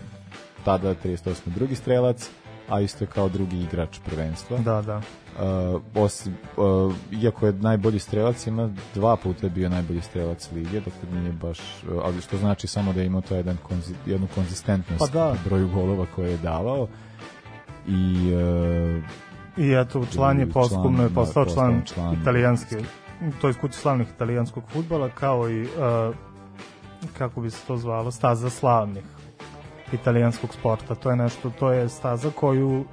tada 0.65 0.95
38. 0.95 1.35
drugi 1.45 1.75
strelac, 1.75 2.29
a 2.69 2.81
isto 2.81 3.03
je 3.03 3.07
kao 3.07 3.29
drugi 3.29 3.57
igrač 3.57 3.99
prvenstva. 4.05 4.57
Da, 4.57 4.81
da. 4.81 4.97
Uh, 4.97 5.81
osim, 5.95 6.37
uh, 6.57 6.93
iako 7.11 7.45
je 7.45 7.53
najbolji 7.53 7.99
strelac, 7.99 8.47
ima 8.47 8.69
dva 8.95 9.15
puta 9.15 9.45
je 9.45 9.49
bio 9.49 9.69
najbolji 9.69 10.01
strelac 10.01 10.49
lige, 10.51 10.79
dakle 10.79 11.19
nije 11.19 11.31
baš, 11.31 11.59
uh, 11.59 12.01
ali 12.03 12.21
što 12.21 12.37
znači 12.37 12.67
samo 12.67 12.93
da 12.93 12.99
je 12.99 13.05
imao 13.05 13.21
to 13.21 13.35
jedan 13.35 13.57
konzi, 13.63 13.93
jednu 14.05 14.27
konzistentnost 14.35 14.99
Pa 14.99 15.19
da. 15.19 15.35
broju 15.45 15.67
golova 15.67 16.05
koje 16.15 16.31
je 16.31 16.37
davao. 16.37 16.87
I 17.87 18.33
uh, 18.33 19.03
I 19.57 19.73
eto, 19.73 20.05
član 20.13 20.39
je 20.39 20.45
I 20.45 20.51
posthumno 20.51 21.03
je 21.03 21.09
član, 21.09 21.15
postao 21.25 21.45
da, 21.45 21.51
član, 21.53 21.81
član. 21.93 22.21
italijanske, 22.21 22.75
to 23.41 23.47
je 23.47 23.53
kuće 23.53 23.73
slavnih 23.73 24.07
italijanskog 24.15 24.63
futbala, 24.73 25.09
kao 25.09 25.49
i, 25.49 25.63
uh, 25.63 26.15
kako 27.17 27.41
bi 27.41 27.49
se 27.49 27.67
to 27.67 27.77
zvalo, 27.77 28.11
staza 28.11 28.49
slavnih 28.49 29.03
italijanskog 29.93 30.53
sporta. 30.53 30.95
To 30.95 31.09
je 31.09 31.15
nešto, 31.15 31.49
to 31.49 31.71
je 31.71 31.89
staza 31.89 32.31
koju 32.35 32.79
uh, 32.79 32.85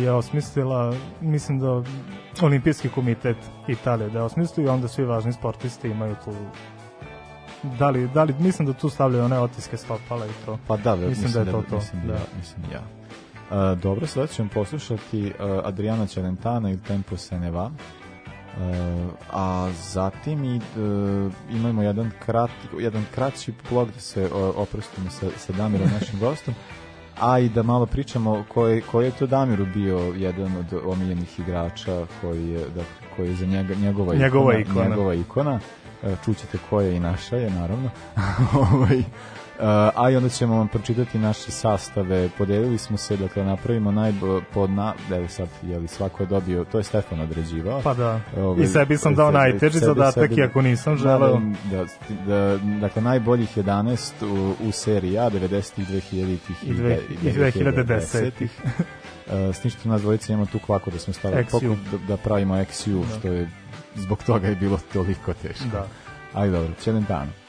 je 0.00 0.12
osmislila, 0.12 0.94
mislim 1.20 1.58
da 1.58 1.82
olimpijski 2.42 2.88
komitet 2.88 3.36
Italije 3.68 4.10
da 4.10 4.18
je 4.18 4.24
osmislio 4.24 4.64
i 4.64 4.68
onda 4.68 4.88
svi 4.88 5.04
važni 5.04 5.32
sportisti 5.32 5.88
imaju 5.88 6.14
tu 6.24 6.32
da 7.62 7.90
li, 7.90 8.08
da 8.08 8.24
li, 8.24 8.34
mislim 8.38 8.66
da 8.66 8.72
tu 8.72 8.88
stavljaju 8.88 9.24
one 9.24 9.38
otiske 9.38 9.76
stopala 9.76 10.26
i 10.26 10.30
to. 10.46 10.58
Pa 10.66 10.76
da, 10.76 10.96
mislim, 10.96 11.10
mislim, 11.10 11.32
da 11.32 11.40
je 11.40 11.52
to 11.52 11.62
to. 11.70 11.76
Mislim 11.76 12.02
da, 12.06 12.12
da. 12.12 12.12
ja, 12.12 12.24
mislim 12.38 12.64
ja. 12.72 12.97
Uh, 13.50 13.78
dobro, 13.78 14.06
sada 14.06 14.26
ćemo 14.26 14.48
poslušati 14.54 15.26
uh, 15.26 15.32
Adriana 15.64 16.06
Celentana 16.06 16.70
il 16.70 16.78
Tempo 16.86 17.16
se 17.16 17.38
ne 17.38 17.50
va. 17.50 17.70
a 19.32 19.70
zatim 19.92 20.44
i, 20.44 20.56
e, 20.56 20.60
imamo 21.50 21.82
jedan, 21.82 22.10
krat, 22.26 22.50
jedan 22.78 23.04
kraći 23.14 23.52
blog 23.70 23.90
da 23.94 24.00
se 24.00 24.28
o, 24.34 24.52
oprostimo 24.56 25.10
sa, 25.10 25.26
sa 25.36 25.52
Damirom, 25.52 25.88
našim 26.00 26.20
gostom, 26.26 26.54
a 27.20 27.38
i 27.38 27.48
da 27.48 27.62
malo 27.62 27.86
pričamo 27.86 28.44
koji, 28.48 28.80
koji 28.80 29.04
je 29.04 29.10
to 29.10 29.26
Damiru 29.26 29.66
bio 29.74 29.98
jedan 30.16 30.56
od 30.56 30.80
omiljenih 30.84 31.38
igrača 31.38 32.06
koji 32.20 32.48
je, 32.48 32.58
da, 32.74 32.82
koji 33.16 33.28
je 33.28 33.34
za 33.34 33.46
njega, 33.46 33.74
njegova, 33.74 34.14
Njegova 34.14 34.58
ikona, 34.58 34.72
ikona. 34.72 34.88
njegova 34.88 35.14
ikona. 35.14 35.60
E, 36.02 36.16
Čućete 36.24 36.58
koja 36.70 36.86
je 36.86 36.96
i 36.96 37.00
naša 37.00 37.36
je, 37.36 37.50
naravno. 37.50 37.90
Uh, 39.60 39.64
a 39.96 40.10
i 40.10 40.16
onda 40.16 40.28
ćemo 40.28 40.56
vam 40.56 40.68
pročitati 40.68 41.18
naše 41.18 41.50
sastave. 41.50 42.28
Podelili 42.28 42.78
smo 42.78 42.96
se, 42.96 43.16
dakle, 43.16 43.44
napravimo 43.44 43.92
najbo, 43.92 44.40
pod 44.44 44.70
na, 44.70 44.94
evo 45.12 45.28
sad, 45.28 45.48
jeli, 45.62 45.88
svako 45.88 46.22
je 46.22 46.26
dobio, 46.26 46.64
to 46.64 46.78
je 46.78 46.84
Stefan 46.84 47.20
određivao. 47.20 47.80
Pa 47.82 47.94
da. 47.94 48.20
Ovaj, 48.36 48.64
I 48.64 48.66
sebi 48.66 48.96
sam 48.96 49.14
dao 49.14 49.26
sebi- 49.26 49.34
najteži 49.34 49.78
zadatak, 49.78 50.14
sebi- 50.24 50.38
iako 50.38 50.62
nisam 50.62 50.96
želeo. 50.96 51.40
Da, 51.70 51.76
da, 51.76 51.84
da, 52.26 52.58
dakle, 52.80 53.02
najboljih 53.02 53.56
11 53.56 54.12
u, 54.24 54.68
u 54.68 54.72
seriji 54.72 55.18
A, 55.18 55.30
90-ih, 55.30 55.88
2000-ih 55.88 56.64
I 56.64 56.72
dve- 56.72 56.98
i 57.22 57.30
2010-ih. 57.30 58.60
Uh, 59.26 59.32
s 59.54 59.60
tim 59.60 59.70
što 59.70 59.88
nas 59.88 60.02
dvojica 60.02 60.32
imamo 60.32 60.46
tu 60.46 60.58
kvako 60.58 60.90
da 60.90 60.98
smo 60.98 61.12
stavili 61.12 61.42
XU. 61.42 61.50
pokup 61.50 61.78
da, 61.92 61.98
da 61.98 62.16
pravimo 62.16 62.54
XU, 62.56 63.00
Da. 63.02 63.18
što 63.18 63.28
je 63.28 63.48
zbog 63.96 64.22
toga 64.22 64.48
je 64.48 64.56
bilo 64.56 64.78
toliko 64.92 65.32
teško. 65.32 65.64
Da. 65.72 65.86
Ali 66.32 66.50
dobro, 66.50 66.72
Celentano. 66.78 67.30
Quel 67.30 67.47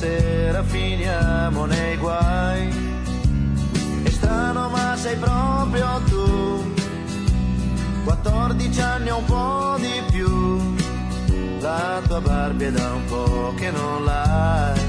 sera 0.00 0.62
finiamo 0.62 1.66
nei 1.66 1.96
guai. 1.98 2.68
È 4.02 4.08
strano 4.08 4.70
ma 4.70 4.96
sei 4.96 5.16
proprio 5.16 6.00
tu, 6.08 6.72
14 8.04 8.80
anni 8.80 9.10
o 9.10 9.18
un 9.18 9.24
po' 9.24 9.76
di 9.78 10.02
più, 10.10 10.74
la 11.60 12.00
tua 12.06 12.20
Barbie 12.22 12.68
è 12.68 12.72
da 12.72 12.94
un 12.94 13.04
po' 13.04 13.52
che 13.58 13.70
non 13.70 14.04
l'hai 14.04 14.80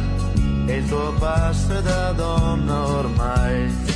e 0.68 0.78
il 0.78 0.88
tuo 0.88 1.14
passo 1.20 1.78
è 1.78 1.82
da 1.82 2.14
donna 2.14 2.88
ormai. 2.88 3.89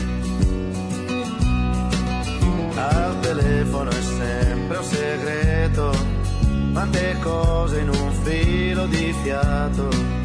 Al 2.76 3.20
telefono 3.22 3.90
è 3.90 4.02
sempre 4.02 4.78
un 4.78 4.84
segreto, 4.84 5.92
quante 6.74 7.18
cose 7.22 7.80
in 7.80 7.88
un 7.88 8.12
filo 8.24 8.86
di 8.88 9.16
fiato 9.24 10.25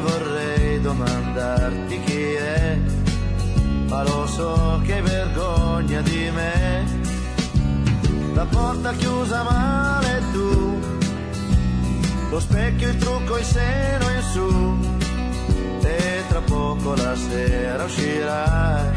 vorrei 0.00 0.80
domandarti 0.80 2.00
chi 2.00 2.32
è, 2.34 2.78
ma 3.88 4.02
lo 4.02 4.26
so 4.26 4.80
che 4.84 5.00
vergogna 5.00 6.00
di 6.00 6.30
me. 6.34 6.98
La 8.34 8.46
porta 8.46 8.92
chiusa 8.92 9.42
male 9.42 10.22
tu, 10.32 10.80
lo 12.30 12.40
specchio, 12.40 12.88
il 12.88 12.96
trucco, 12.96 13.38
il 13.38 13.44
seno 13.44 14.08
in 14.10 14.22
su 14.32 14.98
e 15.90 16.24
tra 16.28 16.40
poco 16.40 16.94
la 16.94 17.14
sera 17.16 17.84
uscirai, 17.84 18.92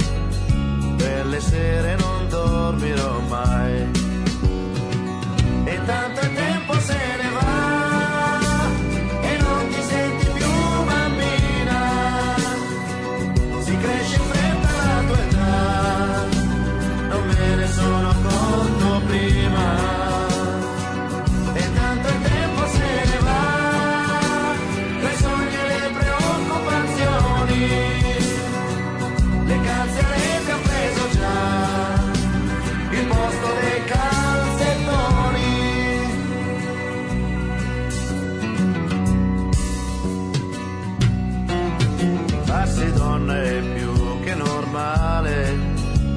quelle 0.97 1.39
sere 1.39 1.95
non 1.95 2.28
dormirò 2.30 3.20
mai. 3.28 3.91
E 5.66 5.80
tanto 5.86 6.20
il 6.22 6.32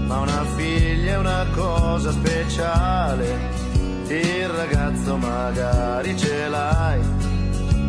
ma 0.07 0.19
una 0.21 0.45
figlia 0.57 1.13
è 1.13 1.19
una 1.19 1.47
cosa 1.55 2.11
speciale. 2.13 3.65
Il 4.09 4.49
ragazzo 4.49 5.17
magari 5.17 6.17
ce 6.17 6.49
l'hai, 6.49 7.01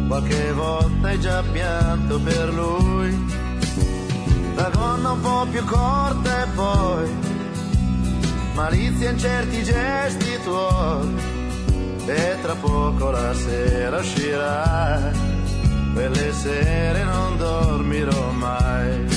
qualche 0.07 0.51
volta 0.53 1.07
hai 1.07 1.19
già 1.19 1.43
pianto 1.43 2.19
per 2.19 2.53
lui. 2.53 3.35
La 4.55 4.69
gonna 4.69 5.11
un 5.11 5.21
po' 5.21 5.45
più 5.51 5.63
corta 5.65 6.43
e 6.43 6.47
poi 6.55 7.09
malizia 8.55 9.11
in 9.11 9.19
certi 9.19 9.63
gesti 9.63 10.39
tuoi. 10.43 11.35
E 12.07 12.37
tra 12.41 12.55
poco 12.55 13.11
la 13.11 13.33
sera 13.33 13.97
uscirà, 13.97 15.11
quelle 15.93 16.31
sere 16.31 17.03
non 17.03 17.37
dormirò 17.37 18.31
mai. 18.31 19.16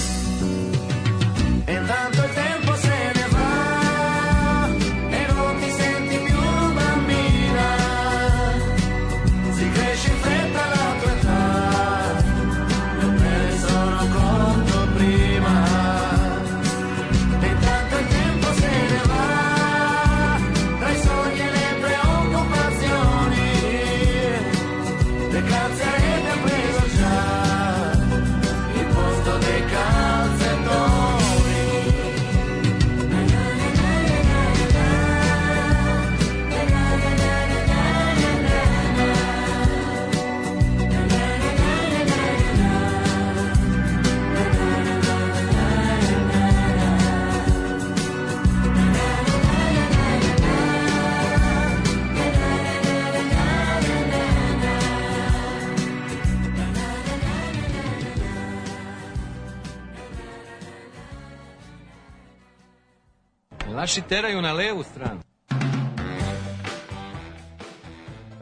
Naši 63.81 64.03
teraju 64.03 64.43
na 64.43 64.53
levu 64.53 64.83
stranu. 64.83 65.20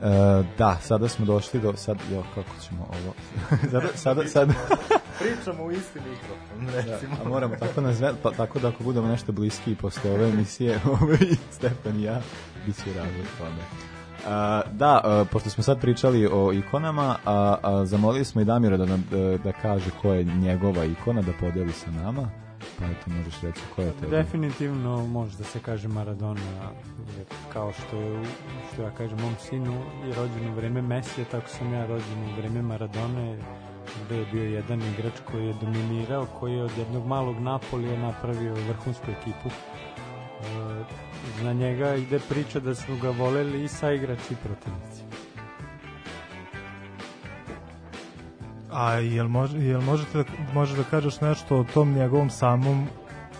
E, 0.02 0.42
da, 0.58 0.78
sada 0.82 1.08
smo 1.08 1.26
došli 1.26 1.60
do, 1.60 1.76
sad, 1.76 1.98
jo, 2.12 2.24
kako 2.34 2.50
ćemo 2.68 2.88
ovo, 2.88 3.14
sada, 3.70 3.88
sada, 3.94 4.28
sada, 4.28 4.52
Pričamo 5.20 5.64
u 5.64 5.70
isti 5.70 5.98
mikrofon, 5.98 6.74
recimo. 6.74 7.16
Da, 7.16 7.22
a 7.24 7.28
moramo 7.28 7.56
tako 7.56 7.80
nazve, 7.80 8.12
pa, 8.22 8.30
tako 8.30 8.58
da 8.58 8.68
ako 8.68 8.84
budemo 8.84 9.08
nešto 9.08 9.32
bliski 9.32 9.74
posle 9.74 10.10
ove 10.10 10.28
emisije, 10.28 10.80
ovaj, 11.00 11.18
Stefan 11.50 12.00
i 12.00 12.02
ja, 12.02 12.20
bit 12.66 12.76
će 12.76 12.92
razlog 12.96 13.26
tome. 13.38 13.62
A, 14.26 14.62
da, 14.72 15.00
a, 15.04 15.24
pošto 15.32 15.50
smo 15.50 15.62
sad 15.62 15.80
pričali 15.80 16.28
o 16.32 16.52
ikonama, 16.52 17.16
a, 17.24 17.56
a 17.62 17.84
zamolili 17.84 18.24
smo 18.24 18.40
i 18.40 18.44
Damira 18.44 18.76
da, 18.76 18.86
nam, 18.86 19.04
da, 19.10 19.38
da 19.38 19.52
kaže 19.52 19.90
ko 20.02 20.12
je 20.12 20.24
njegova 20.24 20.84
ikona, 20.84 21.22
da 21.22 21.32
podeli 21.40 21.72
sa 21.72 21.90
nama. 21.90 22.47
Pa 22.78 22.84
eto 22.84 23.10
možeš 23.10 23.40
reći 23.40 23.60
ko 23.76 23.82
je 23.82 23.92
tebi. 23.92 24.10
Definitivno 24.10 25.06
može 25.06 25.36
da 25.38 25.44
se 25.44 25.60
kaže 25.60 25.88
Maradona, 25.88 26.72
jer 27.16 27.26
kao 27.52 27.72
što, 27.72 27.96
je, 27.96 28.24
što 28.72 28.82
ja 28.82 28.90
kažem 28.90 29.18
mom 29.20 29.34
sinu 29.48 29.82
je 30.06 30.14
rođen 30.14 30.50
u 30.50 30.54
vreme 30.54 30.82
Mesija, 30.82 31.26
tako 31.30 31.48
sam 31.48 31.72
ja 31.72 31.86
rođen 31.86 32.24
u 32.24 32.40
vreme 32.40 32.62
Maradone, 32.62 33.38
gde 34.04 34.16
je 34.16 34.26
bio 34.32 34.44
jedan 34.44 34.82
igrač 34.82 35.14
koji 35.32 35.46
je 35.46 35.54
dominirao, 35.60 36.26
koji 36.40 36.54
je 36.54 36.64
od 36.64 36.78
jednog 36.78 37.06
malog 37.06 37.40
Napolija 37.40 37.98
napravio 37.98 38.54
vrhunsku 38.54 39.06
ekipu. 39.10 39.48
E, 39.48 41.44
na 41.44 41.52
njega 41.52 41.94
ide 41.94 42.18
priča 42.28 42.60
da 42.60 42.74
su 42.74 42.96
ga 43.02 43.10
voleli 43.10 43.64
i 43.64 43.68
sa 43.68 43.92
igrači 43.92 44.34
i 44.34 44.36
protivnici. 44.36 45.07
A 48.78 48.92
jel, 48.92 49.28
može, 49.28 49.58
jel 49.58 49.80
možete 49.80 50.18
da, 50.18 50.24
možeš 50.54 50.76
da 50.76 50.84
kažeš 50.84 51.20
nešto 51.20 51.56
o 51.56 51.64
tom 51.64 51.94
njegovom 51.94 52.30
samom 52.30 52.86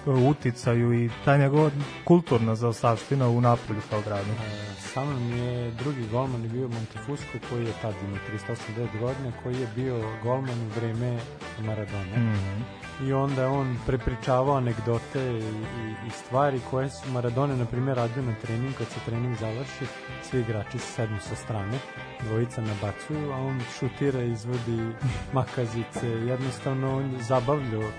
e, 0.07 0.11
uticaju 0.11 1.05
i 1.05 1.11
ta 1.25 1.37
njegova 1.37 1.71
kulturna 2.05 2.55
zaostavština 2.55 3.29
u 3.29 3.41
Napolju 3.41 3.81
kao 3.91 4.01
gradu? 4.01 4.31
E, 4.31 4.75
sa 4.95 5.05
mnom 5.05 5.39
je 5.39 5.71
drugi 5.71 6.09
golman 6.13 6.43
je 6.43 6.49
bio 6.49 6.69
Montefusco 6.69 7.39
koji 7.51 7.65
je 7.65 7.73
tad 7.83 7.95
imao 8.05 8.19
389 8.49 9.01
godina, 9.01 9.33
koji 9.43 9.61
je 9.61 9.69
bio 9.77 10.03
golman 10.23 10.61
u 10.61 10.81
vreme 10.81 11.19
Maradona. 11.61 12.17
Mm 12.17 12.35
-hmm. 12.35 12.78
I 13.07 13.13
onda 13.13 13.43
je 13.43 13.49
on 13.49 13.77
prepričavao 13.87 14.57
anegdote 14.57 15.33
i, 15.33 15.39
i, 15.39 16.07
i 16.07 16.11
stvari 16.11 16.61
koje 16.71 16.91
su 16.91 17.11
Maradona, 17.13 17.57
na 17.57 17.65
primjer, 17.65 17.97
radio 17.97 18.23
na 18.23 18.35
trening, 18.43 18.75
kad 18.75 18.87
se 18.87 19.01
trening 19.07 19.37
završi, 19.37 19.85
svi 20.23 20.41
igrači 20.41 20.79
se 20.79 20.93
sednu 20.93 21.19
sa 21.21 21.37
strane, 21.37 21.79
dvojica 22.25 22.61
nabacuju, 22.61 23.33
a 23.33 23.37
on 23.37 23.61
šutira, 23.79 24.23
izvodi 24.23 24.95
makazice, 25.33 26.09
jednostavno 26.09 26.97
on 26.97 27.17
zabavljao 27.21 27.91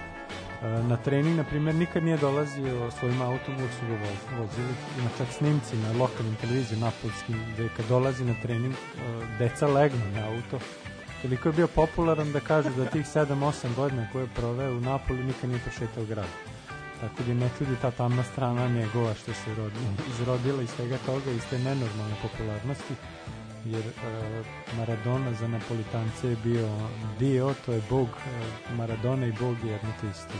na 0.61 0.97
trening, 0.97 1.37
na 1.37 1.43
primjer, 1.43 1.75
nikad 1.75 2.03
nije 2.03 2.17
dolazio 2.17 2.91
svojim 2.91 3.21
autom, 3.21 3.55
uvijek 3.55 3.71
vozili. 4.39 4.73
Ima 4.99 5.09
čak 5.17 5.27
snimci 5.31 5.77
na 5.77 5.91
lokalnim 5.99 6.35
televiziji 6.35 6.79
napolskim, 6.79 7.35
gde 7.53 7.69
kad 7.77 7.85
dolazi 7.85 8.25
na 8.25 8.33
trening, 8.41 8.73
deca 9.39 9.67
legnu 9.67 10.11
na 10.15 10.25
auto. 10.27 10.65
Toliko 11.21 11.49
je 11.49 11.53
bio 11.53 11.67
popularan 11.67 12.31
da 12.31 12.39
kažu 12.39 12.69
da 12.77 12.85
tih 12.85 13.05
7-8 13.05 13.75
godina 13.75 14.07
koje 14.11 14.23
je 14.23 14.35
proveo 14.35 14.77
u 14.77 14.81
Napoli 14.81 15.23
nikad 15.23 15.49
nije 15.49 15.61
prošetao 15.61 16.05
grad. 16.05 16.31
Tako 17.01 17.23
da 17.27 17.33
ne 17.33 17.49
čudi 17.57 17.75
ta 17.81 17.91
tamna 17.91 18.23
strana 18.23 18.67
njegova 18.67 19.13
što 19.13 19.33
se 19.33 19.55
rodila, 19.57 19.91
izrodila 20.09 20.61
iz 20.63 20.69
svega 20.69 20.97
toga, 21.05 21.31
iz 21.31 21.43
te 21.49 21.59
nenormalne 21.59 22.15
popularnosti 22.21 22.93
jer 23.65 23.83
uh, 23.85 24.45
Maradona 24.77 25.33
za 25.33 25.47
Napolitance 25.47 26.29
je 26.29 26.37
bio 26.43 26.69
dio, 27.19 27.53
to 27.65 27.73
je 27.73 27.81
bog 27.89 28.07
uh, 28.07 28.77
Maradona 28.77 29.25
i 29.25 29.31
bog 29.31 29.55
je 29.63 29.71
jedno 29.71 29.89
te 30.01 30.07
isto. 30.07 30.33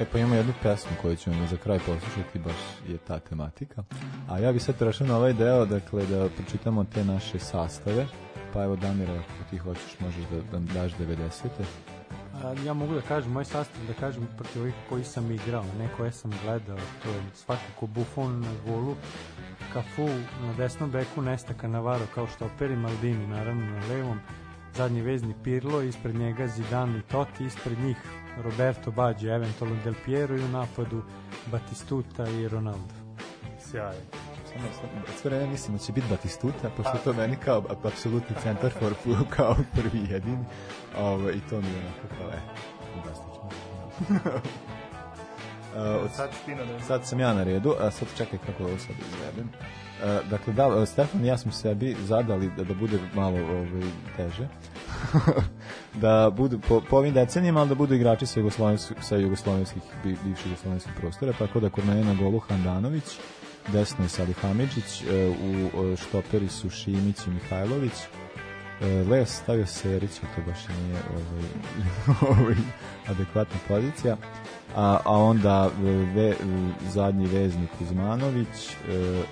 E 0.00 0.04
pa 0.12 0.18
imamo 0.18 0.34
jednu 0.34 0.52
pesmu 0.62 0.90
koju 1.02 1.16
ćemo 1.16 1.46
za 1.46 1.56
kraj 1.56 1.78
poslušati, 1.78 2.38
baš 2.38 2.56
je 2.88 2.98
ta 2.98 3.18
tematika. 3.18 3.82
A 4.28 4.38
ja 4.38 4.52
bih 4.52 4.62
sad 4.62 4.76
prešao 4.76 5.06
na 5.06 5.16
ovaj 5.16 5.32
deo, 5.32 5.66
dakle, 5.66 6.06
da 6.06 6.28
pročitamo 6.28 6.84
te 6.84 7.04
naše 7.04 7.38
sastave. 7.38 8.06
Pa 8.52 8.64
evo, 8.64 8.76
Damira, 8.76 9.12
ako 9.12 9.50
ti 9.50 9.58
hoćeš, 9.58 10.00
možeš 10.00 10.24
da, 10.30 10.58
da 10.58 10.72
daš 10.74 10.92
90. 10.92 11.48
A, 12.44 12.54
ja 12.66 12.74
mogu 12.74 12.94
da 12.94 13.00
kažem, 13.00 13.32
moj 13.32 13.44
sastav, 13.44 13.86
da 13.86 13.94
kažem, 13.94 14.28
protiv 14.36 14.62
ovih 14.62 14.74
koji 14.88 15.04
sam 15.04 15.30
igrao, 15.30 15.64
ne 15.78 15.88
koje 15.96 16.12
sam 16.12 16.32
gledao, 16.44 16.76
to 17.02 17.10
je 17.10 17.22
svakako 17.34 17.86
Buffon 17.86 18.40
na 18.40 18.52
golu, 18.66 18.96
Cafu 19.72 20.08
na 20.42 20.52
desnom 20.56 20.90
beku, 20.90 21.22
Nesta 21.22 21.54
Canavaro 21.60 22.06
kao 22.14 22.26
što 22.26 22.46
operi 22.46 22.76
Maldini, 22.76 23.26
naravno 23.26 23.66
na 23.66 23.86
levom, 23.86 24.18
zadnji 24.74 25.02
vezni 25.02 25.34
Pirlo, 25.44 25.82
ispred 25.82 26.14
njega 26.14 26.46
Zidane 26.46 26.98
i 26.98 27.02
Totti, 27.02 27.44
ispred 27.44 27.78
njih 27.78 27.96
Roberto 28.42 28.90
Baggio, 28.90 29.34
eventualno 29.34 29.76
Del 29.84 29.94
Piero 30.04 30.36
i 30.36 30.44
u 30.44 30.48
napadu 30.48 31.02
Batistuta 31.46 32.28
i 32.28 32.48
Ronaldo. 32.48 32.94
Sjajno. 33.60 34.19
Samo, 34.52 34.68
sve 35.20 35.30
vreme 35.30 35.46
mislim 35.46 35.76
da 35.76 35.82
će 35.82 35.92
biti 35.92 36.06
Batistuta, 36.10 36.70
pošto 36.76 36.98
to 37.04 37.12
meni 37.12 37.36
kao 37.36 37.64
apsolutni 37.84 38.36
centar 38.42 38.70
for 38.70 38.94
kao 39.36 39.56
prvi 39.74 40.06
jedini. 40.10 40.44
Ovo, 40.98 41.30
I 41.30 41.40
to 41.50 41.60
mi 41.60 41.68
je 41.68 41.78
onako 41.78 42.14
kao, 42.18 42.30
e, 42.30 42.40
fantastično. 42.94 44.40
Uh, 45.70 46.10
sad, 46.16 46.30
ti 46.46 46.54
na 46.54 46.62
redu. 46.62 46.84
sad 46.86 47.06
sam 47.06 47.20
ja 47.20 47.34
na 47.34 47.44
redu, 47.44 47.74
a 47.80 47.90
sad 47.90 48.08
čekaj 48.16 48.38
kako 48.46 48.64
ovo 48.64 48.78
sad 48.78 48.96
izvedem. 49.08 49.50
Uh, 50.02 50.30
dakle, 50.30 50.52
da, 50.52 50.86
Stefan 50.86 51.24
i 51.24 51.28
ja 51.28 51.38
smo 51.38 51.52
sebi 51.52 51.96
zadali 52.00 52.50
da, 52.56 52.64
da 52.64 52.74
bude 52.74 52.98
malo 53.14 53.38
ovaj, 53.38 53.90
teže. 54.16 54.48
da 56.02 56.30
budu 56.36 56.58
po, 56.68 56.80
po 56.90 56.96
ovim 56.96 57.14
decenijama, 57.14 57.60
ali 57.60 57.68
da 57.68 57.74
budu 57.74 57.94
igrači 57.94 58.26
sa, 58.26 58.40
jugoslovenskih, 58.40 58.96
sa 59.00 59.16
jugoslovenskih, 59.16 59.82
bivših 60.04 60.46
jugoslovenskih 60.46 60.92
prostora, 61.00 61.32
tako 61.32 61.60
da 61.60 61.70
kod 61.70 61.86
mene 61.86 62.04
na 62.04 62.14
golu 62.14 62.38
Handanović, 62.38 63.18
desno 63.72 64.04
je 64.04 64.08
Salihamiđić, 64.08 65.04
u 65.74 65.96
štoperi 65.96 66.48
su 66.48 66.70
Šimić 66.70 67.26
i 67.26 67.30
Mihajlović, 67.30 67.92
Leo 69.10 69.26
stavio 69.26 69.66
Serić, 69.66 70.10
to 70.20 70.42
baš 70.46 70.58
nije 70.68 70.98
ovaj, 71.10 72.40
ovaj, 72.42 72.56
adekvatna 73.08 73.58
pozicija. 73.68 74.16
A, 74.76 74.98
a 75.04 75.18
onda 75.18 75.70
ve, 76.14 76.34
zadnji 76.88 77.26
veznik 77.26 77.70
Kuzmanović 77.78 78.70
e, 78.88 79.22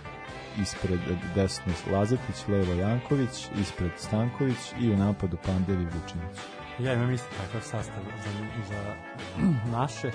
ispred 0.62 1.01
desno 1.34 1.72
Lazetić, 1.93 2.49
levo 2.49 2.72
Janković 2.72 3.49
ispred 3.61 3.91
Stanković 3.97 4.72
i 4.80 4.91
u 4.91 4.97
napadu 4.97 5.36
Pandevi 5.47 5.84
Vučinić. 5.84 6.39
Ja 6.78 6.95
imam 6.95 7.12
isti 7.12 7.28
takav 7.36 7.61
sastav 7.61 8.03
za, 8.24 8.30
za 8.68 8.95
naše 9.70 10.11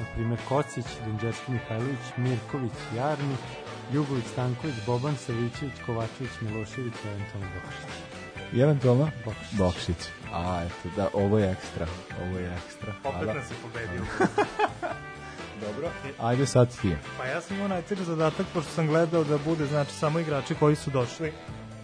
na 0.00 0.06
primjer 0.14 0.38
Kocić, 0.48 0.86
Denđerski 1.04 1.52
Mihajlović, 1.52 2.04
Mirković, 2.16 2.72
Jarni, 2.96 3.36
Jugović, 3.92 4.24
Stanković, 4.32 4.74
Boban 4.86 5.16
Savićević, 5.16 5.74
Kovačević, 5.86 6.32
Milošević 6.40 6.94
i 7.04 7.08
eventualno 7.08 7.46
Bokšić. 7.54 7.94
I 8.52 8.60
eventualno 8.60 9.10
Bokšić. 9.24 9.58
Bokšić. 9.58 9.96
A, 10.32 10.62
eto, 10.66 10.88
da, 10.96 11.08
ovo 11.12 11.38
je 11.38 11.50
ekstra. 11.50 11.86
Ovo 12.22 12.38
je 12.38 12.54
ekstra. 12.54 12.92
Opet 13.04 13.34
nas 13.34 13.50
je 13.50 13.56
pobedio. 13.62 14.02
Dobro. 15.66 15.90
Ajde 16.18 16.46
sad 16.46 16.80
ti. 16.80 16.96
Pa 17.18 17.26
ja 17.26 17.40
sam 17.40 17.56
imao 17.56 17.68
najteži 17.68 18.04
zadatak, 18.04 18.46
pošto 18.54 18.70
sam 18.70 18.86
gledao 18.86 19.24
da 19.24 19.38
bude, 19.38 19.66
znači, 19.66 19.92
samo 19.92 20.18
igrači 20.18 20.54
koji 20.54 20.76
su 20.76 20.90
došli 20.90 21.32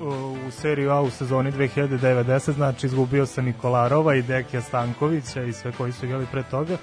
u 0.00 0.50
seriju 0.50 0.90
A 0.90 1.00
u 1.00 1.10
sezoni 1.10 1.52
2090, 1.52 2.52
znači 2.52 2.86
izgubio 2.86 3.26
sam 3.26 3.44
Nikolarova 3.44 4.14
i 4.14 4.22
Dekija 4.22 4.62
Stankovića 4.62 5.42
i 5.42 5.52
sve 5.52 5.72
koji 5.72 5.92
su 5.92 6.06
igrali 6.06 6.26
pre 6.32 6.42
toga. 6.50 6.76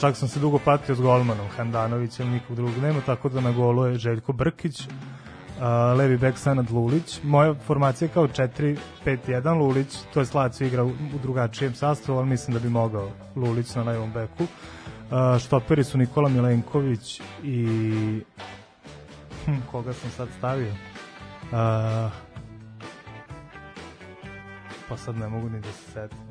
Čak 0.00 0.16
sam 0.16 0.28
se 0.28 0.40
dugo 0.40 0.58
patio 0.58 0.94
s 0.94 1.00
golmanom 1.00 1.46
Handanovićem, 1.56 2.30
nikog 2.30 2.56
drugog 2.56 2.78
nema, 2.82 3.00
tako 3.00 3.28
da 3.28 3.40
na 3.40 3.52
golu 3.52 3.86
je 3.86 3.98
Željko 3.98 4.32
Brkić, 4.32 4.80
uh, 4.80 4.88
levi 5.98 6.16
bek 6.16 6.38
Sanad 6.38 6.70
Lulić. 6.70 7.20
Moja 7.22 7.54
formacija 7.54 8.06
je 8.06 8.12
kao 8.12 8.28
4-5-1 8.28 9.58
Lulić, 9.58 9.98
to 10.14 10.20
je 10.20 10.26
Slacio 10.26 10.66
igra 10.66 10.84
u, 10.84 10.88
u 10.88 11.18
drugačijem 11.22 11.74
sastavu, 11.74 12.18
ali 12.18 12.28
mislim 12.28 12.54
da 12.54 12.60
bi 12.60 12.68
mogao 12.68 13.10
Lulić 13.36 13.74
na 13.74 13.82
levom 13.82 14.12
beku. 14.12 14.42
Uh, 14.42 15.38
štoperi 15.40 15.84
su 15.84 15.98
Nikola 15.98 16.28
Milenković 16.28 17.20
i 17.42 17.66
hm, 19.44 19.56
koga 19.70 19.92
sam 19.92 20.10
sad 20.10 20.28
stavio? 20.38 20.70
Uh, 20.72 22.12
pa 24.88 24.96
sad 24.96 25.16
ne 25.16 25.28
mogu 25.28 25.48
ni 25.48 25.60
da 25.60 25.72
se 25.72 25.92
setim. 25.92 26.27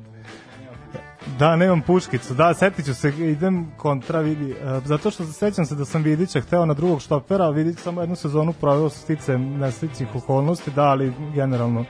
Da, 1.36 1.56
nemam 1.56 1.82
puškicu. 1.82 2.34
Da, 2.34 2.54
setit 2.54 2.86
ću 2.86 2.94
se, 2.94 3.08
idem 3.18 3.72
kontra, 3.76 4.20
vidi. 4.20 4.50
Uh, 4.50 4.86
zato 4.86 5.10
što 5.10 5.24
sećam 5.24 5.64
se 5.64 5.74
da 5.74 5.84
sam 5.84 6.02
Vidića 6.02 6.40
hteo 6.40 6.66
na 6.66 6.74
drugog 6.74 7.02
štopera, 7.02 7.44
a 7.44 7.50
Vidić 7.50 7.78
samo 7.78 8.00
jednu 8.00 8.16
sezonu 8.16 8.52
proveo 8.52 8.90
s 8.90 9.02
sticajem 9.02 9.58
nesličnih 9.58 10.08
okolnosti, 10.14 10.70
da, 10.70 10.82
ali 10.82 11.12
generalno 11.34 11.84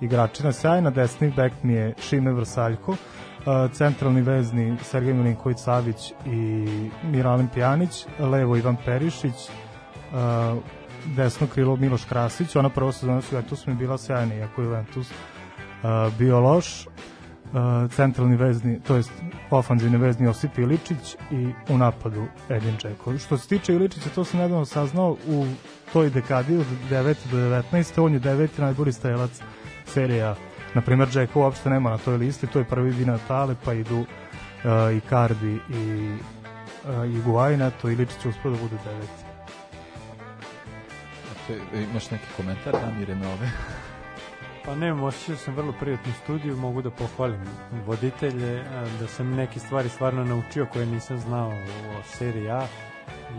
igračina 0.00 0.52
sjajna. 0.52 0.90
Desni 0.90 1.32
bek 1.36 1.52
mi 1.62 1.72
je 1.72 1.94
Šime 2.00 2.32
Vrsaljko, 2.32 2.90
uh, 2.90 2.96
centralni 3.72 4.22
vezni 4.22 4.76
Sergej 4.82 5.14
Milinković 5.14 5.58
Savić 5.58 6.12
i 6.26 6.66
Miralem 7.04 7.48
Pjanić, 7.54 8.06
levo 8.18 8.56
Ivan 8.56 8.76
Perišić, 8.84 9.34
uh, 9.34 10.58
desno 11.16 11.46
krilo 11.46 11.76
Miloš 11.76 12.04
Krasić, 12.04 12.56
ona 12.56 12.68
prva 12.68 12.92
sezona 12.92 13.20
su 13.20 13.34
Juventus 13.34 13.66
mi 13.66 13.74
bila 13.74 13.98
sjajna, 13.98 14.34
iako 14.34 14.62
Juventus 14.62 15.12
bio 16.18 16.40
loš, 16.40 16.86
centralni 17.90 18.36
vezni, 18.36 18.80
to 18.80 18.96
jest 18.96 19.12
ofanzivni 19.50 19.96
vezni 19.96 20.26
Josip 20.26 20.58
Iličić 20.58 21.16
i 21.30 21.48
u 21.68 21.78
napadu 21.78 22.26
Edin 22.48 22.76
Čeko. 22.76 23.18
Što 23.18 23.38
se 23.38 23.48
tiče 23.48 23.74
Iličića, 23.74 24.08
to 24.14 24.24
sam 24.24 24.40
nedavno 24.40 24.64
saznao 24.64 25.16
u 25.28 25.46
toj 25.92 26.10
dekadi 26.10 26.56
od 26.56 26.66
9. 26.90 27.14
do 27.30 27.36
19. 27.36 28.04
On 28.04 28.12
je 28.12 28.18
deveti 28.18 28.60
najbolji 28.60 28.92
strelac 28.92 29.30
serija. 29.86 30.34
Naprimer, 30.74 31.08
Džeko 31.08 31.40
uopšte 31.40 31.70
nema 31.70 31.90
na 31.90 31.98
toj 31.98 32.16
listi, 32.16 32.46
to 32.46 32.58
je 32.58 32.64
prvi 32.64 32.92
Di 32.92 33.04
Natale, 33.04 33.54
pa 33.64 33.72
idu 33.72 33.98
uh, 33.98 34.06
i 34.96 35.00
Cardi 35.08 35.58
i 35.70 36.16
uh, 36.88 37.14
i 37.14 37.22
Guajna, 37.22 37.70
to 37.70 37.90
Iličić 37.90 38.26
uspio 38.26 38.50
da 38.50 38.58
bude 38.58 38.76
deveti. 38.84 39.22
Te, 41.46 41.58
imaš 41.90 42.10
neki 42.10 42.24
komentar, 42.36 42.72
Damire, 42.72 43.14
na 43.14 43.28
ove? 43.28 43.50
Pa 44.64 44.74
nemam, 44.74 45.04
osjećao 45.04 45.36
sam 45.36 45.54
vrlo 45.54 45.72
prijatnu 45.80 46.12
studiju, 46.22 46.56
mogu 46.56 46.82
da 46.82 46.90
pohvalim 46.90 47.40
voditelje, 47.86 48.60
a, 48.60 48.86
da 49.00 49.06
sam 49.08 49.34
neke 49.34 49.60
stvari 49.60 49.88
stvarno 49.88 50.24
naučio 50.24 50.66
koje 50.66 50.86
nisam 50.86 51.18
znao 51.18 51.48
o 51.48 52.02
seriji 52.04 52.50
A 52.50 52.66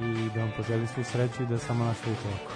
i 0.02 0.30
da 0.36 0.40
vam 0.40 0.52
poželim 0.58 0.88
svu 0.88 1.04
sreću 1.04 1.44
i 1.44 1.46
da 1.46 1.58
samo 1.58 1.86
nastavite 1.86 2.22
oko. 2.28 2.54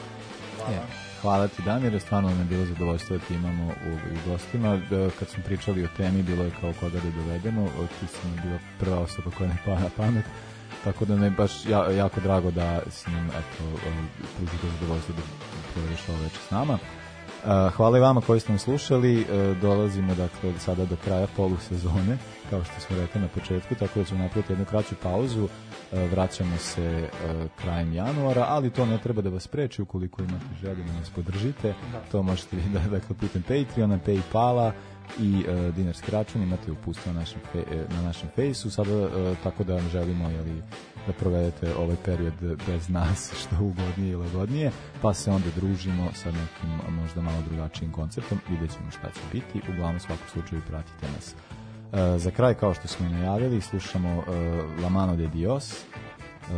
E, 0.72 0.80
hvala 1.22 1.48
ti 1.48 1.62
Damire, 1.62 2.00
stvarno 2.00 2.30
nam 2.30 2.40
je 2.40 2.46
bilo 2.46 2.66
zadovoljstvo 2.66 3.18
da 3.18 3.26
ti 3.26 3.34
imamo 3.34 3.66
u, 3.66 3.94
u 3.94 4.30
gostima. 4.30 4.78
Da, 4.90 5.10
kad 5.20 5.28
smo 5.30 5.44
pričali 5.44 5.84
o 5.84 5.88
temi, 5.98 6.24
bilo 6.24 6.44
je 6.44 6.52
kao 6.62 6.74
koga 6.80 7.00
da 7.00 7.22
dovedemo, 7.22 7.68
ti 8.00 8.08
si 8.08 8.28
nam 8.28 8.40
bila 8.44 8.60
prva 8.80 9.00
osoba 9.00 9.32
koja 9.38 9.50
ne 9.50 9.58
pada 9.66 9.80
na 9.80 9.90
pamet, 9.98 10.26
tako 10.84 11.06
da 11.06 11.16
me 11.16 11.30
baš 11.30 11.66
ja, 11.66 11.92
jako 11.92 12.20
drago 12.20 12.52
da 12.52 12.82
si 12.90 13.12
nam 13.12 13.28
eto, 13.28 13.64
pružio 14.38 14.72
zadovoljstvo 14.80 15.16
da 15.16 15.22
provedeš 15.74 16.10
ovo 16.10 16.18
večer 16.18 16.40
s 16.48 16.52
nama. 16.52 16.78
Hvala 17.76 17.98
i 17.98 18.02
vama 18.02 18.22
koji 18.22 18.40
ste 18.40 18.52
nam 18.52 18.60
slušali. 18.60 19.20
Uh, 19.22 19.58
dolazimo 19.58 20.16
dakle 20.16 20.60
sada 20.60 20.86
do 20.86 20.96
kraja 21.04 21.28
polusezone, 21.36 22.18
kao 22.50 22.64
što 22.64 22.80
smo 22.80 22.96
rekli 22.98 23.22
na 23.22 23.28
početku, 23.28 23.76
tako 23.76 24.00
da 24.00 24.06
ćemo 24.06 24.24
napraviti 24.24 24.54
jednu 24.54 24.66
kraću 24.66 24.96
pauzu. 25.04 25.44
Uh, 25.44 25.50
vraćamo 26.12 26.58
se 26.58 27.10
krajem 27.62 27.94
januara, 27.94 28.46
ali 28.50 28.70
to 28.70 28.86
ne 28.86 28.98
treba 28.98 29.22
da 29.22 29.30
vas 29.30 29.44
spreči 29.44 29.82
ukoliko 29.82 30.22
imate 30.22 30.46
želju 30.62 30.84
da 30.84 31.00
nas 31.00 31.10
podržite. 31.10 31.74
Da. 31.92 32.00
To 32.12 32.24
možete 32.24 32.58
da 32.74 32.80
dakle 32.80 33.16
putem 33.16 33.42
Patreona, 33.42 34.00
Paypala 34.06 34.72
i 35.20 35.46
uh, 35.48 35.76
dinarski 35.76 36.12
račun 36.12 36.44
imate 36.44 36.72
upustio 36.72 37.14
na 37.14 37.20
našem, 37.20 37.42
fe, 37.52 37.64
na 37.96 38.02
našem 38.02 38.30
fejsu 38.36 38.72
sada 38.72 38.98
uh, 38.98 39.38
tako 39.44 39.64
da 39.64 39.76
vam 39.76 39.90
želimo 39.90 40.30
jeli, 40.30 40.62
da 41.08 41.14
provedete 41.14 41.76
ovaj 41.76 41.96
period 42.06 42.34
bez 42.68 42.90
nas 42.90 43.32
što 43.42 43.56
ugodnije 43.60 44.12
i 44.12 44.16
lagodnije 44.16 44.72
pa 45.02 45.14
se 45.14 45.32
onda 45.32 45.48
družimo 45.56 46.10
sa 46.14 46.32
nekim 46.32 47.02
možda 47.02 47.22
malo 47.22 47.38
drugačijim 47.50 47.92
konceptom 47.92 48.40
vidjet 48.50 48.72
ćemo 48.72 48.92
šta 48.92 49.08
će 49.12 49.20
biti. 49.32 49.72
Uglavnom 49.74 50.00
svakom 50.00 50.28
slučaju 50.34 50.62
pratite 50.68 51.06
nas. 51.16 51.36
Uh, 51.36 52.22
za 52.22 52.32
kraj 52.32 52.54
kao 52.54 52.74
što 52.74 52.88
smo 52.88 53.08
i 53.08 53.10
najavili 53.10 53.62
slušamo 53.62 54.18
uh, 54.18 54.26
La 54.84 54.90
Mano 54.90 55.16
de 55.16 55.28
Dios 55.28 55.72
uh, 55.72 56.58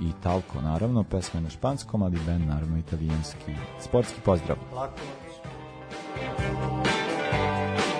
i 0.00 0.12
Talco 0.22 0.60
naravno 0.60 1.04
pesma 1.04 1.40
na 1.40 1.50
španskom 1.50 2.02
ali 2.02 2.18
band 2.26 2.46
naravno 2.46 2.78
italijanski. 2.78 3.54
Sportski 3.80 4.20
pozdrav! 4.24 4.56
Lako. 4.74 5.00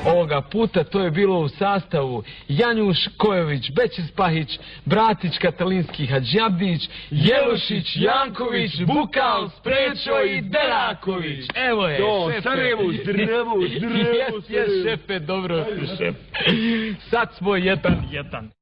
Ovoga 0.06 0.40
puta 0.40 0.84
to 0.84 1.00
je 1.00 1.10
bilo 1.10 1.38
u 1.38 1.48
sastavu 1.48 2.22
Janjuš 2.48 3.08
Kojović, 3.16 3.70
Bećis 3.72 4.10
Pahić, 4.16 4.58
Bratić 4.84 5.38
Katalinski 5.38 6.06
Hadžabdić, 6.06 6.88
Jelušić, 7.10 7.96
Janković, 7.96 8.72
Bukal, 8.86 9.50
Sprečo 9.60 10.22
i 10.22 10.40
Deraković. 10.40 11.46
Evo 11.54 11.86
je, 11.88 11.98
Do, 11.98 12.30
šefe. 12.30 12.42
Sarajevo, 12.42 12.92
zdravo, 13.02 13.54
zdravo, 13.76 14.04
Jes, 14.18 14.50
jes, 14.50 14.70
šefe, 14.84 15.18
dobro. 15.18 15.64
Sad 17.10 17.34
smo 17.34 17.56
jedan, 17.56 18.08
jedan. 18.10 18.55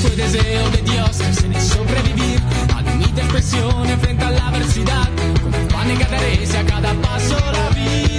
Fue 0.00 0.16
deseo 0.16 0.70
de 0.70 0.82
Dios 0.82 1.16
que 1.18 1.34
se 1.34 1.48
de 1.48 1.60
sobrevivir. 1.60 2.40
Admite 2.74 3.20
expresión 3.20 3.88
enfrenta 3.88 4.28
a 4.28 4.30
la 4.30 4.48
adversidad. 4.48 5.08
Con 5.42 5.54
afán 5.54 5.90
y 5.90 5.96
catarese 5.96 6.58
a 6.58 6.64
cada 6.64 6.94
paso 6.94 7.36
la 7.52 7.68
vida. 7.74 8.09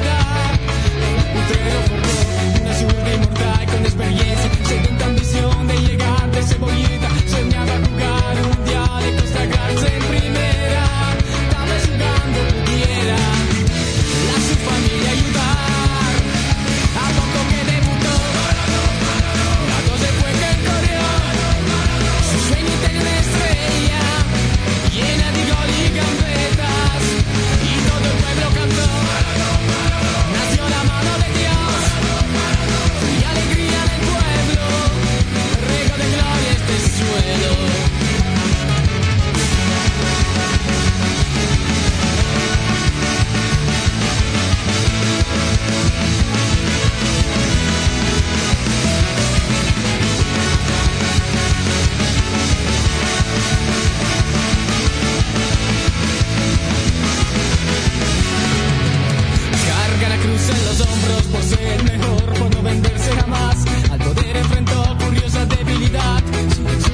el 61.54 61.84
mejor 61.84 62.34
por 62.40 62.56
no 62.56 62.62
venderse 62.62 63.12
jamás. 63.16 63.66
Al 63.92 64.00
poder 64.00 64.38
enfrentó 64.38 64.98
curiosa 65.04 65.46
debilidad. 65.46 66.24
Su, 66.56 66.92